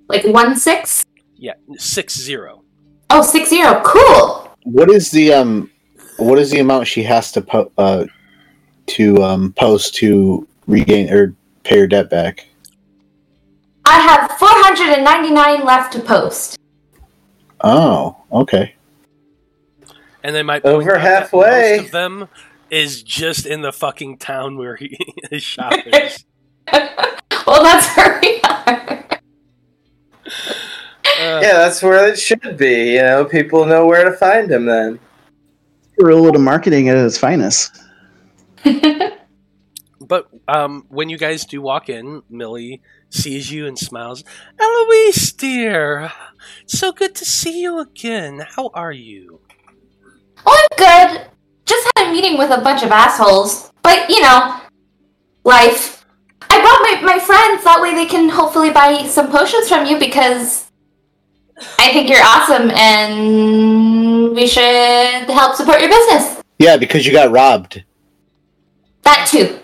[0.07, 1.05] Like 1 6?
[1.35, 2.63] Yeah, 6 0.
[3.09, 3.81] Oh, 6 0.
[3.83, 4.55] Cool.
[4.65, 5.71] What is the um,
[6.17, 8.05] what is the amount she has to po- uh,
[8.85, 11.33] to um post to regain or
[11.63, 12.45] pay her debt back?
[13.85, 16.59] I have 499 left to post.
[17.61, 18.75] Oh, okay.
[20.23, 21.77] And they might Over point out that halfway.
[21.77, 22.27] Most of them
[22.71, 24.97] is just in the fucking town where he,
[25.29, 26.25] his shop is.
[26.71, 29.05] well, that's where we are.
[31.19, 32.93] Uh, Yeah, that's where it should be.
[32.93, 34.99] You know, people know where to find him then.
[35.99, 37.77] guerrilla marketing at its finest.
[40.03, 42.81] But um, when you guys do walk in, Millie
[43.11, 44.25] sees you and smiles.
[44.59, 46.11] Eloise, dear,
[46.65, 48.45] so good to see you again.
[48.55, 49.39] How are you?
[50.45, 50.77] Oh, I'm
[51.17, 51.27] good.
[51.71, 53.71] Just had a meeting with a bunch of assholes.
[53.81, 54.59] But, you know,
[55.45, 56.05] life.
[56.49, 59.97] I brought my, my friends, that way they can hopefully buy some potions from you
[59.97, 60.69] because
[61.79, 66.41] I think you're awesome and we should help support your business.
[66.59, 67.85] Yeah, because you got robbed.
[69.03, 69.59] That too.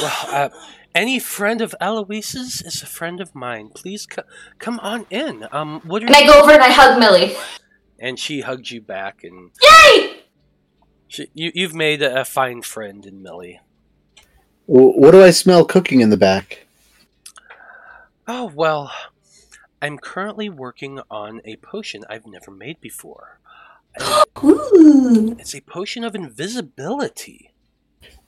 [0.00, 0.48] Well, uh,
[0.94, 3.70] any friend of Eloise's is a friend of mine.
[3.74, 4.22] Please co-
[4.60, 5.46] come on in.
[5.50, 7.34] Um, what are And I go over and I hug Millie.
[7.98, 10.15] And she hugs you back, and Yay!
[11.08, 13.60] She, you, you've made a, a fine friend in Millie.
[14.66, 16.66] What do I smell cooking in the back?
[18.26, 18.92] Oh well,
[19.80, 23.38] I'm currently working on a potion I've never made before.
[24.44, 25.36] Ooh.
[25.38, 27.52] It's a potion of invisibility.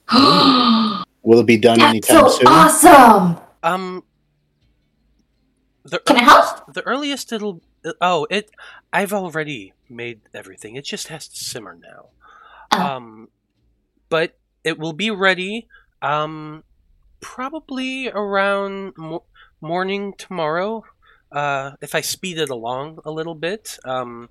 [0.12, 2.46] Will it be done That's anytime so soon?
[2.46, 3.38] awesome!
[3.62, 4.04] Um,
[5.84, 6.72] the Can I help?
[6.72, 7.60] the earliest it'll
[8.00, 8.50] oh it
[8.92, 10.76] I've already made everything.
[10.76, 12.10] It just has to simmer now.
[12.72, 12.80] Oh.
[12.96, 13.28] Um,
[14.08, 15.68] but it will be ready.
[16.02, 16.64] Um,
[17.20, 19.24] probably around mo-
[19.60, 20.84] morning tomorrow.
[21.30, 23.78] Uh, if I speed it along a little bit.
[23.84, 24.28] Um,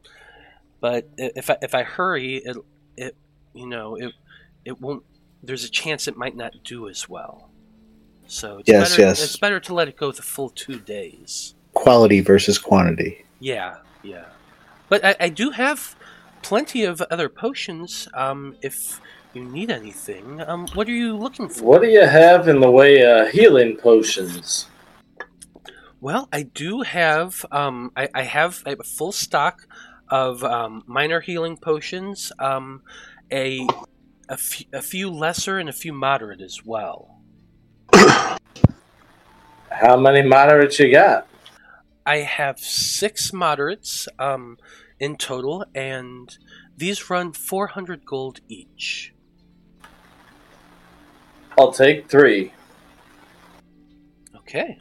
[0.80, 2.58] but if I if I hurry, it
[2.96, 3.16] it
[3.54, 4.14] you know it
[4.66, 5.04] it won't.
[5.44, 7.50] There's a chance it might not do as well.
[8.28, 9.24] So it's Yes, better, yes.
[9.24, 11.56] it's better to let it go the full two days.
[11.74, 13.26] Quality versus quantity.
[13.40, 14.26] Yeah, yeah.
[14.90, 15.96] But I, I do have
[16.42, 18.08] plenty of other potions.
[18.14, 19.02] Um, if
[19.34, 21.64] you need anything, um, what are you looking for?
[21.64, 24.68] What do you have in the way of healing potions?
[26.00, 27.46] Well, I do have.
[27.52, 29.68] Um, I, I have a full stock
[30.10, 32.32] of um, minor healing potions.
[32.40, 32.82] Um,
[33.32, 33.68] a
[34.30, 37.22] a, f- a few lesser and a few moderate as well.
[37.94, 38.38] How
[39.98, 41.28] many moderates you got?
[42.06, 44.58] I have six moderates um,
[45.00, 46.38] in total, and
[46.76, 49.14] these run 400 gold each.
[51.58, 52.54] I'll take three.
[54.36, 54.78] Okay.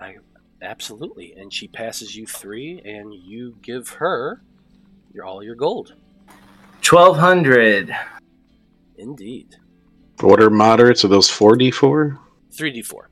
[0.00, 0.16] I
[0.62, 1.34] absolutely.
[1.36, 4.42] And she passes you three, and you give her
[5.12, 5.94] your all your gold.
[6.82, 7.94] Twelve hundred.
[8.96, 9.56] Indeed.
[10.20, 11.04] What are moderates?
[11.04, 12.18] Are those 4d4?
[12.52, 13.10] Three D four.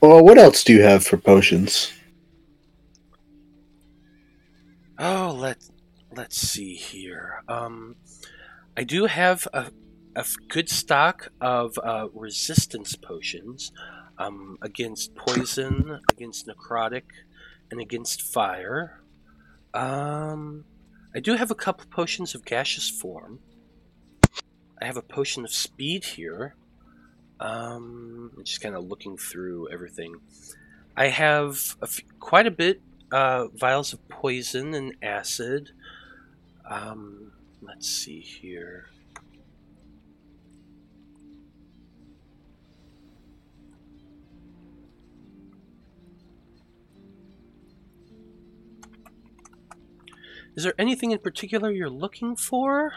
[0.00, 1.92] Well, what else do you have for potions?
[5.02, 5.56] Oh, let
[6.14, 7.42] let's see here.
[7.48, 7.96] Um,
[8.76, 9.72] I do have a,
[10.14, 13.72] a good stock of uh, resistance potions
[14.18, 17.04] um, against poison, against necrotic,
[17.70, 19.00] and against fire.
[19.72, 20.66] Um,
[21.14, 23.38] I do have a couple potions of gaseous form.
[24.82, 26.56] I have a potion of speed here.
[27.40, 30.16] Um, I'm just kind of looking through everything.
[30.94, 35.70] I have a f- quite a bit uh, vials of poison and acid.
[36.68, 37.32] Um,
[37.62, 38.86] let's see here.
[50.56, 52.92] Is there anything in particular you're looking for?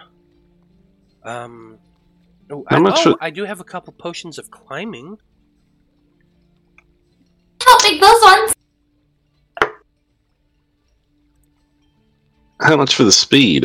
[1.23, 1.77] Um,
[2.49, 5.17] oh, I, How much oh, would- I do have a couple potions of climbing.
[7.65, 8.42] Help make those ones!
[12.63, 13.63] How much for the speed?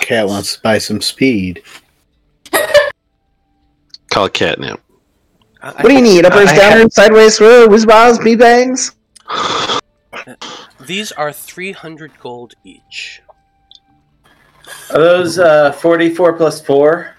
[0.00, 1.62] Cat wants to buy some speed.
[4.10, 4.80] Call it catnip.
[5.62, 6.24] I- What do you need?
[6.24, 8.92] Uppers, I have- sideways, throw, whiz balls, bee bangs?
[10.80, 13.22] These are 300 gold each.
[14.90, 17.14] Are those uh, 44 plus 4?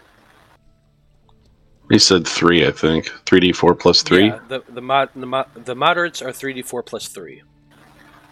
[1.90, 3.06] He said three, I think.
[3.26, 4.28] 3d4 plus three.
[4.28, 7.44] Yeah, the the mod the, mo- the moderates are 3d4 plus 3.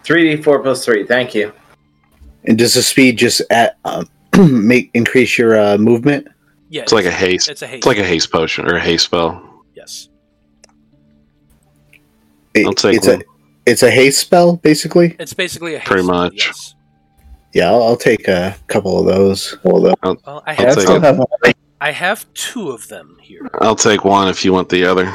[0.03, 1.51] 3d4 plus 3, thank you.
[2.45, 4.07] And does the speed just at, um,
[4.67, 6.27] make increase your uh, movement?
[6.69, 7.49] Yeah, It's like a haste.
[7.49, 7.77] It's a haste.
[7.77, 9.63] It's like a haste potion or a haste spell.
[9.75, 10.07] yes.
[12.53, 13.21] It- I'll take it's one.
[13.21, 13.23] a
[13.65, 15.15] it's a haste spell, basically.
[15.19, 15.87] It's basically a haste.
[15.87, 16.33] Pretty spell, much.
[16.47, 16.75] Yes.
[17.53, 19.51] Yeah, I'll, I'll take a couple of those.
[19.63, 19.99] Hold up.
[20.03, 21.03] Well, I I'll have take Still it.
[21.03, 21.19] have.
[21.81, 23.47] I have two of them here.
[23.61, 25.05] I'll take one if you want the other.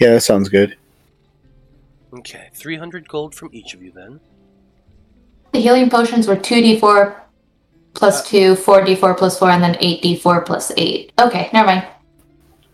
[0.00, 0.76] Yeah, that sounds good.
[2.12, 4.20] Okay, 300 gold from each of you then.
[5.52, 7.16] The healing potions were 2d4
[7.94, 11.12] plus uh, 2, 4d4 plus 4, and then 8d4 plus 8.
[11.20, 11.86] Okay, never mind.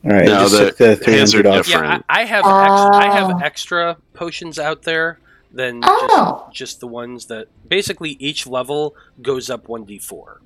[0.04, 1.66] All right, No, the the hands are off.
[1.66, 1.86] different.
[1.86, 3.38] Yeah, I, I have ex- I have Oh.
[3.42, 5.18] extra potions out there
[5.52, 6.44] than Oh.
[6.48, 10.38] just, just the ones that basically each level goes up 1d4.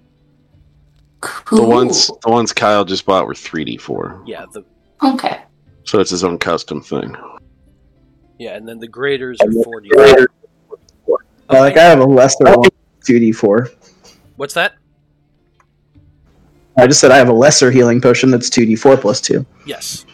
[1.20, 1.58] Cool.
[1.58, 4.22] The ones the ones Kyle just bought were 3d4.
[4.26, 4.64] Yeah, the
[5.02, 5.42] Okay.
[5.84, 7.14] So it's his own custom thing.
[8.40, 9.90] Yeah, and then the graders are 40.
[9.94, 10.26] Uh,
[11.50, 12.70] like I have a lesser one,
[13.04, 13.68] two D four.
[14.36, 14.76] What's that?
[16.78, 19.44] I just said I have a lesser healing potion that's two D four plus two.
[19.66, 20.06] Yes.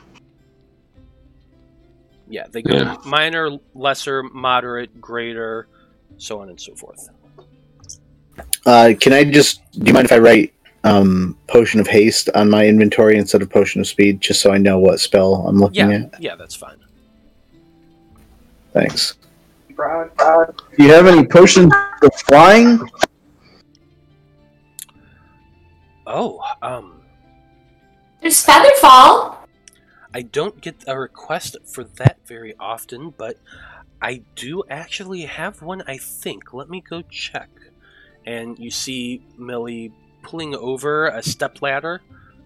[2.29, 2.97] Yeah, they go Yeah.
[3.05, 5.69] minor, lesser, moderate, greater,
[6.19, 7.09] so on and so forth.
[8.65, 9.61] Uh, can I just?
[9.79, 13.51] Do you mind if I write um, potion of haste on my inventory instead of
[13.51, 16.21] potion of speed, just so I know what spell I'm looking Yeah, at?
[16.21, 16.79] yeah, that's fine.
[18.77, 19.15] Thanks.
[19.69, 22.79] Do you have any potions for flying?
[26.07, 27.01] Oh, um,
[28.21, 29.37] There's Featherfall.
[30.13, 33.39] I don't get a request for that very often, but
[34.03, 36.53] I do actually have one, I think.
[36.53, 37.49] Let me go check.
[38.27, 39.91] And you see Millie
[40.23, 42.03] pulling over a step ladder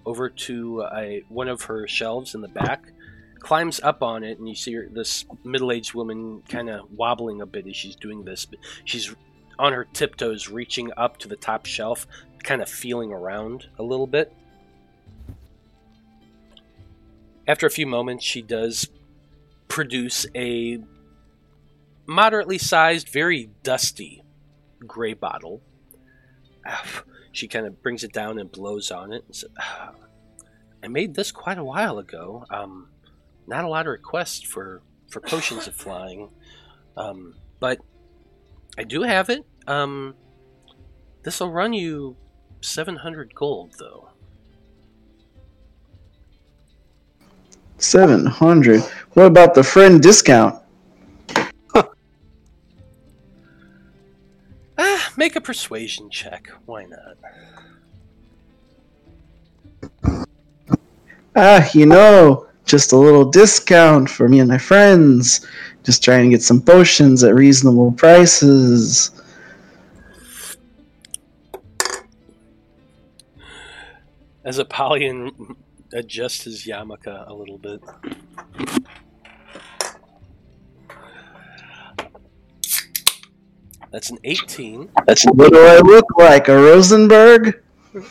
[0.07, 2.93] over to a, one of her shelves in the back,
[3.41, 7.41] climbs up on it, and you see her, this middle aged woman kind of wobbling
[7.41, 8.45] a bit as she's doing this.
[8.45, 9.15] But she's
[9.59, 12.07] on her tiptoes, reaching up to the top shelf,
[12.43, 14.33] kind of feeling around a little bit.
[17.47, 18.89] After a few moments, she does
[19.69, 20.79] produce a
[22.07, 24.23] moderately sized, very dusty
[24.87, 25.61] gray bottle.
[26.67, 27.03] Ah,
[27.33, 29.93] She kind of brings it down and blows on it and says, "Ah,
[30.83, 32.45] I made this quite a while ago.
[32.51, 32.89] Um,
[33.47, 36.31] not a lot of requests for, for potions of flying,
[36.97, 37.79] um, but
[38.79, 39.45] I do have it.
[39.67, 40.15] Um,
[41.23, 42.17] this will run you
[42.61, 44.11] 700 gold, though.
[47.81, 48.83] Seven hundred.
[49.15, 50.63] What about the friend discount?
[54.83, 56.49] Ah, make a persuasion check.
[56.65, 57.17] Why not?
[61.37, 65.47] Ah, you know, just a little discount for me and my friends.
[65.83, 69.11] Just trying to get some potions at reasonable prices.
[74.45, 75.57] As Apollyon
[75.93, 77.81] adjusts his yarmulke a little bit.
[83.91, 84.89] That's an 18.
[85.07, 86.49] That's what do I look like?
[86.49, 87.63] A Rosenberg?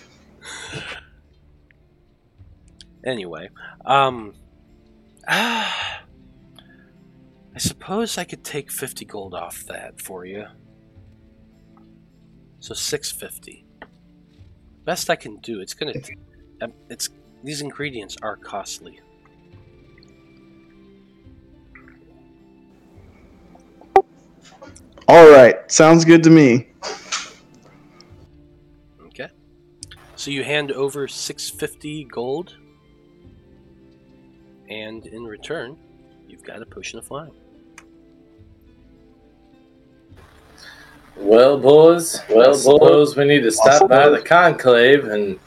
[3.06, 3.50] Anyway,
[3.86, 4.34] um,
[5.32, 6.00] I
[7.58, 10.46] suppose I could take 50 gold off that for you.
[12.60, 13.64] So 650.
[14.86, 15.60] Best I can do.
[15.62, 15.94] It's gonna.
[16.62, 17.10] um, It's
[17.44, 19.00] these ingredients are costly.
[25.08, 26.70] All right, sounds good to me.
[29.06, 29.28] Okay.
[30.16, 32.58] So you hand over 650 gold,
[34.70, 35.78] and in return,
[36.28, 37.34] you've got a potion of flying.
[41.18, 45.38] Well, boys, well, suppose we need to stop by the conclave and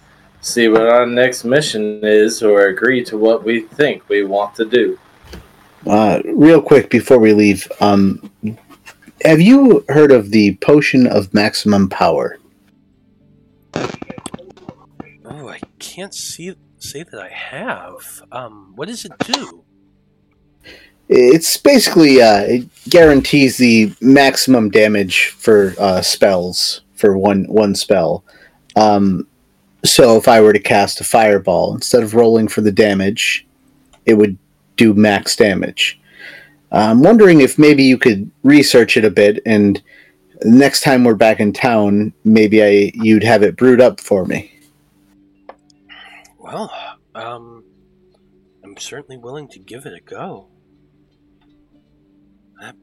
[0.43, 4.65] see what our next mission is, or agree to what we think we want to
[4.67, 4.99] do.
[5.87, 8.31] Uh, real quick before we leave, um,
[9.25, 12.39] have you heard of the potion of maximum power?
[15.25, 18.23] Oh, I can't see say that I have.
[18.33, 19.65] Um, what does it do?
[21.09, 28.25] It's basically uh, it guarantees the maximum damage for uh, spells for one one spell.
[28.77, 29.27] Um,
[29.85, 33.47] so if I were to cast a fireball, instead of rolling for the damage,
[34.07, 34.39] it would
[34.77, 36.01] do max damage.
[36.71, 39.83] I'm wondering if maybe you could research it a bit, and
[40.45, 44.52] next time we're back in town, maybe I you'd have it brewed up for me.
[46.53, 46.71] Well,
[47.15, 47.65] um,
[48.63, 50.49] I'm certainly willing to give it a go.
[52.61, 52.77] I'm,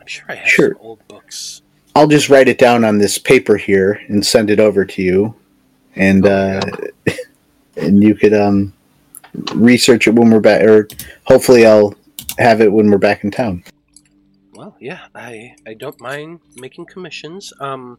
[0.00, 0.74] I'm sure I have Sure.
[0.74, 1.62] some old books.
[1.96, 5.34] I'll just write it down on this paper here and send it over to you,
[5.96, 6.60] and Oh, uh,
[7.76, 8.72] and you could um
[9.54, 10.86] research it when we're back, or
[11.24, 11.94] hopefully I'll
[12.38, 13.64] have it when we're back in town.
[14.54, 17.52] Well, yeah, I I don't mind making commissions.
[17.58, 17.98] Um,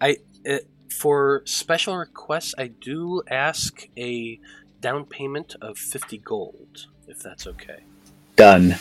[0.00, 0.16] I
[0.50, 0.58] uh,
[0.90, 4.38] for special requests, I do ask a
[4.80, 7.84] down payment of fifty gold, if that's okay.
[8.36, 8.76] Done.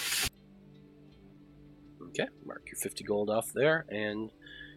[2.10, 4.32] Okay, mark your fifty gold off there, and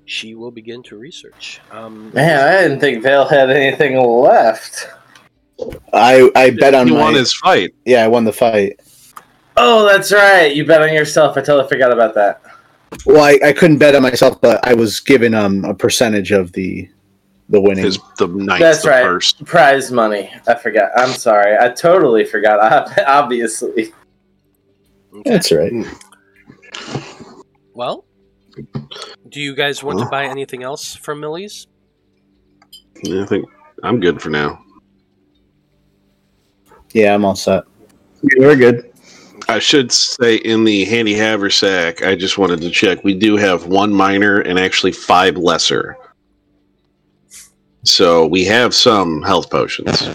[0.05, 1.61] she will begin to research.
[1.71, 4.89] Um, Man, I didn't think Vale had anything left.
[5.93, 7.75] I I bet on He my won his fight.
[7.85, 8.81] yeah I won the fight.
[9.57, 10.55] Oh, that's right.
[10.55, 11.37] You bet on yourself.
[11.37, 12.41] I totally forgot about that.
[13.05, 16.53] Well, I, I couldn't bet on myself, but I was given um a percentage of
[16.53, 16.89] the
[17.51, 17.85] the winning.
[17.85, 19.03] His the ninth, That's the right.
[19.03, 19.45] first.
[19.45, 20.33] Prize money.
[20.47, 20.91] I forgot.
[20.97, 21.57] I'm sorry.
[21.59, 22.99] I totally forgot.
[23.07, 23.93] Obviously.
[25.25, 25.73] That's right.
[25.73, 25.83] Hmm.
[27.75, 28.05] Well,
[29.29, 31.67] do you guys want to buy anything else from Millie's?
[33.07, 33.47] I think
[33.83, 34.63] I'm good for now.
[36.93, 37.65] Yeah, I'm all set.
[38.23, 38.93] Yeah, we're good.
[39.49, 43.03] I should say in the handy haversack, I just wanted to check.
[43.03, 45.97] We do have one minor and actually five lesser.
[47.85, 50.09] So we have some health potions.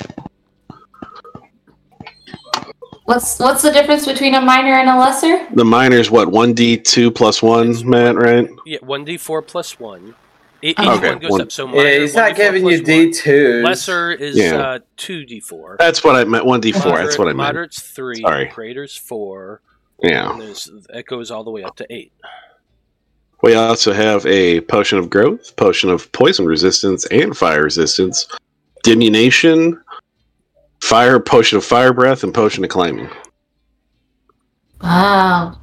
[3.06, 5.48] What's what's the difference between a minor and a lesser?
[5.54, 8.50] The minor is what, 1d2 plus 1, Matt, right?
[8.66, 10.16] Yeah, one d four plus one.
[10.64, 11.52] Eight, Okay, Each one goes one- up.
[11.52, 12.86] So minor, Yeah, he's not giving you plus.
[12.88, 13.62] d two.
[13.64, 14.56] Lesser is Yeah.
[14.56, 15.76] uh, two d four.
[15.78, 16.46] That's what I meant.
[16.46, 17.38] 1d4, that's what I meant.
[17.38, 18.22] Moderate's three.
[18.22, 18.46] Sorry.
[18.46, 19.62] Greater's four.
[20.02, 20.34] Yeah.
[20.34, 20.42] And
[20.90, 22.12] it goes all the way up to eight.
[23.42, 28.28] We also have a potion of growth, potion of poison resistance and fire resistance,
[28.84, 29.82] diminution,
[30.82, 33.10] fire, potion of fire breath, and potion of climbing.
[34.82, 35.60] Wow.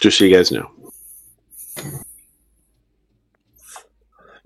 [0.00, 0.70] Just so you guys know.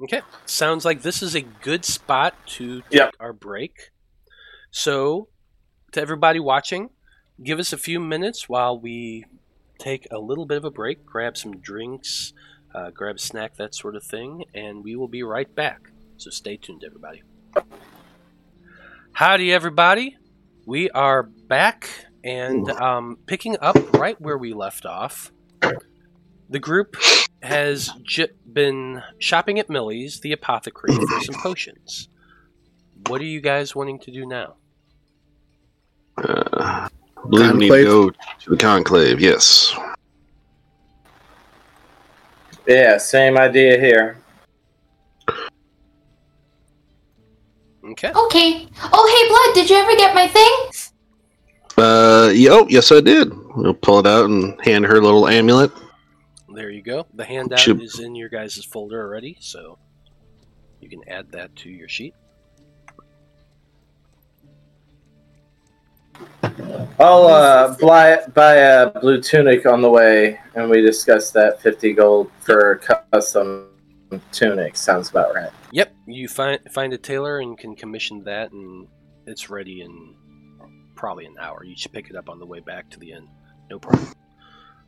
[0.02, 0.22] Okay.
[0.46, 3.14] Sounds like this is a good spot to take Yep.
[3.20, 3.90] our break.
[4.70, 5.28] So,
[5.92, 6.90] to everybody watching,
[7.42, 9.26] give us a few minutes while we
[9.82, 12.32] take a little bit of a break, grab some drinks,
[12.74, 15.90] uh, grab a snack, that sort of thing, and we will be right back.
[16.16, 17.22] So, stay tuned, everybody.
[19.12, 20.16] Howdy, everybody.
[20.64, 21.88] We are back
[22.22, 25.32] and um, picking up right where we left off.
[26.48, 26.96] The group
[27.42, 32.08] has j- been shopping at Millie's, the apothecary, for some potions.
[33.08, 34.54] What are you guys wanting to do now?
[36.16, 36.88] Uh,
[37.24, 39.74] I believe we need to go to the conclave, yes.
[42.66, 44.18] Yeah, same idea here.
[47.84, 48.12] Okay.
[48.12, 48.68] Okay.
[48.92, 50.92] Oh, hey, Blood, did you ever get my things?
[51.76, 53.32] Uh, yeah, oh, yes, I did.
[53.56, 55.72] We'll pull it out and hand her a little amulet.
[56.54, 57.06] There you go.
[57.14, 59.78] The handout Should- is in your guys' folder already, so
[60.80, 62.14] you can add that to your sheet.
[66.98, 71.92] I'll uh, buy, buy a blue tunic on the way, and we discuss that 50
[71.94, 72.80] gold for
[73.12, 73.68] custom
[74.30, 74.76] tunic.
[74.76, 75.50] Sounds about right.
[75.72, 78.86] Yep, you find find a tailor and can commission that, and
[79.26, 80.14] it's ready in
[80.94, 81.64] probably an hour.
[81.64, 83.28] You should pick it up on the way back to the inn.
[83.70, 84.12] No problem.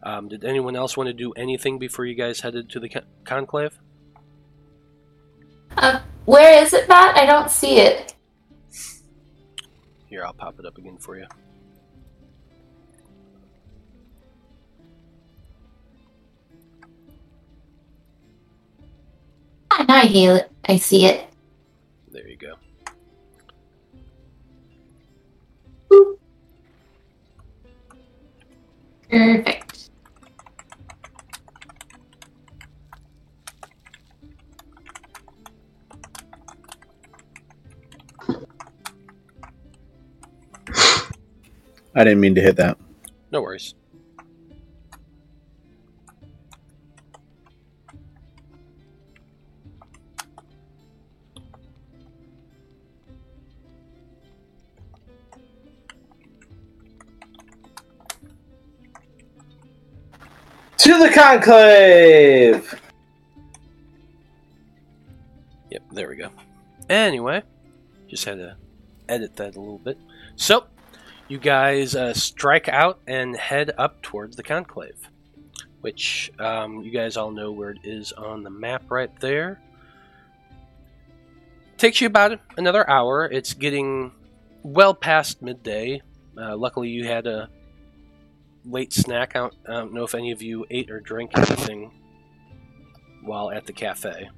[0.05, 3.07] Um, did anyone else want to do anything before you guys headed to the con-
[3.25, 3.79] conclave?
[5.77, 7.17] Uh, where is it, Matt?
[7.17, 8.14] I don't see it.
[10.15, 11.27] Here, I'll pop it up again for you.
[19.73, 20.53] Ah, now I hear it.
[20.67, 21.27] I see it.
[22.13, 22.55] There you go.
[29.11, 29.64] Perfect.
[41.97, 42.77] I didn't mean to hit that.
[43.31, 43.75] No worries.
[60.79, 62.79] To the conclave!
[65.71, 66.29] Yep, there we go.
[66.91, 67.43] Anyway,
[68.07, 68.57] just had to
[69.09, 69.97] edit that a little bit.
[70.37, 70.67] So,
[71.29, 74.99] you guys uh, strike out and head up towards the conclave,
[75.81, 79.61] which um, you guys all know where it is on the map right there.
[81.79, 83.27] Takes you about another hour.
[83.31, 84.13] It's getting
[84.63, 86.03] well past midday.
[86.37, 87.49] Uh, luckily, you had a
[88.65, 89.35] late snack.
[89.35, 91.91] I don't, I don't know if any of you ate or drank anything
[93.23, 94.29] while at the cafe.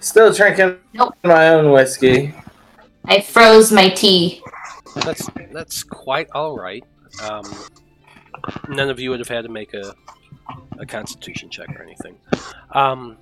[0.00, 1.14] Still drinking Nope.
[1.24, 2.32] my own whiskey.
[3.04, 4.42] I froze my tea.
[5.00, 6.84] That's that's quite all right.
[7.22, 7.44] Um,
[8.68, 9.94] none of you would have had to make a,
[10.78, 12.18] a Constitution check or anything.
[12.72, 13.16] Um,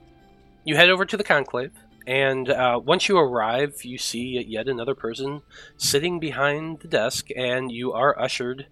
[0.64, 1.72] you head over to the conclave,
[2.06, 5.42] and uh, once you arrive, you see yet another person
[5.76, 8.66] sitting behind the desk, and you are ushered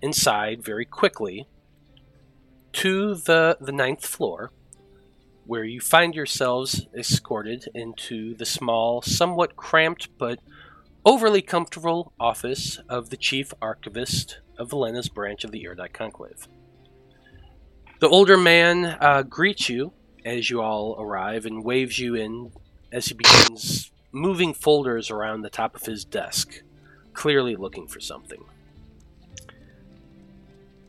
[0.00, 1.46] inside very quickly
[2.72, 4.52] to the the ninth floor,
[5.44, 10.38] where you find yourselves escorted into the small, somewhat cramped but
[11.04, 16.48] overly comfortable office of the chief archivist of Valena's branch of the Iridite Conclave.
[18.00, 19.92] The older man uh, greets you
[20.24, 22.52] as you all arrive and waves you in
[22.92, 26.62] as he begins moving folders around the top of his desk,
[27.12, 28.44] clearly looking for something.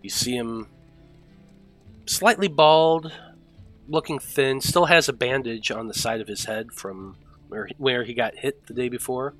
[0.01, 0.67] You see him
[2.05, 3.11] slightly bald,
[3.87, 7.17] looking thin, still has a bandage on the side of his head from
[7.77, 9.33] where he got hit the day before.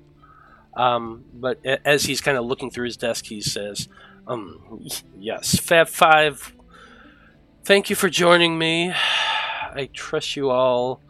[0.74, 3.88] Um, but as he's kind of looking through his desk, he says,
[4.26, 4.86] um,
[5.18, 6.54] "Yes, Fab Five.
[7.64, 8.92] Thank you for joining me.
[9.74, 11.00] I trust you all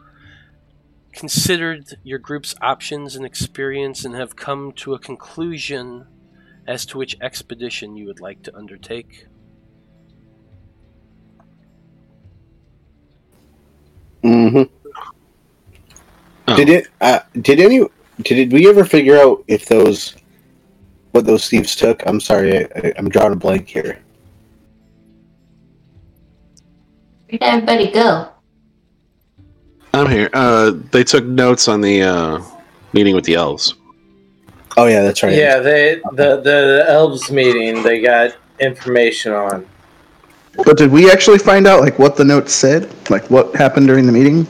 [1.13, 6.07] considered your group's options and experience and have come to a conclusion
[6.65, 9.27] as to which expedition you would like to undertake."
[14.23, 14.63] Mm-hmm.
[16.47, 16.55] Oh.
[16.55, 16.87] Did it?
[16.99, 17.81] Uh, did any?
[18.21, 20.15] Did we ever figure out if those
[21.11, 22.03] what those thieves took?
[22.05, 23.99] I'm sorry, I, I, I'm drawing a blank here.
[27.29, 28.29] Where'd everybody go?
[29.93, 30.29] I'm here.
[30.33, 32.41] Uh, they took notes on the uh,
[32.93, 33.75] meeting with the elves.
[34.75, 35.33] Oh yeah, that's right.
[35.33, 39.67] Yeah, they the, the elves meeting they got information on.
[40.65, 42.91] But did we actually find out like what the notes said?
[43.09, 44.47] Like what happened during the meeting?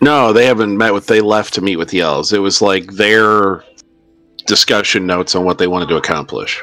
[0.00, 1.06] No, they haven't met with.
[1.06, 2.32] They left to meet with the elves.
[2.32, 3.64] It was like their
[4.46, 6.62] discussion notes on what they wanted to accomplish.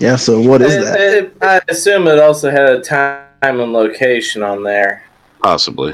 [0.00, 0.16] Yeah.
[0.16, 1.00] So what is It- that?
[1.00, 5.04] it- I assume it also had a time and location on there.
[5.42, 5.92] Possibly.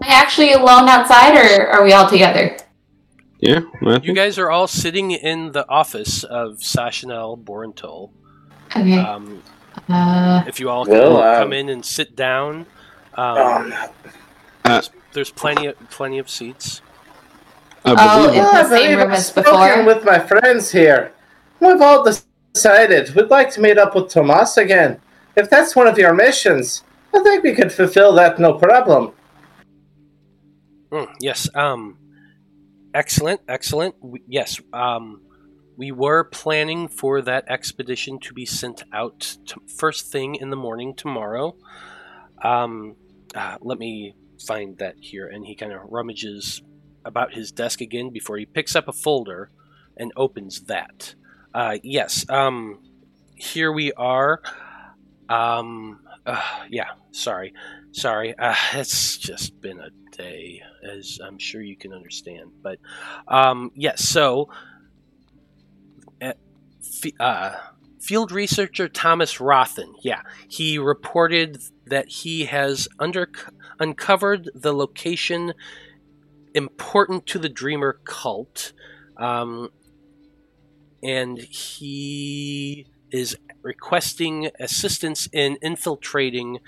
[0.00, 2.56] Am I actually alone outside, or are we all together?
[3.40, 3.60] Yeah.
[3.86, 8.10] I You guys are all sitting in the office of Sashanel Borentol.
[8.76, 8.98] Okay.
[8.98, 9.42] Um,
[9.88, 12.66] Uh, if you all can Well, uh, come in and sit down,
[13.14, 13.72] um,
[14.64, 16.82] there's, there's plenty of plenty of seats.
[17.84, 19.84] I Oh, believe it's I the same believe room I've as spoken before.
[19.84, 21.12] with my friends here.
[21.60, 22.04] We've all
[22.54, 25.00] decided we'd like to meet up with Tomas again.
[25.36, 26.82] If that's one of your missions,
[27.14, 29.12] I think we could fulfill that no problem.
[30.90, 31.48] Mm, yes.
[31.54, 31.96] Um.
[32.94, 33.40] Excellent.
[33.48, 33.94] Excellent.
[34.02, 34.60] We, yes.
[34.72, 35.22] Um.
[35.78, 39.38] We were planning for that expedition to be sent out
[39.78, 41.56] first thing in the morning tomorrow.
[42.42, 42.96] Um.
[43.34, 44.14] Uh, let me
[44.46, 46.62] find that here, and he kind of rummages
[47.04, 49.50] about his desk again before he picks up a folder
[49.96, 51.14] and opens that.
[51.54, 52.28] Uh, yes.
[52.28, 52.80] Um.
[53.36, 54.42] Here we are.
[55.28, 56.00] Um.
[56.26, 56.90] Uh, yeah.
[57.12, 57.54] Sorry.
[57.92, 58.36] Sorry.
[58.36, 62.50] Uh, it's just been a day, as I'm sure you can understand.
[62.62, 62.78] But
[63.28, 64.08] um, yes.
[64.08, 64.66] so, uh, f-
[67.20, 67.56] uh,
[68.00, 69.94] field researcher Thomas Rothen.
[70.02, 73.30] Yeah, he reported that he has under
[73.78, 75.54] uncovered the location
[76.54, 78.72] important to the Dreamer cult,
[79.16, 79.70] um,
[81.02, 86.58] and he is requesting assistance in infiltrating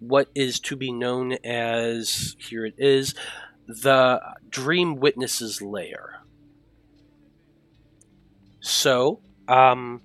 [0.00, 3.14] what is to be known as here it is
[3.66, 6.20] the dream witnesses layer.
[8.60, 10.00] so um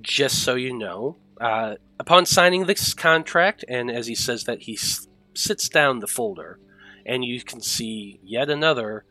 [0.00, 4.74] just so you know uh, upon signing this contract and as he says that he
[4.74, 6.58] s- sits down the folder
[7.06, 9.04] and you can see yet another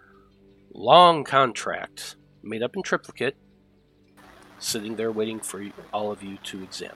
[0.74, 3.36] long contract made up in triplicate
[4.60, 6.96] sitting there waiting for you, all of you to examine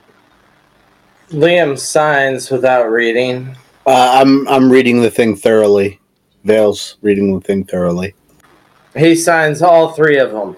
[1.30, 3.56] Liam signs without reading.
[3.86, 6.00] Uh, I'm I'm reading the thing thoroughly.
[6.44, 8.14] Vale's reading the thing thoroughly.
[8.96, 10.56] He signs all three of them.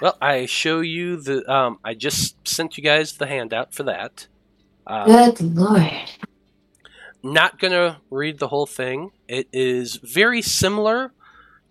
[0.00, 1.50] Well, I show you the.
[1.52, 4.28] Um, I just sent you guys the handout for that.
[4.86, 5.92] Uh, good lord.
[7.22, 9.10] not gonna read the whole thing.
[9.26, 11.12] It is very similar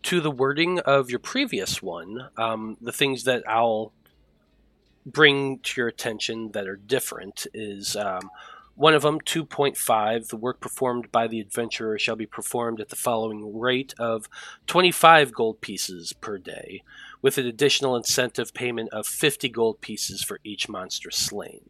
[0.04, 2.30] to the wording of your previous one.
[2.38, 3.94] Um, the things that I'll
[5.06, 8.30] bring to your attention that are different is um,
[8.76, 10.28] one of them, 2.5.
[10.28, 14.30] The work performed by the adventurer shall be performed at the following rate of
[14.68, 16.84] 25 gold pieces per day,
[17.22, 21.70] with an additional incentive payment of 50 gold pieces for each monster slain.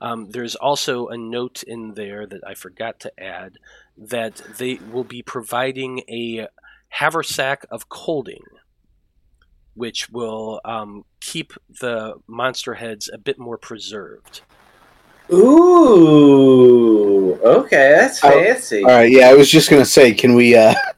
[0.00, 3.58] Um, there's also a note in there that I forgot to add
[3.96, 6.48] that they will be providing a
[6.88, 8.42] haversack of colding,
[9.74, 14.42] which will um, keep the monster heads a bit more preserved.
[15.32, 18.82] Ooh, okay, that's Oh, fancy.
[18.84, 20.74] All right, yeah, I was just gonna say, can we uh,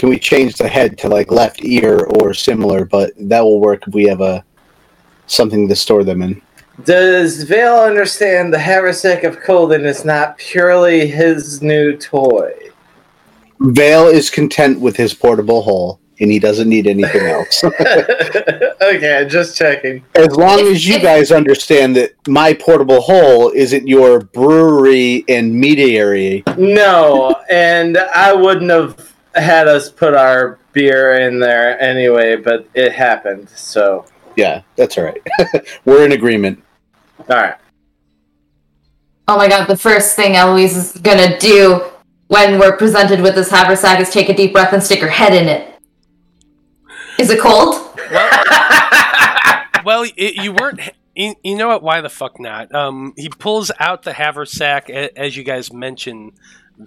[0.00, 2.86] can we change the head to like left ear or similar?
[2.86, 4.42] But that will work if we have a
[5.26, 6.40] something to store them in.
[6.84, 12.50] Does Vale understand the haversack of Colden is not purely his new toy?
[13.60, 16.00] Vale is content with his portable hole.
[16.18, 17.62] and he doesn't need anything else.
[18.82, 20.02] okay, just checking.
[20.14, 26.42] as long as you guys understand that my portable hole isn't your brewery and mediary.
[26.56, 32.92] No, and I wouldn't have had us put our beer in there anyway, but it
[32.92, 33.48] happened.
[33.50, 34.04] So,
[34.36, 35.20] Yeah, that's all right.
[35.84, 36.62] We're in agreement.
[37.28, 37.54] all right.
[39.28, 41.84] Oh my god, the first thing Eloise is gonna do
[42.26, 45.32] when we're presented with this haversack is take a deep breath and stick her head
[45.32, 45.78] in it.
[47.18, 47.74] Is it cold?
[49.84, 50.80] well, it, you weren't.
[51.14, 51.82] You, you know what?
[51.82, 52.74] Why the fuck not?
[52.74, 56.32] Um, he pulls out the haversack a, as you guys mention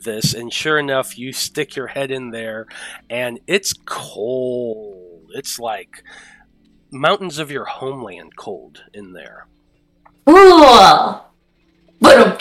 [0.01, 2.67] this, and sure enough, you stick your head in there,
[3.09, 5.29] and it's cold.
[5.35, 6.03] It's like
[6.91, 9.47] mountains of your homeland cold in there.
[10.29, 11.19] Ooh.
[11.99, 12.37] Boom.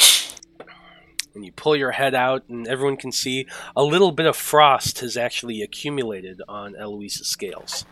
[1.35, 5.01] And you pull your head out, and everyone can see a little bit of frost
[5.01, 7.87] has actually accumulated on Eloise's scales.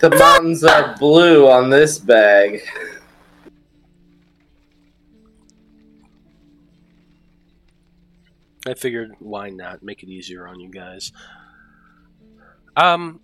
[0.00, 2.62] The mountains are blue on this bag.
[8.66, 11.12] I figured why not make it easier on you guys.
[12.76, 13.20] Um,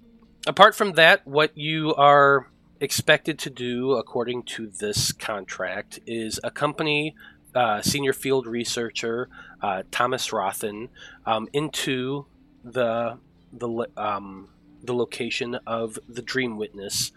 [0.47, 2.51] apart from that, what you are
[2.81, 7.15] expected to do, according to this contract, is accompany
[7.55, 9.29] uh, senior field researcher
[9.63, 10.89] uh, Thomas Rothen
[11.27, 12.27] um, into
[12.65, 13.19] the
[13.53, 14.49] the um,
[14.83, 17.13] the location of the Dream Witness.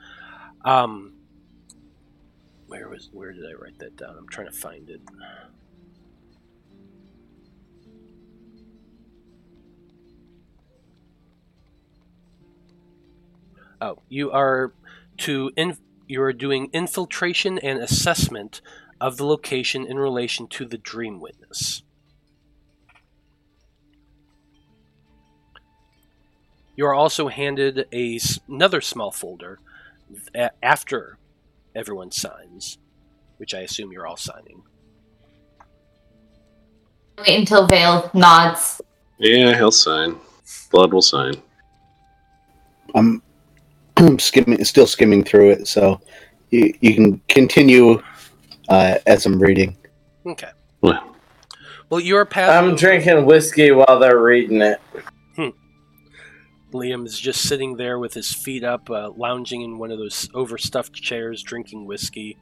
[0.66, 1.14] Um,
[2.68, 4.16] where was where did I write that down?
[4.18, 5.02] I'm trying to find it.
[13.84, 14.72] Oh, you are
[15.18, 15.76] to in,
[16.08, 18.62] you are doing infiltration and assessment
[19.02, 21.84] of the location in relation to the dream witness.
[26.78, 29.60] You are also handed a s- another small folder
[30.62, 31.18] after
[31.76, 32.78] everyone signs,
[33.36, 34.64] which I assume you're all signing.
[37.18, 38.80] Wait until Vale nods.
[39.20, 40.16] Yeah, he'll sign.
[40.72, 41.34] Blood will sign.
[42.96, 43.22] I'm,
[43.98, 46.02] I'm skimming, still skimming through it, so
[46.50, 48.02] you, you can continue
[48.70, 49.78] uh, as I'm reading.
[50.26, 50.50] Okay.
[50.82, 51.16] Well,
[51.90, 52.70] Well, you are passing.
[52.70, 54.80] I'm drinking whiskey while they're reading it.
[56.74, 60.28] Liam is just sitting there with his feet up, uh, lounging in one of those
[60.34, 62.38] overstuffed chairs, drinking whiskey.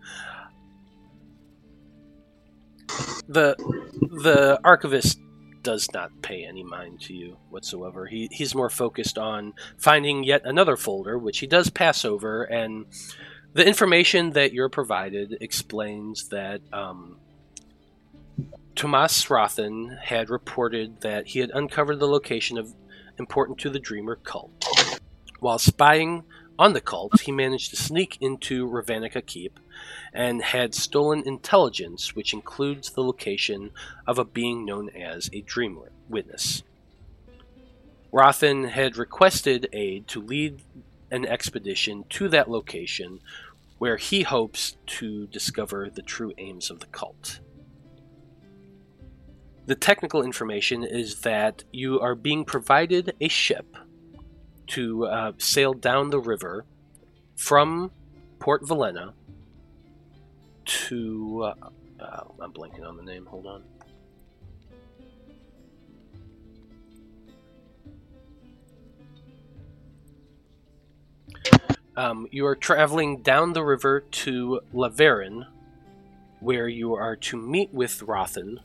[3.28, 3.56] The
[4.24, 5.20] the archivist
[5.64, 8.06] does not pay any mind to you whatsoever.
[8.06, 12.86] He he's more focused on finding yet another folder, which he does pass over, and
[13.54, 17.18] the information that you're provided explains that um,
[18.76, 19.28] Tomas
[20.04, 22.74] had reported that he had uncovered the location of
[23.20, 24.66] important to the Dreamer cult.
[25.40, 26.24] While spying
[26.58, 29.60] on the cult, he managed to sneak into Ravanica Keep
[30.14, 33.72] and had stolen intelligence, which includes the location
[34.06, 35.80] of a being known as a Dream
[36.10, 36.64] Witness.
[38.12, 40.62] Rothen had requested aid to lead
[41.12, 43.20] an expedition to that location
[43.78, 47.40] where he hopes to discover the true aims of the cult.
[49.66, 53.78] The technical information is that you are being provided a ship
[54.68, 56.66] to uh, sail down the river
[57.36, 57.92] from
[58.40, 59.14] Port Valena
[60.72, 61.44] to.
[61.44, 61.70] Uh,
[62.00, 63.26] uh, I'm blanking on the name.
[63.26, 63.64] Hold on.
[71.98, 75.46] Um, you are traveling down the river to Laverin,
[76.40, 78.58] where you are to meet with Rothen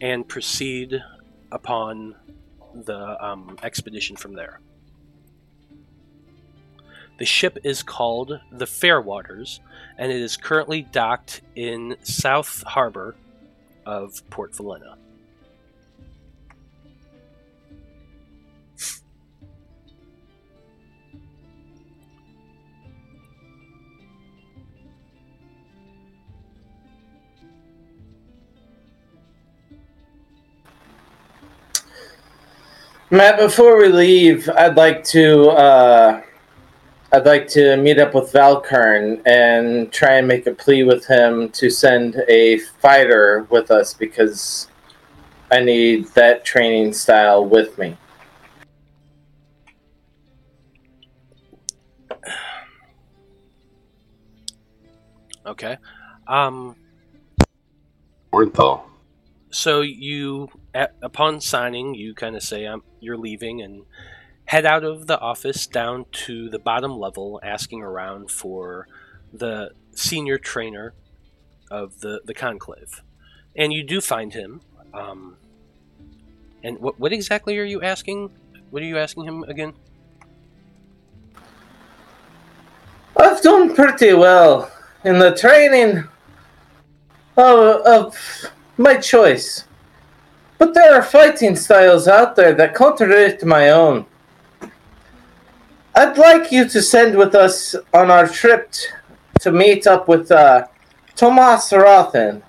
[0.00, 1.02] and proceed
[1.50, 2.14] upon
[2.74, 4.60] the um, expedition from there.
[7.18, 9.60] The ship is called the Fairwaters,
[9.96, 13.14] and it is currently docked in South Harbor
[13.86, 14.96] of Port Valena.
[33.12, 36.22] Matt, before we leave, I'd like to uh,
[37.14, 41.50] I'd like to meet up with Valkern and try and make a plea with him
[41.50, 44.68] to send a fighter with us because
[45.50, 47.98] I need that training style with me.
[55.44, 55.76] Okay.
[56.26, 56.76] Um,
[58.32, 58.84] Ornthal.
[59.50, 63.82] so you, at, upon signing, you kind of say, "I'm you're leaving," and
[64.52, 68.86] head out of the office down to the bottom level, asking around for
[69.32, 70.92] the senior trainer
[71.70, 73.02] of the, the conclave.
[73.56, 74.60] And you do find him.
[74.92, 75.38] Um,
[76.62, 78.30] and what, what exactly are you asking?
[78.68, 79.72] What are you asking him again?
[83.16, 84.70] I've done pretty well
[85.02, 86.04] in the training
[87.38, 88.18] of, of
[88.76, 89.64] my choice.
[90.58, 94.04] But there are fighting styles out there that contradict my own.
[95.94, 98.72] I'd like you to send with us on our trip
[99.40, 100.66] to meet up with uh,
[101.14, 102.42] Tomas Rothen.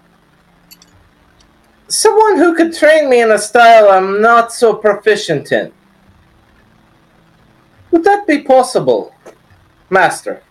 [1.88, 5.72] Someone who could train me in a style I'm not so proficient in.
[7.92, 9.14] Would that be possible,
[9.90, 10.42] Master?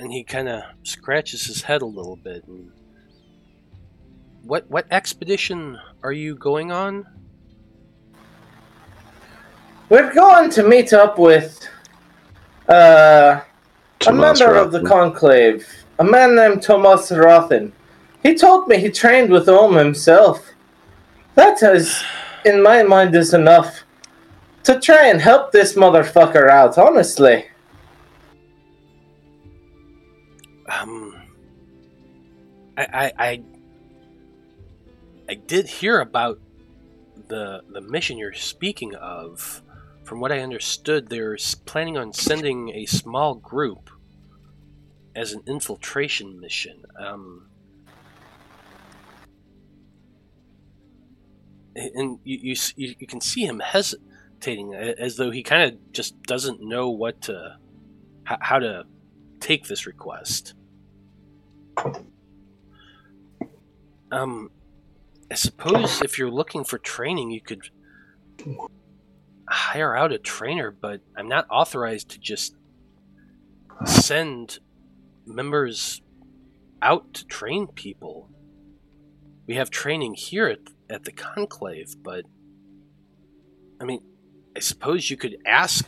[0.00, 2.42] and he kind of scratches his head a little bit.
[4.42, 7.06] What what expedition are you going on?
[9.90, 11.68] We're going to meet up with
[12.68, 13.40] uh,
[14.06, 15.66] a member of the conclave,
[15.98, 17.72] a man named Thomas Rothen.
[18.22, 20.48] He told me he trained with Ohm himself.
[21.34, 22.02] That is,
[22.44, 23.82] in my mind, is enough
[24.62, 26.78] to try and help this motherfucker out.
[26.78, 27.46] Honestly,
[30.70, 31.20] Um,
[32.76, 33.42] I I I,
[35.28, 36.38] I did hear about
[37.26, 39.62] the the mission you're speaking of.
[40.10, 43.90] From what I understood, they're planning on sending a small group
[45.14, 46.82] as an infiltration mission.
[46.98, 47.48] Um,
[51.76, 56.60] and you, you you can see him hesitating, as though he kind of just doesn't
[56.60, 57.58] know what to
[58.24, 58.82] how to
[59.38, 60.54] take this request.
[64.10, 64.50] Um,
[65.30, 67.70] I suppose if you're looking for training, you could
[69.50, 72.54] hire out a trainer, but I'm not authorized to just
[73.84, 74.60] send
[75.26, 76.00] members
[76.80, 78.30] out to train people.
[79.46, 82.24] We have training here at, at the conclave, but
[83.80, 84.02] I mean,
[84.56, 85.84] I suppose you could ask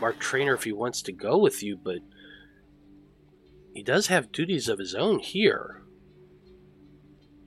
[0.00, 1.98] our trainer if he wants to go with you, but
[3.74, 5.82] he does have duties of his own here.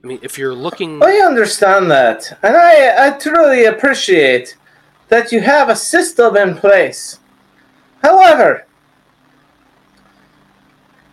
[0.02, 1.02] I mean, if you're looking.
[1.02, 4.56] I understand that, and I, I truly appreciate
[5.08, 7.18] that you have a system in place.
[8.02, 8.66] However,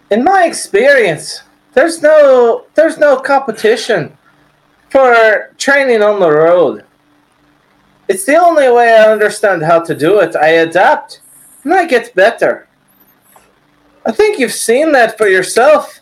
[0.10, 1.42] in my experience,
[1.74, 4.16] there's no there's no competition
[4.90, 6.84] for training on the road.
[8.08, 10.36] It's the only way I understand how to do it.
[10.36, 11.22] I adapt
[11.64, 12.68] and I get better.
[14.06, 16.00] I think you've seen that for yourself.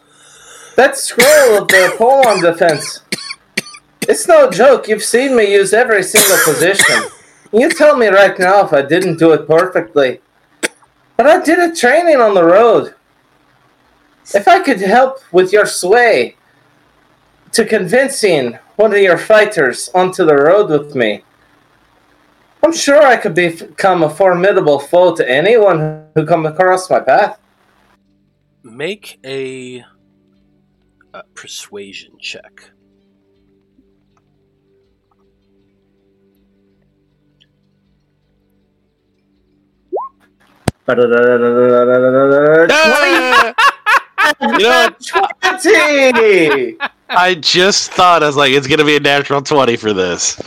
[0.76, 3.02] That scroll of the polearm defense.
[4.08, 4.88] It's no joke.
[4.88, 7.04] You've seen me use every single position.
[7.54, 10.22] You tell me right now if I didn't do it perfectly.
[11.18, 12.96] But I did a training on the road.
[14.34, 16.36] If I could help with your sway
[17.52, 21.24] to convincing one of your fighters onto the road with me,
[22.64, 27.38] I'm sure I could become a formidable foe to anyone who come across my path.
[28.64, 29.84] make a,
[31.14, 32.71] a persuasion check.
[44.42, 44.90] You know.
[45.62, 46.78] Twenty.
[47.10, 50.42] I just thought I was like, it's gonna be a natural twenty for this.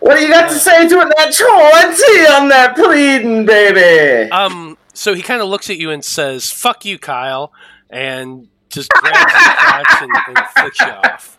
[0.00, 4.30] What do you got to say to that twenty on that pleading, baby?
[4.30, 7.52] Um, so he kind of looks at you and says, "Fuck you, Kyle,"
[7.88, 11.38] and just grabs your crotch and, and flicks you off.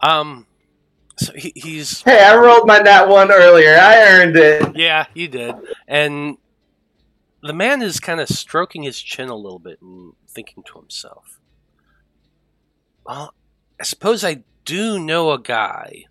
[0.00, 0.46] Um,
[1.34, 3.76] he, he's Hey, I rolled my nat one earlier.
[3.76, 4.76] I earned it.
[4.76, 5.54] yeah, you did,
[5.88, 6.38] and
[7.42, 11.38] the man is kind of stroking his chin a little bit and thinking to himself,
[13.04, 13.34] "Well,
[13.80, 16.04] I suppose I do know a guy."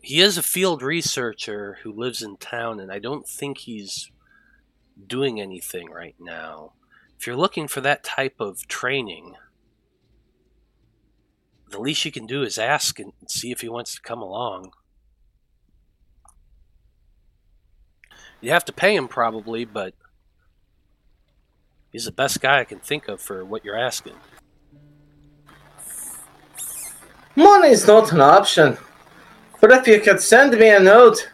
[0.00, 4.10] He is a field researcher who lives in town, and I don't think he's
[5.06, 6.72] doing anything right now.
[7.18, 9.34] If you're looking for that type of training,
[11.70, 14.72] the least you can do is ask and see if he wants to come along.
[18.40, 19.94] You have to pay him probably, but
[21.90, 24.14] he's the best guy I can think of for what you're asking.
[27.36, 28.76] Money's not an option.
[29.60, 31.30] But if you could send me a note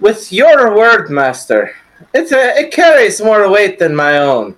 [0.00, 1.74] with your word, Master,
[2.12, 4.56] it, uh, it carries more weight than my own.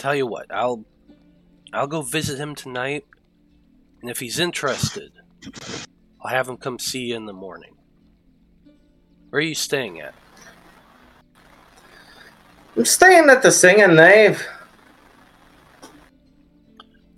[0.00, 0.84] Tell you what, I'll
[1.72, 3.04] I'll go visit him tonight,
[4.00, 5.12] and if he's interested,
[6.20, 7.76] I'll have him come see you in the morning.
[9.28, 10.14] Where are you staying at?
[12.76, 14.44] I'm staying at the Singing Knave.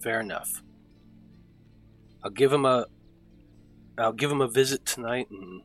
[0.03, 0.63] Fair enough.
[2.25, 2.87] I'll give him a
[3.97, 5.63] I'll give him a visit tonight and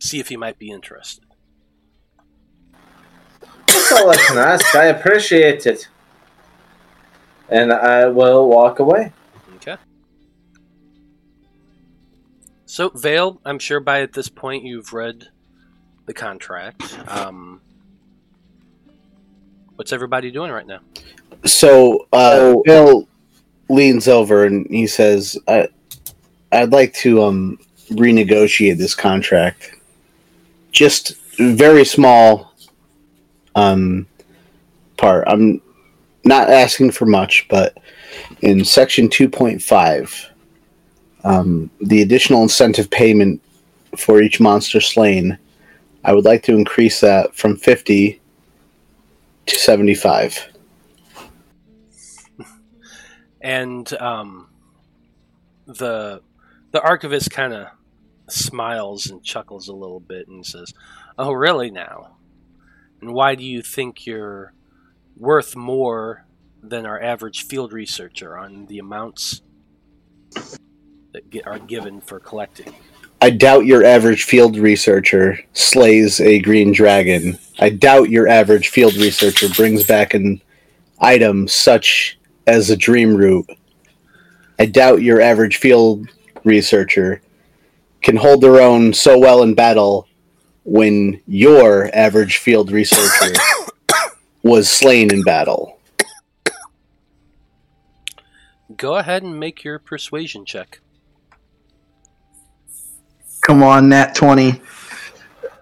[0.00, 1.24] see if he might be interested.
[3.92, 4.74] That's all I can ask.
[4.74, 5.86] I appreciate it.
[7.50, 9.12] And I will walk away.
[9.56, 9.76] Okay.
[12.64, 15.28] So, Vale, I'm sure by at this point you've read
[16.06, 16.98] the contract.
[17.06, 17.60] Um,
[19.76, 20.80] what's everybody doing right now?
[21.44, 23.06] So uh, Bill
[23.68, 25.68] leans over and he says, I,
[26.50, 27.58] "I'd like to um,
[27.90, 29.74] renegotiate this contract.
[30.70, 32.51] Just very small
[33.54, 34.06] um,
[34.96, 35.24] part.
[35.26, 35.60] I'm
[36.24, 37.78] not asking for much, but
[38.40, 40.30] in section two point five,
[41.24, 43.40] um, the additional incentive payment
[43.96, 45.38] for each monster slain,
[46.04, 48.20] I would like to increase that from fifty
[49.46, 50.48] to seventy-five."
[53.40, 54.48] And um,
[55.66, 56.22] the
[56.70, 57.66] the archivist kind of
[58.28, 60.72] smiles and chuckles a little bit and says,
[61.18, 62.16] "Oh, really now?
[63.02, 64.54] And why do you think you're
[65.16, 66.24] worth more
[66.62, 69.42] than our average field researcher on the amounts
[71.12, 72.72] that get, are given for collecting?"
[73.20, 77.38] I doubt your average field researcher slays a green dragon.
[77.58, 80.40] I doubt your average field researcher brings back an
[81.00, 83.46] item such as a dream root.
[84.58, 86.08] I doubt your average field
[86.44, 87.20] researcher
[88.00, 90.08] can hold their own so well in battle
[90.64, 93.34] when your average field researcher
[94.42, 95.78] was slain in battle.
[98.76, 100.80] Go ahead and make your persuasion check.
[103.42, 104.60] Come on, Nat 20.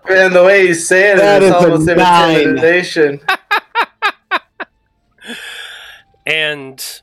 [0.08, 2.40] And the way he's saying it, That it's is a almost nine.
[2.40, 3.20] intimidation.
[6.26, 7.02] And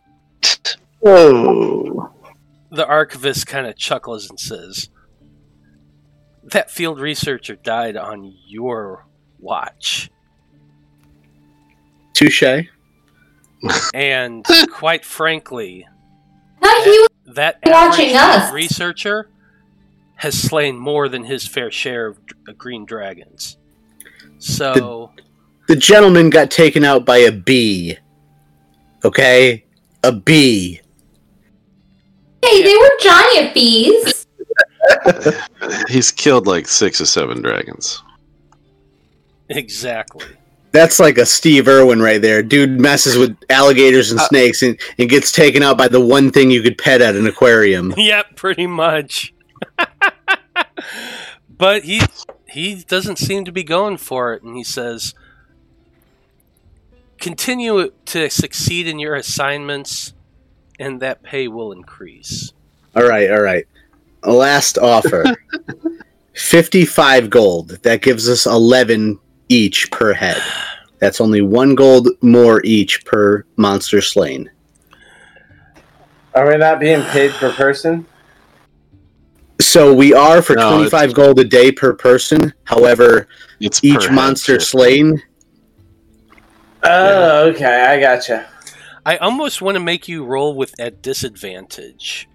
[0.99, 2.13] Whoa.
[2.71, 4.89] the archivist kind of chuckles and says,
[6.47, 9.05] That field researcher died on your
[9.39, 10.09] watch.
[12.13, 12.43] Touche.
[13.93, 15.87] And quite frankly,
[16.61, 17.07] Not you.
[17.33, 18.51] that Watching us.
[18.53, 19.29] researcher
[20.15, 23.57] has slain more than his fair share of dr- uh, green dragons.
[24.39, 25.11] So,
[25.67, 27.97] The gentleman got taken out by a bee.
[29.03, 29.65] Okay?
[30.03, 30.79] A bee.
[32.43, 34.16] Hey, they were giant bees.
[35.89, 38.01] He's killed like six or seven dragons.
[39.49, 40.25] exactly.
[40.73, 42.43] That's like a Steve Irwin right there.
[42.43, 46.29] Dude messes with alligators and Uh, snakes and, and gets taken out by the one
[46.31, 47.93] thing you could pet at an aquarium.
[47.97, 49.33] Yep, pretty much.
[51.49, 52.01] but he
[52.49, 55.13] he doesn't seem to be going for it, and he says,
[57.19, 60.13] "Continue to succeed in your assignments,
[60.79, 62.53] and that pay will increase."
[62.95, 63.65] All right, all right.
[64.27, 65.23] Last offer
[66.35, 67.69] 55 gold.
[67.83, 69.17] That gives us 11
[69.49, 70.41] each per head.
[70.99, 74.49] That's only one gold more each per monster slain.
[76.33, 78.05] Are we not being paid per person?
[79.61, 82.53] So we are for No, 25 gold a day per person.
[82.65, 83.27] However,
[83.59, 84.61] It's each per head, monster shit.
[84.63, 85.23] slain.
[86.83, 88.45] Oh, okay, I gotcha.
[89.05, 92.27] I almost want to make you roll with at disadvantage.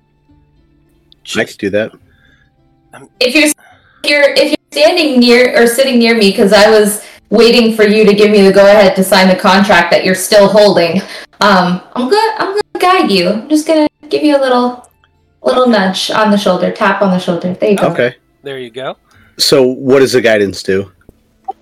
[1.37, 1.93] I could do that.
[3.21, 3.55] If you're if
[4.05, 8.05] you're if you're standing near or sitting near me, because I was waiting for you
[8.05, 11.01] to give me the go ahead to sign the contract that you're still holding.
[11.41, 13.29] Um, I'm gonna I'm gonna guide you.
[13.31, 14.91] I'm just gonna give you a little
[15.43, 17.55] little nudge on the shoulder, tap on the shoulder.
[17.55, 17.89] There you go.
[17.89, 18.17] Okay.
[18.43, 18.97] There you go.
[19.39, 20.93] So what does the guidance do?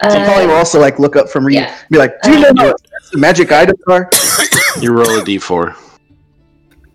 [0.03, 1.77] So probably will Uh, also like look up from reading, yeah.
[1.91, 2.77] be like, do you know what
[3.13, 4.09] the magic items are?
[4.81, 5.75] You roll a d4.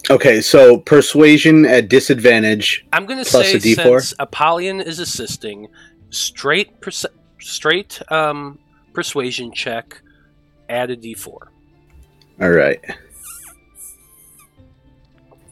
[0.10, 2.86] Okay, so persuasion at disadvantage.
[2.94, 4.00] I'm going to Plus say a D4?
[4.02, 5.68] since Apollyon is assisting,
[6.12, 7.06] straight perce-
[7.40, 8.60] straight um,
[8.94, 10.00] persuasion check,
[10.70, 11.38] add a D4.
[12.42, 12.80] All right.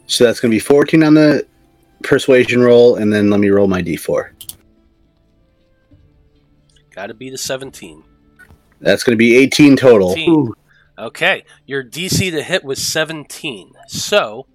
[0.06, 1.48] So that's going to be 14 on the
[2.04, 4.30] persuasion roll, and then let me roll my d4.
[6.92, 8.04] Got to be the 17.
[8.82, 10.12] That's going to be 18 total.
[10.12, 10.54] 18.
[10.98, 13.74] Okay, your DC to hit was 17.
[13.88, 14.46] So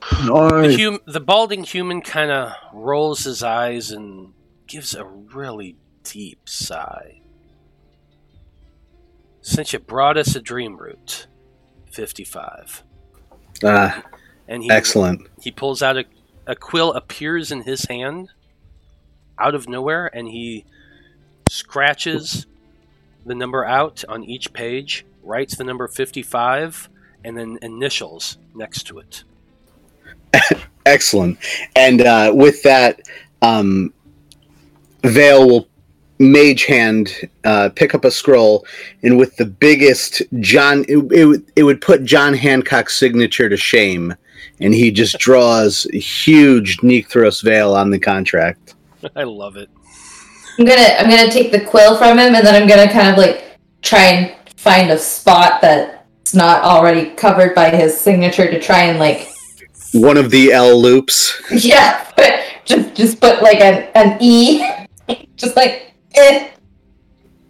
[0.00, 4.32] the, hum- the balding human kind of rolls his eyes and
[4.66, 7.20] gives a really deep sigh.
[9.42, 11.26] Since you brought us a dream root,
[11.92, 12.82] 55.
[13.64, 14.02] Ah,
[14.48, 15.28] And he, excellent.
[15.40, 16.04] he pulls out a,
[16.46, 18.30] a quill, appears in his hand
[19.38, 20.64] out of nowhere, and he
[21.48, 22.46] scratches
[23.26, 26.88] the number out on each page, writes the number 55,
[27.24, 29.24] and then initials next to it.
[30.86, 31.38] Excellent.
[31.76, 33.00] And uh, with that,
[33.42, 33.92] um,
[35.02, 35.68] Vale will
[36.18, 37.10] mage hand
[37.44, 38.64] uh, pick up a scroll,
[39.02, 43.56] and with the biggest John, it, it, would- it would put John Hancock's signature to
[43.56, 44.14] shame,
[44.60, 48.74] and he just draws a huge Nycteros Vale on the contract.
[49.16, 49.70] I love it.
[50.60, 53.16] I'm gonna I'm gonna take the quill from him and then I'm gonna kind of
[53.16, 58.82] like try and find a spot that's not already covered by his signature to try
[58.82, 59.32] and like
[59.94, 61.40] One of the L loops.
[61.64, 64.66] yeah, but just just put like an an E,
[65.36, 66.50] just like eh.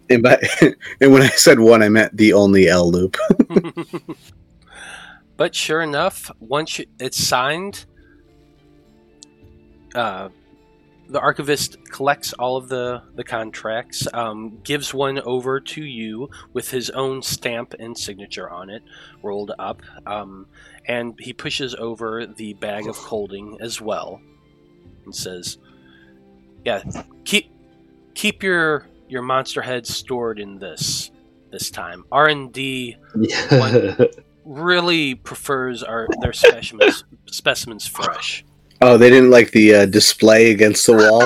[0.09, 0.41] And, by,
[1.01, 3.17] and when I said one, I meant the only L loop.
[5.41, 7.85] But sure enough, once you, it's signed,
[9.95, 10.29] uh,
[11.11, 16.71] the archivist collects all of the, the contracts, um, gives one over to you with
[16.71, 18.81] his own stamp and signature on it,
[19.21, 20.47] rolled up, um,
[20.87, 24.21] and he pushes over the bag of holding as well,
[25.03, 25.57] and says,
[26.63, 26.81] "Yeah,
[27.25, 27.51] keep
[28.13, 31.11] keep your your monster heads stored in this
[31.51, 32.05] this time.
[32.11, 32.95] R and D
[34.45, 38.45] really prefers our their specimens specimens fresh.
[38.83, 41.21] Oh, they didn't like the uh, display against the wall.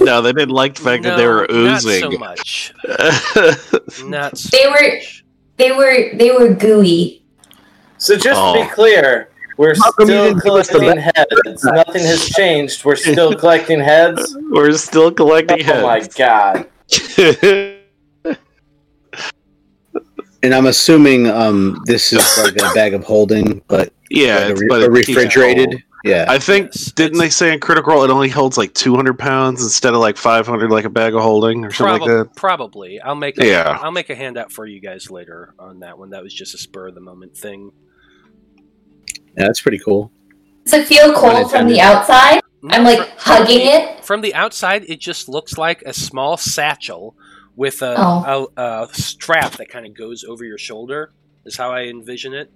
[0.04, 2.02] no, they didn't like the fact that they were oozing.
[2.02, 2.74] Not so much.
[4.04, 5.00] Not so They were-
[5.56, 7.22] They were they were gooey.
[7.96, 8.54] So just to Oh.
[8.64, 11.64] be clear, we're How still didn't give us the collecting heads.
[11.64, 12.84] Nothing has changed.
[12.84, 14.36] We're still collecting heads.
[14.50, 16.66] We're still collecting Oh my god.
[20.42, 24.54] And I'm assuming um, this is like a bag of holding, but yeah, like a,
[24.56, 25.82] re- but a it keeps refrigerated.
[26.04, 26.14] Cold.
[26.14, 26.26] Yeah.
[26.28, 29.18] I think Yes, didn't it's- they say in Critical Role it only holds like 200
[29.18, 32.36] pounds instead of like 500, like a bag of holding or something Prob- like that?
[32.36, 33.00] Probably.
[33.00, 33.78] I'll make a, Yeah.
[33.80, 36.10] I'll make a handout for you guys later on that one.
[36.10, 37.72] That was just a spur of the moment thing.
[39.36, 40.12] Yeah, that's pretty cool.
[40.64, 42.40] Does it feel cold from the outside?
[42.70, 44.04] I'm like From- hugging from the- it.
[44.04, 47.14] From the outside, it just looks like a small satchel
[47.56, 48.50] with a, Oh.
[48.56, 51.12] a, a strap that kind of goes over your shoulder.
[51.44, 52.50] Is how I envision it.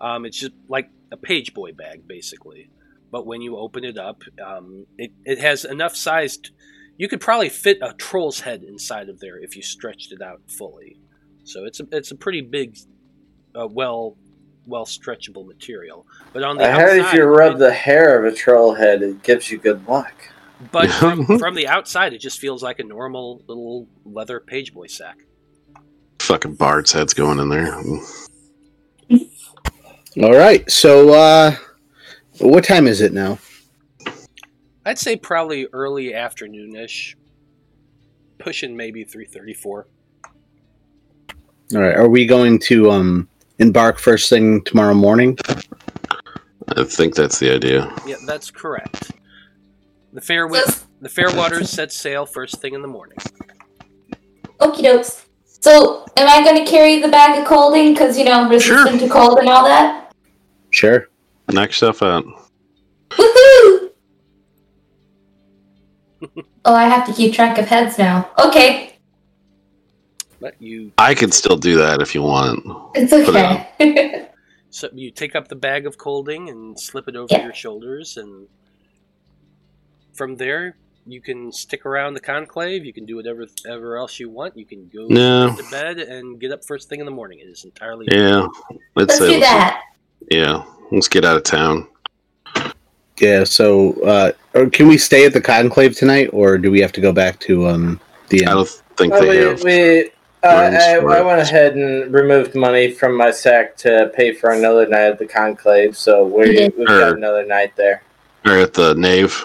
[0.00, 2.68] Um, it's just like a page boy bag, basically.
[3.10, 6.36] But when you open it up, um, it, it has enough size.
[6.36, 6.50] t-
[6.98, 10.40] you could probably fit a troll's head inside of there if you stretched it out
[10.58, 10.98] fully.
[11.44, 12.76] So it's a it's a pretty big,
[13.54, 14.16] uh, well
[14.66, 16.06] well stretchable material.
[16.32, 19.02] But on the I heard if you rub it- the hair of a troll head,
[19.02, 20.14] it gives you good luck.
[20.72, 25.18] but from, from the outside, it just feels like a normal little leather pageboy sack.
[26.20, 27.78] Fucking Bard's head's going in there.
[30.22, 30.68] All right.
[30.70, 31.56] So, uh,
[32.38, 33.38] what time is it now?
[34.86, 37.16] I'd say probably early afternoonish,
[38.38, 39.88] pushing maybe three thirty-four.
[41.74, 41.96] All right.
[41.96, 43.28] Are we going to um,
[43.58, 45.36] embark first thing tomorrow morning?
[46.76, 47.92] I think that's the idea.
[48.06, 49.12] Yeah, that's correct.
[50.12, 53.18] The fair the Fairwaters set sail first thing in the morning.
[54.60, 55.26] Okie dokes.
[55.44, 57.92] So, am I going to carry the bag of colding?
[57.94, 60.03] Because, you know, I'm resistant to cold and all that?
[60.74, 61.08] Sure.
[61.52, 62.24] Knock stuff out.
[63.10, 63.90] Woohoo!
[66.64, 68.28] oh, I have to keep track of heads now.
[68.44, 68.96] Okay,
[70.40, 72.64] But you I can still do that if you want.
[72.96, 74.28] it's it okay.
[74.70, 77.44] so you take up the bag of colding and slip it over Yeah.
[77.44, 78.48] your shoulders, and
[80.12, 80.76] from there
[81.06, 82.84] you can stick around the conclave.
[82.84, 84.56] You can do whatever ever else you want.
[84.58, 85.54] You can go No.
[85.54, 87.38] to bed and get up first thing in the morning.
[87.38, 88.48] It is entirely Yeah.
[88.96, 89.80] Let's say do that.
[90.30, 90.64] Yeah.
[90.90, 91.86] Let's get out of town.
[93.18, 93.44] Yeah.
[93.44, 97.00] So, uh, or can we stay at the conclave tonight, or do we have to
[97.00, 98.46] go back to um, the?
[98.46, 99.62] I don't think Well, they we, have.
[99.64, 100.04] we,
[100.42, 104.86] uh, I, I went ahead and removed money from my sack to pay for another
[104.86, 106.74] night at the conclave, so we, You did.
[106.78, 108.02] we've Or- got another night there.
[108.44, 109.42] Or at the nave.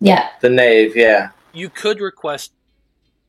[0.00, 0.28] Yeah.
[0.40, 1.30] The nave, yeah.
[1.52, 2.52] You could request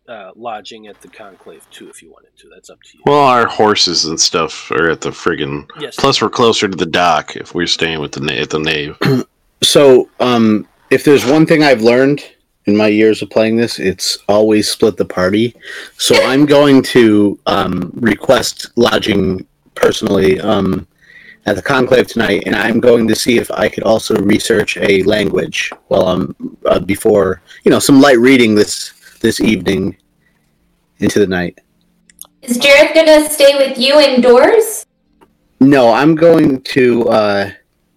[0.09, 2.49] uh, lodging at the conclave too if you wanted to.
[2.49, 3.03] That's up to you.
[3.05, 5.95] Well, our horses and stuff are at the friggin' yes.
[5.95, 8.97] Plus, we're closer to the dock if we're staying with the na- at the nave.
[9.61, 12.23] So, um, if there's one thing I've learned
[12.65, 15.53] in my years of playing this, it's always split the party.
[15.97, 19.45] So I'm going to um, request lodging
[19.75, 20.87] personally um,
[21.45, 25.03] at the conclave tonight, and I'm going to see if I could also research a
[25.03, 29.97] language while I'm uh, before you know some light reading this this evening
[30.99, 31.59] into the night.
[32.41, 34.85] Is Jared gonna stay with you indoors?
[35.59, 37.09] No, I'm going to.
[37.09, 37.51] Uh,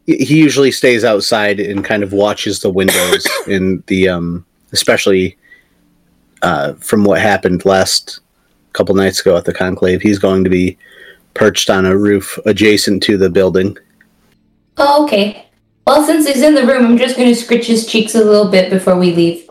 [0.07, 5.37] he usually stays outside and kind of watches the windows in the, um, especially
[6.43, 8.21] uh, from what happened last
[8.73, 10.03] couple nights ago at the conclave.
[10.03, 10.77] He's going to be
[11.35, 13.77] perched on a roof adjacent to the building.
[14.77, 15.47] Oh, okay.
[15.87, 18.71] Well, since he's in the room, I'm just gonna scritch his cheeks a little bit
[18.71, 19.49] before we leave.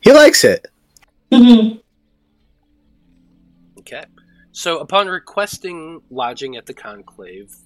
[0.00, 0.66] He likes it.
[1.32, 1.82] Mhm.
[3.78, 4.04] Okay.
[4.52, 7.56] So, upon requesting lodging at the conclave,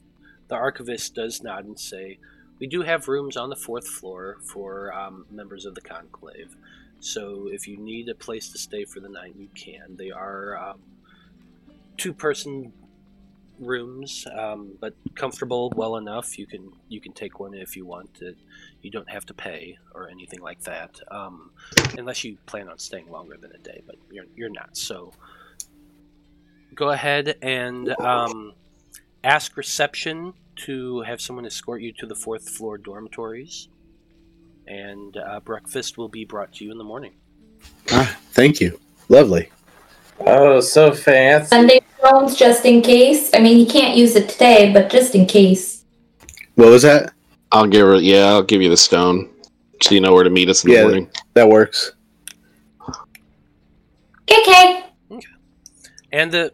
[0.49, 2.19] the archivist does nod and say,
[2.61, 6.57] "We do have rooms on the fourth floor for um, members of the conclave.
[7.01, 9.97] So, if you need a place to stay for the night, you can.
[9.97, 10.81] They are um,
[11.97, 12.73] two-person
[13.59, 16.39] rooms, um, but comfortable, well enough.
[16.39, 18.11] You can you can take one if you want.
[18.21, 18.37] It,
[18.87, 21.51] you don't have to pay or anything like that, um,
[21.99, 23.83] unless you plan on staying longer than a day.
[23.87, 24.77] But you're you're not.
[24.77, 25.13] So."
[26.77, 28.53] go ahead and um,
[29.25, 33.69] ask reception to have someone escort you to the fourth floor dormitories.
[34.69, 37.15] And uh, breakfast will be brought to you in the morning.
[37.91, 38.79] Ah, thank you.
[39.09, 39.51] Lovely.
[40.21, 41.49] Oh, so fancy.
[41.49, 43.31] sending stones just in case.
[43.33, 45.85] I mean, you can't use it today, but just in case.
[46.57, 47.13] What was that?
[47.53, 47.97] I'll give her.
[47.97, 49.31] Yeah, I'll give you the stone,
[49.83, 50.79] so you know where to meet us in Yeah.
[50.79, 51.11] the morning.
[51.35, 51.93] That works.
[54.31, 54.85] Okay.
[56.13, 56.53] And the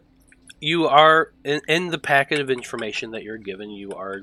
[0.59, 3.69] you are in, in the packet of information that you're given.
[3.69, 4.21] You are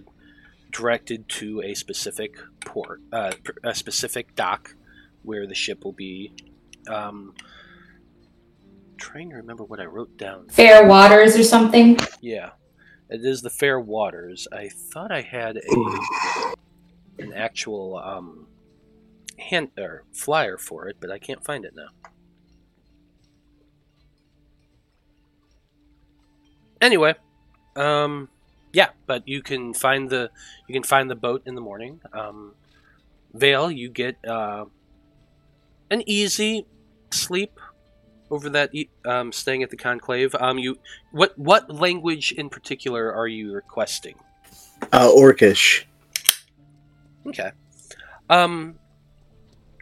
[0.70, 3.32] directed to a specific port, uh,
[3.64, 4.74] a specific dock,
[5.22, 6.32] where the ship will be.
[6.88, 7.34] Um,
[8.96, 10.48] trying to remember what I wrote down.
[10.48, 11.98] Fair waters or something.
[12.20, 12.50] Yeah,
[13.10, 14.46] it is the Fair Waters.
[14.52, 16.54] I thought I had a
[17.18, 18.46] an actual um,
[19.38, 21.88] hand or flyer for it, but I can't find it now.
[26.80, 27.14] Anyway,
[27.76, 28.28] um,
[28.72, 30.30] yeah, but you can find the
[30.66, 32.00] you can find the boat in the morning.
[32.12, 32.54] Um,
[33.34, 34.64] Vale, you get uh,
[35.90, 36.66] an easy
[37.10, 37.59] sleep
[38.30, 38.70] over that
[39.04, 40.34] um, staying at the conclave.
[40.38, 40.78] Um, you
[41.10, 44.16] what what language in particular are you requesting?
[44.92, 45.84] Uh, Orcish.
[47.26, 47.50] Okay.
[48.28, 48.76] Um,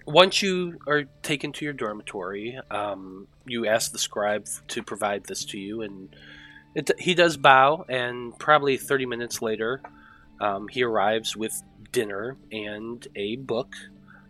[0.07, 5.45] once you are taken to your dormitory, um, you ask the scribe to provide this
[5.45, 6.09] to you, and
[6.75, 7.85] it, he does bow.
[7.89, 9.83] And probably thirty minutes later,
[10.41, 11.63] um, he arrives with
[11.93, 13.75] dinner and a book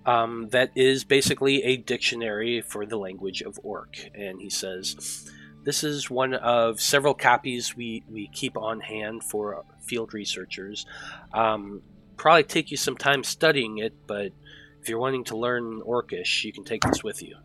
[0.06, 3.98] um, that is basically a dictionary for the language of Orc.
[4.14, 5.30] And he says,
[5.64, 10.86] "This is one of several copies we we keep on hand for field researchers."
[11.32, 11.82] Um,
[12.16, 14.32] probably take you some time studying it, but
[14.80, 17.36] if you're wanting to learn Orcish, you can take this with you.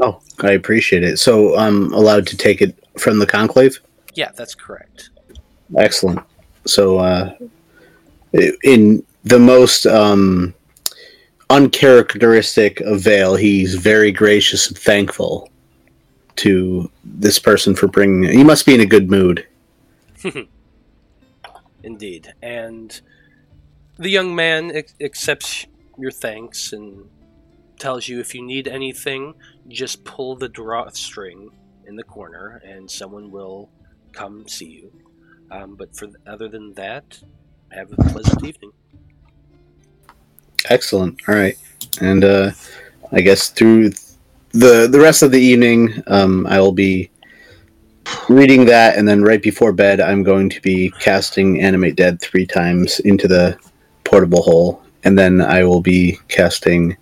[0.00, 1.18] Oh, I appreciate it.
[1.18, 3.78] So I'm allowed to take it from the conclave?
[4.14, 5.10] Yeah, that's correct.
[5.76, 6.20] Excellent.
[6.66, 7.34] So, uh,
[8.62, 10.54] in the most um,
[11.52, 15.50] uncharacteristic of Vale, he's very gracious and thankful
[16.36, 18.30] to this person for bringing.
[18.32, 19.46] He must be in a good mood.
[21.82, 22.32] Indeed.
[22.42, 22.98] And
[23.98, 25.66] the young man ac- accepts
[25.98, 27.10] your thanks and
[27.78, 29.34] tells you if you need anything,
[29.68, 31.50] just pull the drawstring
[31.86, 33.68] in the corner and someone will
[34.12, 34.92] come see you.
[35.50, 37.20] Um, but for other than that,
[37.72, 38.72] have a pleasant evening.
[40.68, 41.20] Excellent.
[41.28, 41.56] All right,
[42.00, 42.50] and uh,
[43.12, 43.90] I guess through
[44.52, 47.10] the the rest of the evening, um, I will be
[48.28, 52.46] reading that, and then right before bed, I'm going to be casting Animate Dead three
[52.46, 53.56] times into the
[54.04, 56.96] portable hole, and then I will be casting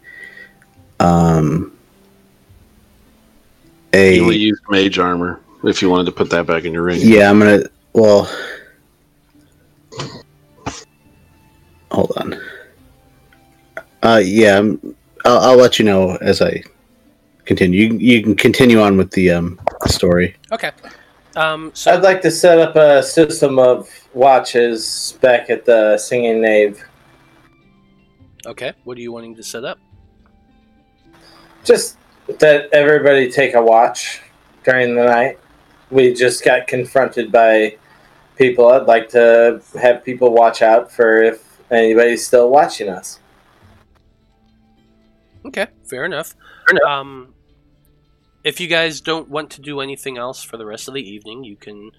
[1.00, 1.76] um,
[3.92, 6.82] a You only use mage armor if you wanted to put that back in your
[6.82, 7.00] ring.
[7.02, 7.30] yeah.
[7.30, 8.30] I'm gonna well.
[14.02, 16.62] Uh, yeah, I'm- I'll, I'll let you know as I
[17.44, 17.88] continue.
[17.88, 20.36] You, you can continue on with the um story.
[20.52, 20.70] Okay.
[21.36, 26.40] Um, so I'd like to set up a system of watches back at the Singing
[26.40, 26.82] Knave.
[28.46, 29.78] okay, what are you wanting to set up?
[31.64, 31.96] Just
[32.38, 34.22] that everybody take a watch
[34.64, 35.38] during the night.
[35.90, 37.76] We just got confronted by
[38.36, 38.68] people.
[38.68, 43.20] I'd like to have people watch out for if anybody's still watching us.
[45.44, 46.34] Okay, fair enough.
[46.86, 47.34] Um,
[48.44, 51.44] if you guys don't want to do anything else for the rest of the evening,
[51.44, 51.90] you can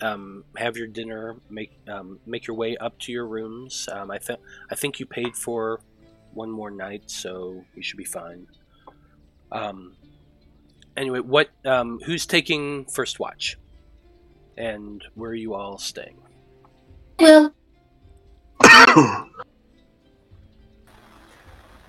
[0.00, 3.88] um, have your dinner, make um, make your way up to your rooms.
[3.90, 4.40] Um, I think
[4.70, 5.80] I think you paid for
[6.32, 8.46] one more night, so you should be fine.
[9.52, 9.96] Um,
[10.96, 11.50] anyway, what?
[11.64, 13.56] Um, who's taking first watch?
[14.56, 16.18] And where are you all staying?
[17.18, 17.54] Well,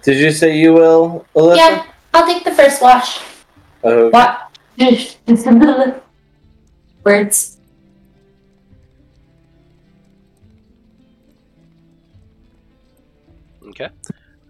[0.05, 1.57] Did you say you will, Alyssa?
[1.57, 3.21] yeah, I'll take the first wash.
[3.83, 4.55] Oh, What?
[7.03, 7.57] Words.
[13.69, 13.89] Okay.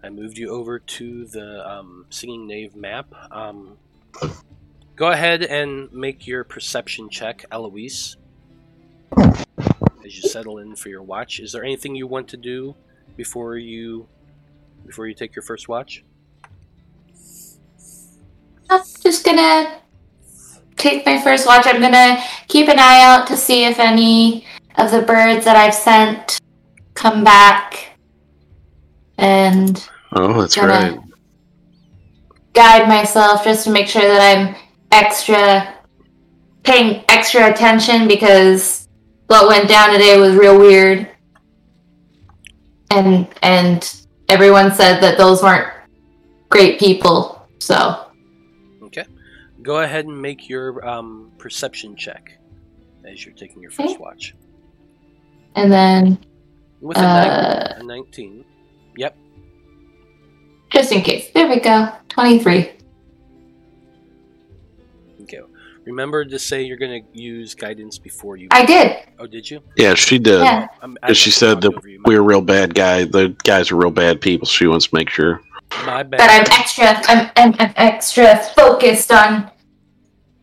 [0.04, 3.06] I moved you over to the um, Singing Knave map.
[3.30, 3.78] Um,
[4.94, 8.18] go ahead and make your perception check, Eloise.
[9.16, 9.34] As
[10.04, 12.74] you settle in for your watch, is there anything you want to do
[13.16, 14.06] before you
[14.86, 16.04] before you take your first watch?
[18.68, 19.80] I'm just gonna
[20.76, 21.66] take my first watch.
[21.66, 24.44] I'm gonna keep an eye out to see if any
[24.76, 26.40] of the birds that I've sent
[26.94, 27.96] come back
[29.18, 30.98] and Oh, that's right.
[32.54, 34.56] guide myself just to make sure that I'm
[34.92, 35.74] extra
[36.62, 38.88] paying extra attention because
[39.28, 41.08] what went down today was real weird.
[42.90, 45.68] And and everyone said that those weren't
[46.48, 47.46] great people.
[47.58, 48.06] So.
[48.82, 49.04] Okay.
[49.62, 52.38] Go ahead and make your um, perception check
[53.04, 54.02] as you're taking your first okay.
[54.02, 54.34] watch.
[55.54, 56.18] And then.
[56.80, 58.44] With a, uh, a 19.
[58.98, 59.16] Yep.
[60.70, 61.30] Just in case.
[61.32, 61.90] There we go.
[62.08, 62.75] 23.
[65.86, 68.48] Remember to say you're going to use guidance before you.
[68.50, 68.96] I did.
[69.20, 69.62] Oh, did you?
[69.76, 70.42] Yeah, she did.
[70.42, 70.66] Yeah.
[70.82, 73.04] I'm, And she said that we're real bad guy.
[73.04, 74.46] The guys are real bad people.
[74.48, 75.40] She wants to make sure.
[75.84, 76.18] My bad.
[76.18, 79.50] But I'm extra I'm, I'm, I'm extra focused on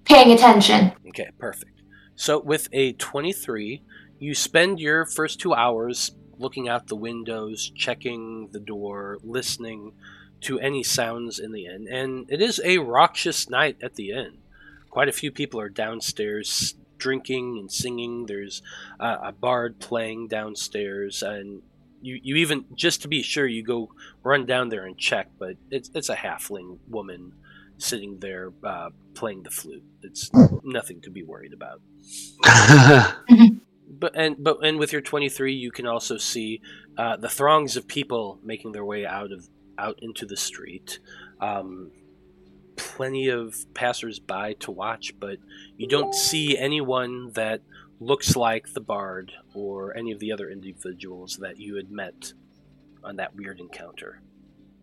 [0.05, 0.93] paying attention.
[1.09, 1.81] Okay, perfect.
[2.15, 3.83] So with a 23,
[4.19, 9.91] you spend your first two hours looking out the windows, checking the door, listening
[10.41, 14.37] to any sounds in the inn, and it is a raucous night at the inn.
[14.93, 18.27] Quite a few people are downstairs drinking and singing.
[18.27, 18.61] There's
[18.99, 21.63] uh, a bard playing downstairs, and
[21.99, 23.89] you, you even just to be sure you go
[24.21, 27.33] run down there and check, but it's it's a halfling woman
[27.79, 29.83] sitting there uh, playing the flute.
[30.03, 30.29] It's
[30.61, 31.81] nothing to be worried about.
[33.99, 36.61] But and but and with your 23, you can also see
[36.97, 39.47] uh, the throngs of people making their way out of
[39.77, 40.99] out into the street.
[41.39, 41.91] Um,
[42.75, 45.37] plenty of passers-by to watch, but
[45.77, 47.61] you don't see anyone that
[47.99, 52.33] looks like the bard or any of the other individuals that you had met
[53.03, 54.21] on that weird encounter.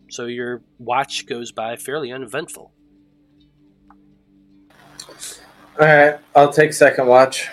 [0.09, 2.71] So your watch goes by fairly uneventful.
[5.79, 6.19] all right.
[6.35, 7.49] I'll take second watch.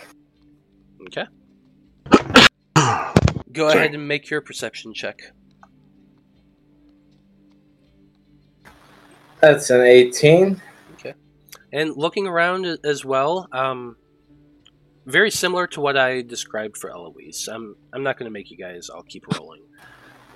[1.07, 1.25] Okay.
[3.53, 3.79] Go Sorry.
[3.79, 5.21] ahead and make your perception check.
[9.41, 10.61] That's an 18.
[10.95, 11.15] Okay.
[11.73, 13.97] And looking around as well, um,
[15.07, 17.49] very similar to what I described for Eloise.
[17.49, 19.63] I'm, I'm not going to make you guys all keep rolling.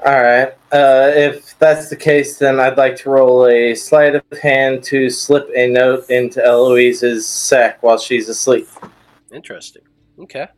[0.05, 0.49] All right.
[0.73, 5.09] Uh, if that's the case, then I'd like to roll a sleight of hand to
[5.11, 8.69] slip a note into Eloise's sack while she's asleep.
[9.33, 9.83] Interesting.
[10.19, 10.49] Okay.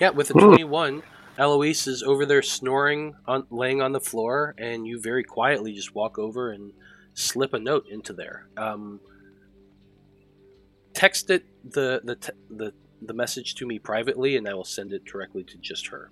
[0.00, 0.46] Yeah, with a Hmm.
[0.48, 1.02] 21,
[1.38, 5.94] Eloise is over there snoring, on, laying on the floor, and you very quietly just
[5.94, 6.72] walk over and
[7.14, 8.48] slip a note into there.
[8.56, 9.00] Um,
[10.94, 14.92] text it the the, te- the the message to me privately, and I will send
[14.92, 16.10] it directly to just her.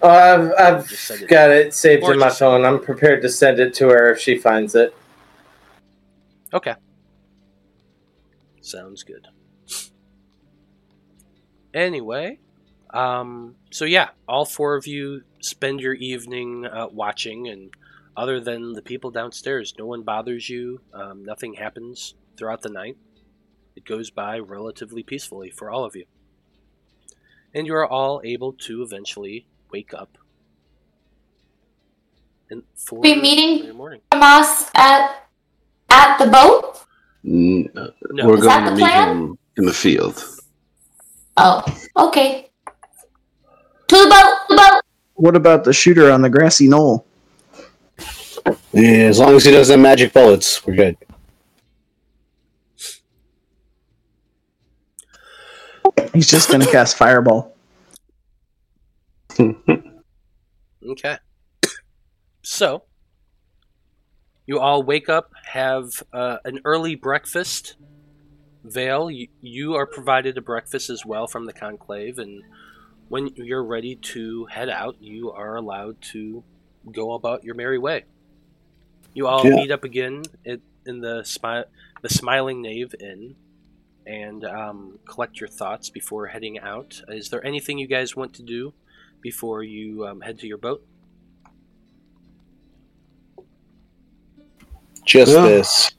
[0.00, 1.28] Oh, I've, I've Just it.
[1.28, 2.64] got it saved in my just- phone.
[2.64, 4.96] I'm prepared to send it to her if she finds it.
[6.54, 6.74] Okay.
[8.60, 9.26] Sounds good.
[11.74, 12.38] Anyway,
[12.90, 17.70] um, so yeah, all four of you spend your evening uh, watching, and
[18.16, 20.80] other than the people downstairs, no one bothers you.
[20.92, 22.96] Um, nothing happens throughout the night.
[23.76, 26.06] It goes by relatively peacefully for all of you,
[27.54, 30.18] and you are all able to eventually wake up.
[32.50, 33.76] And for We meeting?
[33.76, 34.00] morning.
[34.12, 35.28] Hamas at
[35.90, 36.84] at the boat?
[37.24, 39.08] N- No, We're Is going that to the meet plan?
[39.08, 40.24] him in the field.
[41.36, 41.62] Oh,
[41.96, 42.50] okay.
[43.88, 44.82] To the boat, the boat.
[45.14, 47.06] What about the shooter on the grassy knoll?
[48.72, 50.96] Yeah, as long as he doesn't have magic bullets, we're good.
[56.12, 57.56] He's just gonna cast fireball.
[60.88, 61.18] Okay.
[62.42, 62.84] So,
[64.46, 67.76] you all wake up, have uh, an early breakfast.
[68.64, 72.42] Vale, you, you are provided a breakfast as well from the conclave, and
[73.08, 76.42] when you're ready to head out, you are allowed to
[76.92, 78.04] go about your merry way.
[79.14, 79.56] You all Yeah.
[79.56, 81.64] meet up again at, in the smi-
[82.02, 83.34] the Smiling Knave Inn
[84.06, 87.02] and um, collect your thoughts before heading out.
[87.08, 88.72] Is there anything you guys want to do
[89.20, 90.84] before you um, head to your boat?
[95.04, 95.42] Just Yeah.
[95.42, 95.90] this.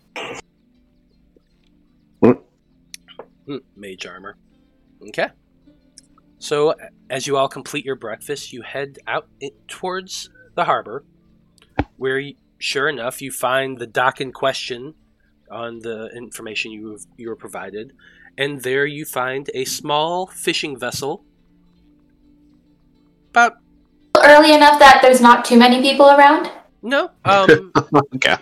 [2.21, 4.35] Hmm, mage armor.
[5.07, 5.29] Okay.
[6.39, 6.73] So,
[7.09, 11.03] as you all complete your breakfast, you head out i towards the harbor,
[11.97, 14.95] where, you, sure enough, you find the dock in question
[15.51, 17.91] on the information you you were provided,
[18.37, 21.23] and there you find a small fishing vessel.
[23.31, 23.57] About
[24.23, 26.49] Early enough that there's not too many people around.
[26.81, 27.71] no, um,
[28.19, 28.39] God.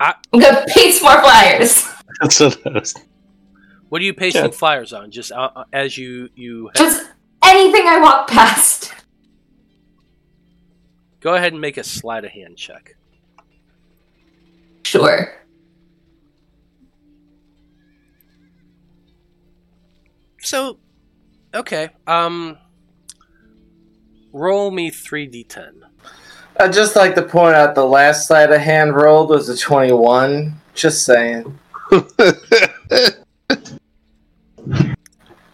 [0.00, 0.64] I'm gonna
[1.02, 1.88] more flyers.
[2.20, 2.94] That's what I was-
[3.90, 4.50] what are you pasting Yeah.
[4.50, 5.10] flyers on?
[5.10, 7.06] Just uh, uh, as you you Just
[7.44, 8.94] anything I walk past.
[11.20, 12.96] go ahead and make a sleight of hand check.
[14.84, 15.28] Sure.
[20.42, 20.78] So,
[21.54, 21.90] okay.
[22.06, 22.56] Um,
[24.32, 25.72] roll me three d10.
[26.58, 30.54] I'd just like to point out the last sleight of hand rolled was a 21.
[30.74, 31.58] Just saying.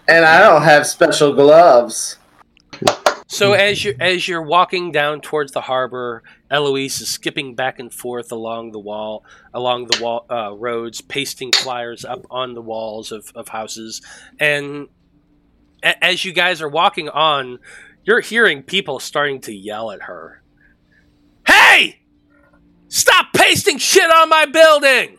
[0.09, 2.19] And I don't have special gloves.
[3.29, 7.93] So as you as you're walking down towards the harbor, Eloise is skipping back and
[7.93, 13.11] forth along the wall, along the wall uh, roads, pasting flyers up on the walls
[13.11, 14.01] of, of houses,
[14.39, 14.87] and
[15.83, 17.59] a- as you guys are walking on,
[18.05, 20.41] you're hearing people starting to yell at her.
[21.49, 22.03] Hey!
[22.89, 25.19] Stop pasting shit on my building!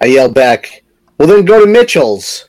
[0.00, 0.82] I yell back,
[1.18, 2.48] well, then go to Mitchell's.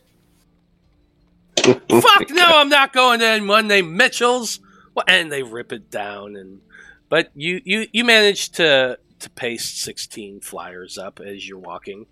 [1.89, 4.59] Fuck no, I'm not going to anyone named Mitchell's.
[4.93, 6.61] Well, and they rip it down, and
[7.09, 12.05] but you you you manage to to paste 16 flyers up as you're walking.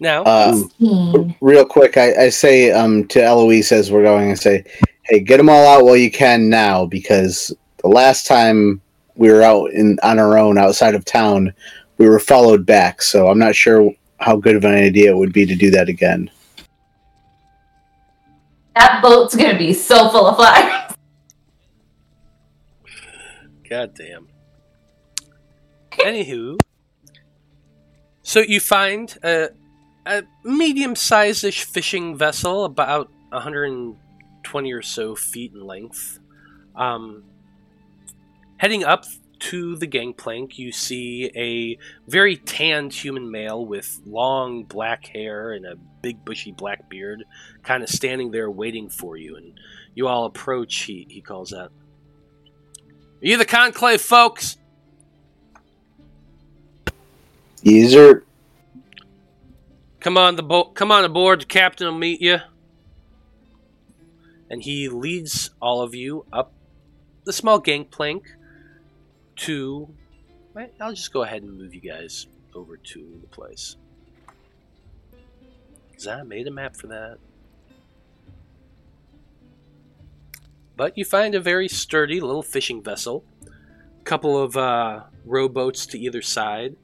[0.00, 0.24] Now,
[0.78, 1.30] Hmm.
[1.40, 4.64] real quick, I, I say um, to Eloise as we're going, I say,
[5.02, 8.80] hey, get them all out while you can now, because the last time
[9.16, 11.52] we were out in on our own outside of town,
[11.98, 13.02] we were followed back.
[13.02, 15.88] So I'm not sure how good of an idea it would be to do that
[15.88, 16.30] again.
[18.74, 20.92] That boat's gonna be so full of flyers.
[23.68, 24.28] God damn.
[25.92, 26.58] Anywho,
[28.22, 29.50] so you find a,
[30.06, 36.18] a medium-sized fishing vessel, about 120 or so feet in length.
[36.74, 37.24] Um,
[38.56, 39.04] heading up
[39.50, 41.78] to the gangplank, you see a
[42.10, 47.24] very tanned human male with long black hair and a big bushy black beard,
[47.62, 49.36] kind of standing there waiting for you.
[49.36, 49.58] And
[49.94, 50.74] you all approach.
[50.82, 51.72] He he calls out.
[52.86, 54.56] Are you the conclave folks?
[57.62, 58.24] User,
[60.04, 60.74] Come on the boat.
[60.74, 61.40] Come on aboard.
[61.40, 62.36] The captain will meet you.
[64.50, 66.52] And he leads all of you up
[67.24, 68.36] the small gangplank
[69.36, 69.88] to.
[70.80, 73.76] I'll just go ahead and move you guys over to the place.
[75.94, 77.18] Cause I made a map for that.
[80.76, 85.98] But you find a very sturdy little fishing vessel, a couple of uh, rowboats to
[85.98, 86.76] either side.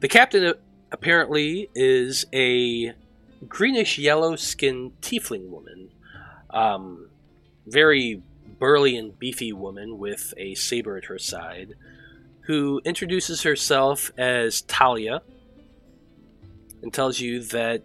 [0.00, 0.54] The captain uh,
[0.92, 2.94] apparently is a
[3.48, 5.90] greenish yellow skinned tiefling woman.
[6.50, 7.08] Um,
[7.66, 8.22] very
[8.58, 11.74] burly and beefy woman with a saber at her side,
[12.42, 15.22] who introduces herself as Talia
[16.82, 17.82] and tells you that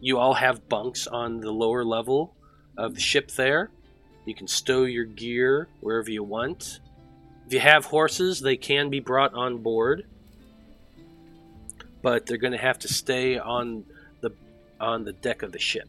[0.00, 2.34] you all have bunks on the lower level
[2.76, 3.70] of the ship there.
[4.24, 6.80] You can stow your gear wherever you want.
[7.46, 10.04] If you have horses, they can be brought on board
[12.02, 13.84] but they're going to have to stay on
[14.20, 14.30] the
[14.80, 15.88] on the deck of the ship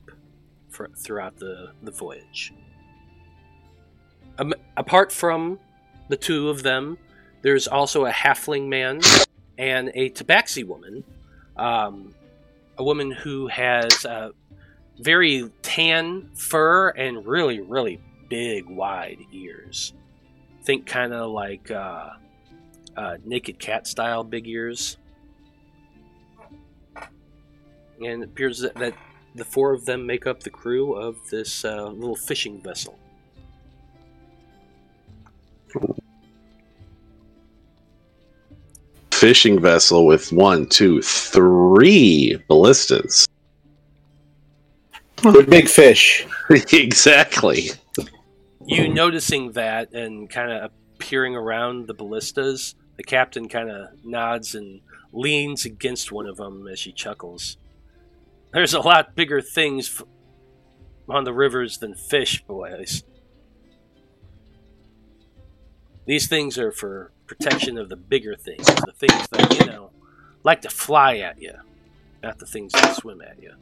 [0.70, 2.54] for throughout the the voyage.
[4.40, 5.59] Um, apart from
[6.08, 6.98] the two of them,
[7.42, 9.01] there's also a halfling man
[9.58, 11.03] and a tabaxi woman,
[11.58, 12.16] um,
[12.77, 14.30] a woman who has uh,
[14.98, 19.93] very tan fur and really really big wide ears.
[20.64, 22.09] Think kind of like uh,
[22.95, 24.98] uh, naked cat style big ears
[28.01, 28.93] and it appears that, that
[29.35, 32.99] the four of them make up the crew of this uh, little fishing vessel.
[39.11, 43.27] Fishing vessel with one, two, three ballistas.
[45.22, 46.25] They're big fish.
[46.72, 47.72] exactly.
[48.65, 54.56] You noticing that and kind of peering around the ballistas, The captain kind of nods
[54.56, 54.81] and
[55.11, 57.57] leans against one of them as she chuckles.
[58.53, 60.07] There's a lot bigger things f-
[61.09, 63.03] on the rivers than fish, boys.
[66.06, 69.92] These things are for protection of the bigger things, the things that, you know,
[70.44, 71.53] like to fly at you,
[72.24, 73.53] not the things that swim at you.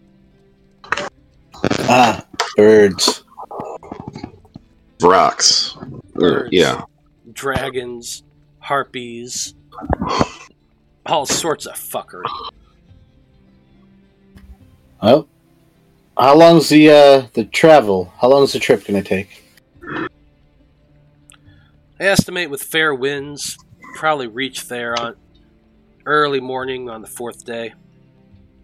[1.89, 2.25] Ah,
[2.55, 3.23] birds.
[5.01, 5.77] Rocks.
[6.13, 6.49] Birds.
[6.51, 6.83] yeah.
[7.33, 8.23] Dragons,
[8.59, 9.53] harpies,
[11.05, 12.23] all sorts of fuckery.
[15.01, 15.27] Oh,
[16.17, 18.11] how long's the uh the travel?
[18.19, 19.43] How long's the trip gonna take?
[21.99, 23.57] I estimate with fair winds,
[23.95, 25.15] probably reach there on
[26.05, 27.73] early morning on the fourth day.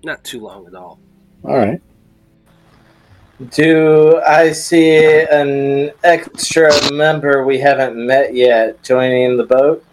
[0.04, 1.00] Not too long at all.
[1.44, 1.82] All right.
[3.50, 9.84] Do I see an extra member we haven't met yet joining the boat?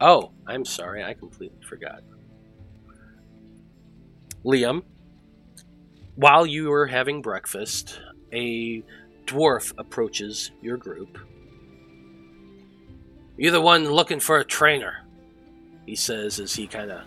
[0.00, 2.02] Oh, I'm sorry, I completely forgot.
[4.44, 4.84] Liam,
[6.14, 8.00] while you were having breakfast,
[8.32, 8.82] a
[9.30, 11.18] dwarf approaches your group.
[13.36, 15.04] You're the one looking for a trainer,
[15.86, 17.02] he says as he kind of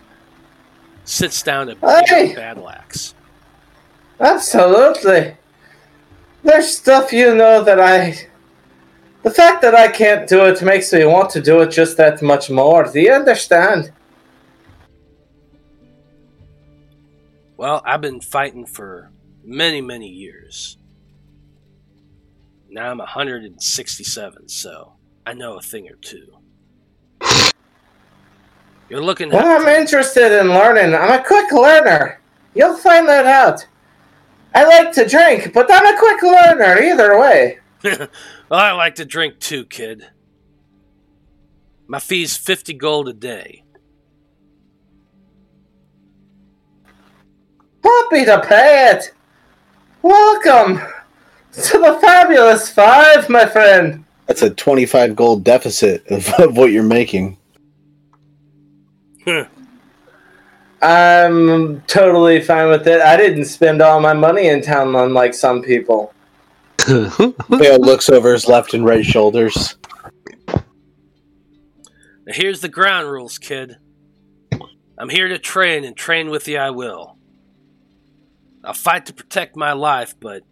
[1.04, 1.78] sits down at
[2.08, 2.34] Hey!
[2.34, 3.14] battle axe.
[4.20, 5.36] Absolutely.
[6.42, 8.28] There's stuff you know that I.
[9.22, 12.20] The fact that I can't do it makes me want to do it just that
[12.20, 12.84] much more.
[12.84, 13.90] Do you understand?
[17.56, 19.10] Well, I've been fighting for
[19.42, 20.76] many, many years.
[22.74, 24.94] Now I'm 167, so
[25.24, 26.26] I know a thing or two.
[28.88, 30.92] You're looking Well, I'm interested in learning.
[30.92, 32.20] I'm a quick learner.
[32.52, 33.64] You'll find that out.
[34.56, 37.60] I like to drink, but I'm a quick learner either way.
[37.84, 38.08] well,
[38.50, 40.08] I like to drink too, kid.
[41.86, 43.62] My fee's 50 gold a day.
[47.84, 49.14] Happy to pay it.
[50.02, 50.80] Welcome
[51.54, 54.04] to the Fabulous Five, my friend.
[54.26, 57.38] That's a twenty-five gold deficit of, of what you're making.
[60.82, 63.00] I'm totally fine with it.
[63.00, 66.12] I didn't spend all my money in town unlike some people.
[66.78, 69.76] Theo looks over his left and right shoulders.
[72.26, 73.78] Now, here's the ground rules, kid.
[74.98, 77.16] I'm here to train, and train with you I will.
[78.62, 80.42] I'll fight to protect my life, but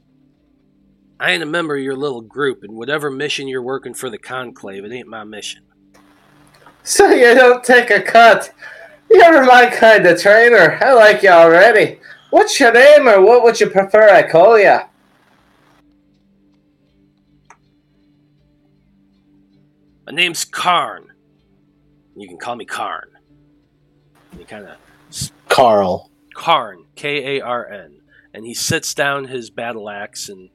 [1.23, 4.19] I ain't a member of your little group, and whatever mission you're working for the
[4.19, 5.63] Conclave, it ain't my mission.
[6.83, 8.53] So you don't take a cut.
[9.09, 10.81] You're my kind of trainer.
[10.83, 12.01] I like you already.
[12.31, 14.81] What's your name, or what would you prefer I call you?
[20.05, 21.07] My name's Karn.
[22.17, 23.11] You can call me Karn.
[24.33, 24.77] And he kind of
[25.49, 26.11] Carl.
[26.35, 28.01] Karn, K A R N,
[28.35, 30.51] and he sits down his battle axe and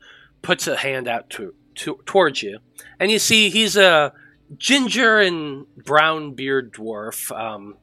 [0.48, 2.58] puts a hand out to, to towards you,
[3.02, 4.14] and you see he's a
[4.56, 7.76] ginger and brown beard dwarf, um,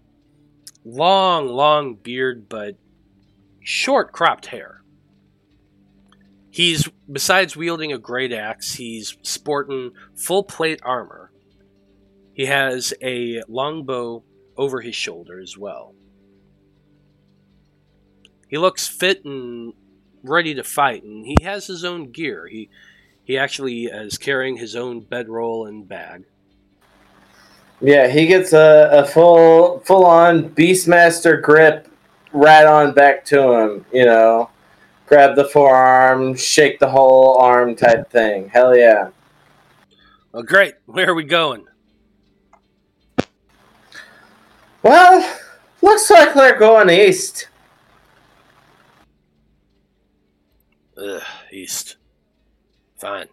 [0.82, 2.74] long, long beard, but
[3.60, 4.82] short cropped hair.
[6.48, 11.32] He's besides wielding a great axe, he's sporting full plate armor.
[12.32, 14.24] He has a longbow
[14.56, 15.94] over his shoulder as well.
[18.48, 19.74] He looks fit and
[20.24, 22.46] ready to fight, and he has his own gear.
[22.46, 22.68] He
[23.22, 26.24] he actually uh, is carrying his own bedroll and bag.
[27.80, 31.88] Yeah, he gets a, a full full on Beastmaster grip
[32.32, 34.50] right on back to him, you know.
[35.06, 38.48] Grab the forearm, shake the whole arm type thing.
[38.48, 39.10] Hell yeah.
[40.32, 40.74] Oh, great!
[40.86, 41.66] Where are we going?
[44.82, 45.38] Well,
[45.82, 47.48] looks like they're going east.
[51.04, 51.96] Ugh, east.
[52.96, 53.28] Fine.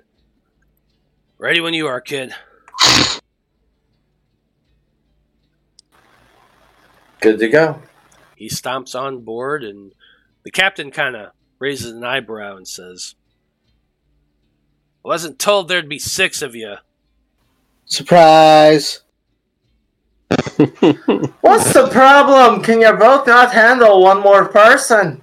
[1.38, 2.34] Ready when you are, kid.
[7.22, 7.82] Good to go.
[8.36, 9.94] He stomps on board, and
[10.44, 13.16] the captain kind of raises an eyebrow and says,
[15.06, 16.78] "I wasn't told there'd be six of you."
[17.86, 19.02] Surprise!
[21.42, 22.64] What's the problem?
[22.64, 25.21] Can your boat not handle one more person?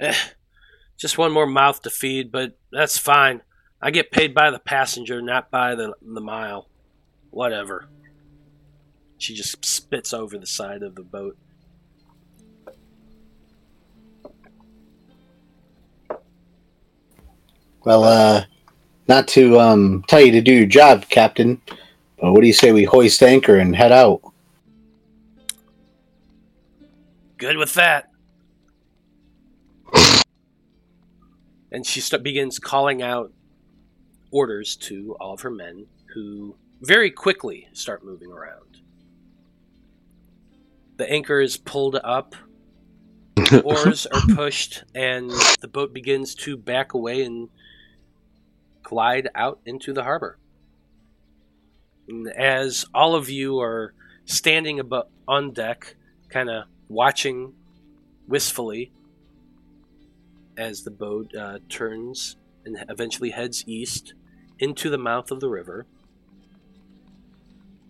[0.00, 0.14] Eh,
[0.96, 3.42] just one more mouth to feed, but that's fine.
[3.82, 6.68] I get paid by the passenger, not by the, the mile.
[7.30, 7.86] Whatever.
[9.18, 11.36] She just spits over the side of the boat.
[17.84, 18.44] Well, uh,
[19.08, 21.60] Not to um, tell you to do your job, Captain,
[22.20, 24.20] but what do you say we hoist anchor and head out?
[27.38, 28.09] Good with that.
[31.72, 33.32] And she st- begins calling out
[34.30, 38.80] orders to all of her men, who very quickly start moving around.
[40.96, 42.34] The anchor is pulled up,
[43.64, 47.48] oars are pushed, and the boat begins to back away and
[48.82, 50.38] glide out into the harbor.
[52.08, 55.96] And as all of you are standing abo- on deck,
[56.28, 57.54] kind of watching
[58.26, 58.92] wistfully
[60.60, 64.12] as the boat uh, turns and eventually heads east
[64.58, 65.86] into the mouth of the river.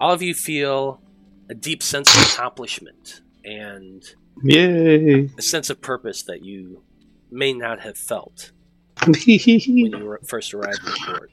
[0.00, 1.02] All of you feel
[1.50, 4.05] a deep sense of accomplishment and
[4.42, 5.28] Yay!
[5.36, 6.82] a sense of purpose that you
[7.31, 8.52] may not have felt
[9.05, 11.32] when you first arrived in port.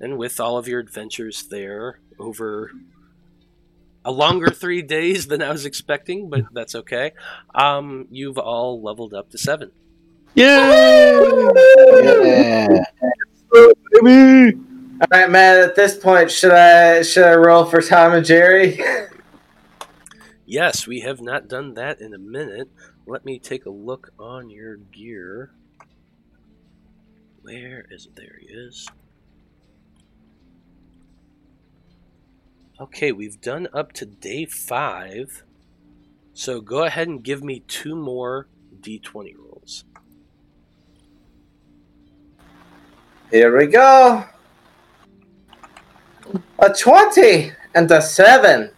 [0.00, 2.70] And with all of your adventures there over
[4.06, 7.12] a longer three days than I was expecting, but that's okay.
[7.54, 9.72] Um, you've all leveled up to seven.
[10.36, 10.46] Yay!
[12.24, 12.84] Yeah.
[13.50, 14.58] Baby!
[15.00, 15.60] All right, man.
[15.60, 18.78] At this point, should I should I roll for Tom and Jerry?
[20.46, 22.68] Yes, we have not done that in a minute.
[23.06, 25.50] Let me take a look on your gear.
[27.42, 28.14] Where is it?
[28.14, 28.86] There he is.
[32.78, 35.44] Okay, we've done up to day five.
[36.34, 38.48] So go ahead and give me two more
[38.82, 39.84] d20 rolls.
[43.30, 44.24] Here we go.
[46.58, 48.70] A twenty and a seven.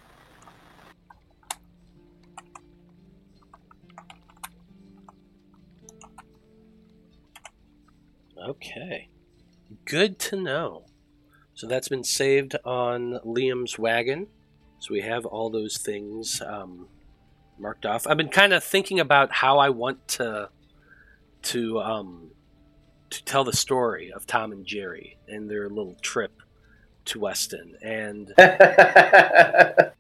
[8.48, 9.08] Okay.
[9.84, 10.87] Good to know.
[11.58, 14.28] So that's been saved on Liam's wagon.
[14.78, 16.86] So we have all those things um,
[17.58, 18.06] marked off.
[18.06, 20.50] I've been kind of thinking about how I want to
[21.42, 22.30] to um,
[23.10, 26.30] to tell the story of Tom and Jerry and their little trip
[27.06, 29.90] to Weston, and I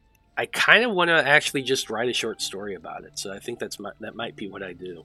[0.52, 3.18] kind of want to actually just write a short story about it.
[3.18, 5.04] So I think that's my, that might be what I do.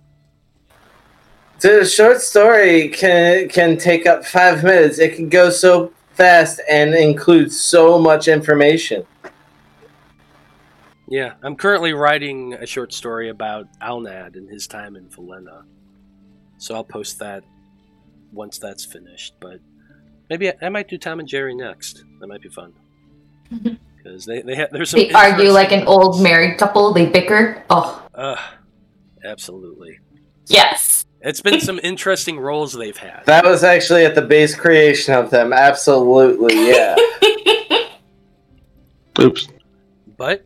[1.62, 5.00] the short story can can take up five minutes.
[5.00, 9.06] It can go so fast and includes so much information.
[11.08, 15.64] Yeah, I'm currently writing a short story about Alnad and his time in Valena.
[16.58, 17.44] So I'll post that
[18.32, 19.36] once that's finished.
[19.40, 19.60] But
[20.30, 22.04] maybe I, I might do Tom and Jerry next.
[22.20, 22.74] That might be fun.
[24.04, 26.92] Because they, they have, there's some They argue like an old married couple.
[26.92, 27.64] They bicker.
[27.70, 28.38] Oh, Ugh,
[29.24, 30.00] absolutely.
[30.48, 30.93] yes.
[31.24, 33.24] It's been some interesting roles they've had.
[33.26, 35.54] That was actually at the base creation of them.
[35.54, 36.98] Absolutely, yeah.
[39.20, 39.48] Oops.
[40.18, 40.46] But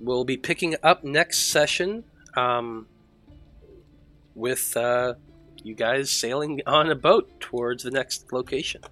[0.00, 2.04] we'll be picking up next session
[2.36, 2.86] um,
[4.34, 5.14] with uh,
[5.62, 8.82] you guys sailing on a boat towards the next location.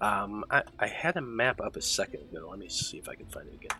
[0.00, 2.48] Um, I, I had a map up a second ago.
[2.50, 3.78] Let me see if I can find it again.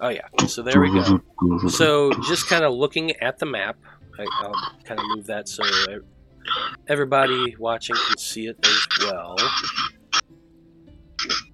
[0.00, 1.20] Oh yeah, so there we go.
[1.68, 3.76] So just kind of looking at the map,
[4.18, 4.52] I, I'll
[4.84, 5.62] kind of move that so
[6.88, 9.36] everybody watching can see it as well.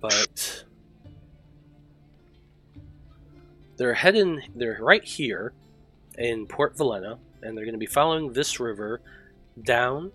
[0.01, 0.65] But
[3.77, 5.53] they're heading, they're right here
[6.19, 9.01] in Port Valena, and they're going to be following this river
[9.63, 10.13] down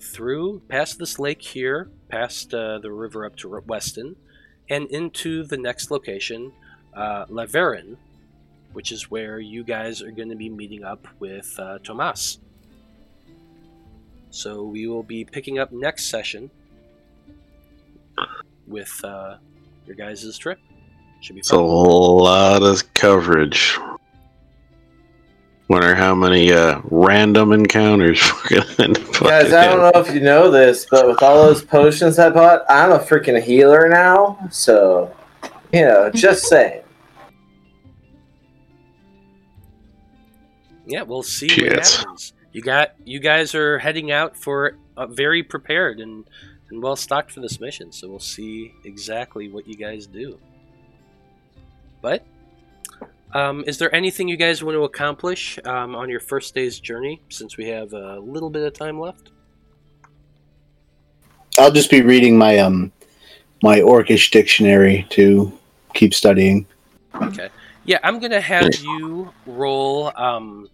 [0.00, 4.16] through past this lake here, past uh, the river up to Weston,
[4.68, 6.52] and into the next location,
[6.94, 7.96] uh, Laverin,
[8.72, 12.38] which is where you guys are going to be meeting up with uh, Tomas.
[14.30, 16.50] So we will be picking up next session
[18.66, 19.36] with uh,
[19.86, 20.58] your guys' trip.
[21.20, 23.78] Should be It's a lot of coverage.
[25.68, 28.20] Wonder how many uh, random encounters
[28.50, 31.22] we're gonna end up Guys, fucking I don't know if you know this, but with
[31.22, 34.48] all those potions I bought, I'm a freaking healer now.
[34.50, 35.14] So,
[35.72, 36.79] you know, just saying.
[40.90, 41.76] Yeah, we'll see Shit.
[41.76, 42.32] what happens.
[42.52, 46.24] You got you guys are heading out for uh, very prepared and
[46.68, 50.38] and well stocked for this mission, so we'll see exactly what you guys do.
[52.02, 52.26] But
[53.32, 57.22] um, is there anything you guys want to accomplish um, on your first day's journey?
[57.28, 59.30] Since we have a little bit of time left.
[61.56, 62.90] I'll just be reading my um
[63.62, 65.56] my Orcish dictionary to
[65.94, 66.66] keep studying.
[67.14, 67.48] Okay.
[67.84, 70.68] Yeah, I'm gonna have you roll um,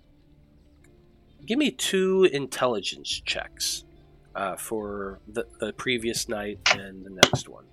[1.46, 3.84] give me two intelligence checks
[4.34, 7.64] uh, for the, the previous night and the next one.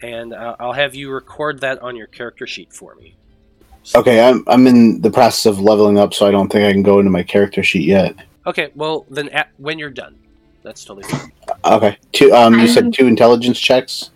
[0.00, 3.16] And uh, I'll have you record that on your character sheet for me.
[3.94, 6.82] Okay, I'm I'm in the process of leveling up, so I don't think I can
[6.82, 8.14] go into my character sheet yet.
[8.46, 10.16] Okay, well, then at, when you're done,
[10.62, 11.32] that's totally fine.
[11.64, 12.32] Okay, two.
[12.32, 14.10] Um, you said two intelligence checks.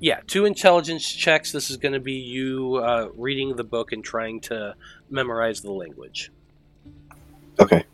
[0.00, 1.52] Yeah, two intelligence checks.
[1.52, 4.74] This is going to be you uh, reading the book and trying to
[5.10, 6.30] memorize the language.
[7.60, 7.84] Okay.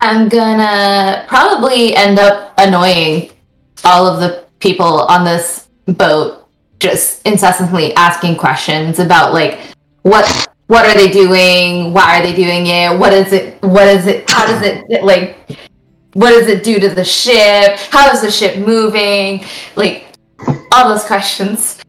[0.00, 3.30] I'm gonna probably end up annoying
[3.84, 6.46] all of the people on this boat,
[6.78, 9.58] just incessantly asking questions about like
[10.02, 14.06] what what are they doing, why are they doing it, what is it, what is
[14.06, 15.36] it, how does it like,
[16.12, 19.44] what does it do to the ship, how is the ship moving,
[19.76, 20.04] like
[20.72, 21.80] all those questions.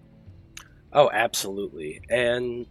[0.94, 2.02] Oh, absolutely.
[2.10, 2.66] And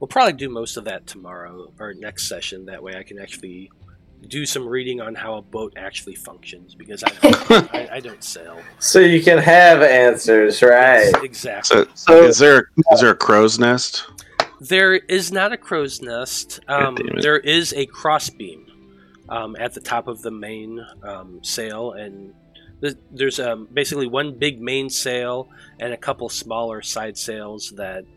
[0.00, 2.66] we'll probably do most of that tomorrow or next session.
[2.66, 3.70] That way I can actually
[4.26, 8.22] do some reading on how a boat actually functions because I don't, I, I don't
[8.22, 8.60] sail.
[8.80, 11.12] So you can have answers, right?
[11.22, 11.84] Exactly.
[11.84, 14.04] So, So- is there is there a crow's nest?
[14.60, 16.58] There is not a crow's nest.
[16.66, 18.66] Um, there is a crossbeam
[19.28, 22.34] um, at the top of the main um, sail, and
[22.80, 28.04] th- there's um, basically one big main sail and a couple smaller side sails that
[28.04, 28.08] to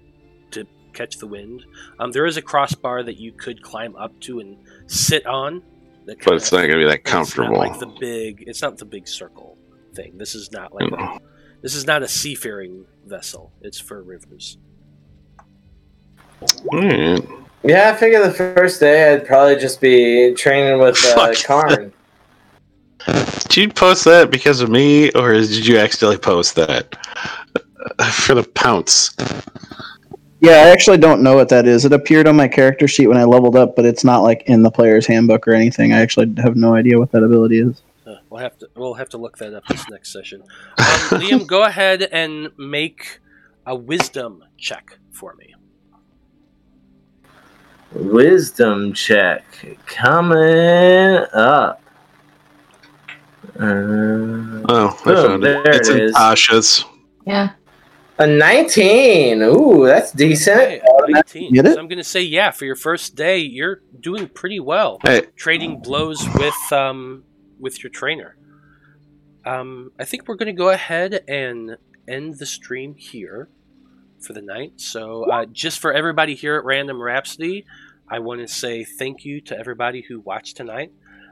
[0.94, 1.64] catch the wind.
[2.00, 5.64] Um, there is a crossbar that you could climb up to and sit on.
[6.06, 7.58] That But kinda- it's not going to be that it's not comfortable.
[7.58, 8.44] like the big.
[8.48, 9.58] It's not the big circle
[9.94, 10.18] thing.
[10.18, 11.20] This is not like a,
[11.62, 13.52] this is not a seafaring vessel.
[13.62, 14.58] It's for rivers.
[16.74, 17.28] Alright.
[17.64, 21.44] Yeah, I figure the first day I'd probably just be training with uh, Fuck.
[21.44, 21.94] Karn.
[23.08, 26.96] Did you post that because of me, or did you accidentally post that
[28.14, 29.14] for the pounce?
[30.42, 31.86] Yeah, I actually don't know what that is.
[31.86, 34.64] It appeared on my character sheet when I leveled up, but it's not like in
[34.64, 35.94] the player's handbook or anything.
[35.94, 37.84] I actually have no idea what that ability is.
[38.08, 40.42] Uh, we'll have to we'll have to look that up this next session.
[40.42, 40.50] Um,
[41.22, 43.20] Liam, go ahead and make
[43.68, 45.54] a wisdom check for me.
[47.94, 49.44] Wisdom check
[49.86, 51.82] coming up.
[53.60, 55.64] Uh, Oh, I Oh, found it.
[55.64, 56.16] there It's it in is.
[56.16, 56.86] Tasha's.
[57.28, 57.50] Yeah.
[58.22, 59.42] A 19.
[59.42, 60.60] Ooh, that's decent.
[60.60, 61.56] Okay, 19.
[61.56, 65.00] So I'm going to say, yeah, for your first day, you're doing pretty well.
[65.04, 67.24] Hey, Trading blows with um,
[67.60, 68.38] with your trainer.
[69.44, 71.78] Um, I think we're going to go ahead and
[72.08, 73.50] end the stream here
[74.20, 74.74] for the night.
[74.76, 77.66] So, uh, just for everybody here at Random Rhapsody,
[78.08, 80.92] I want to say thank you to everybody who watched tonight.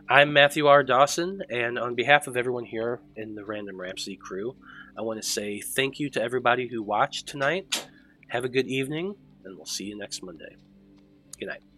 [0.09, 0.81] I'm Matthew R.
[0.81, 4.55] Dawson, and on behalf of everyone here in the Random Rhapsody crew,
[4.99, 7.87] I want to say thank you to everybody who watched tonight.
[8.27, 10.57] Have a good evening, and we'll see you next Monday.
[11.39, 11.68] Good night.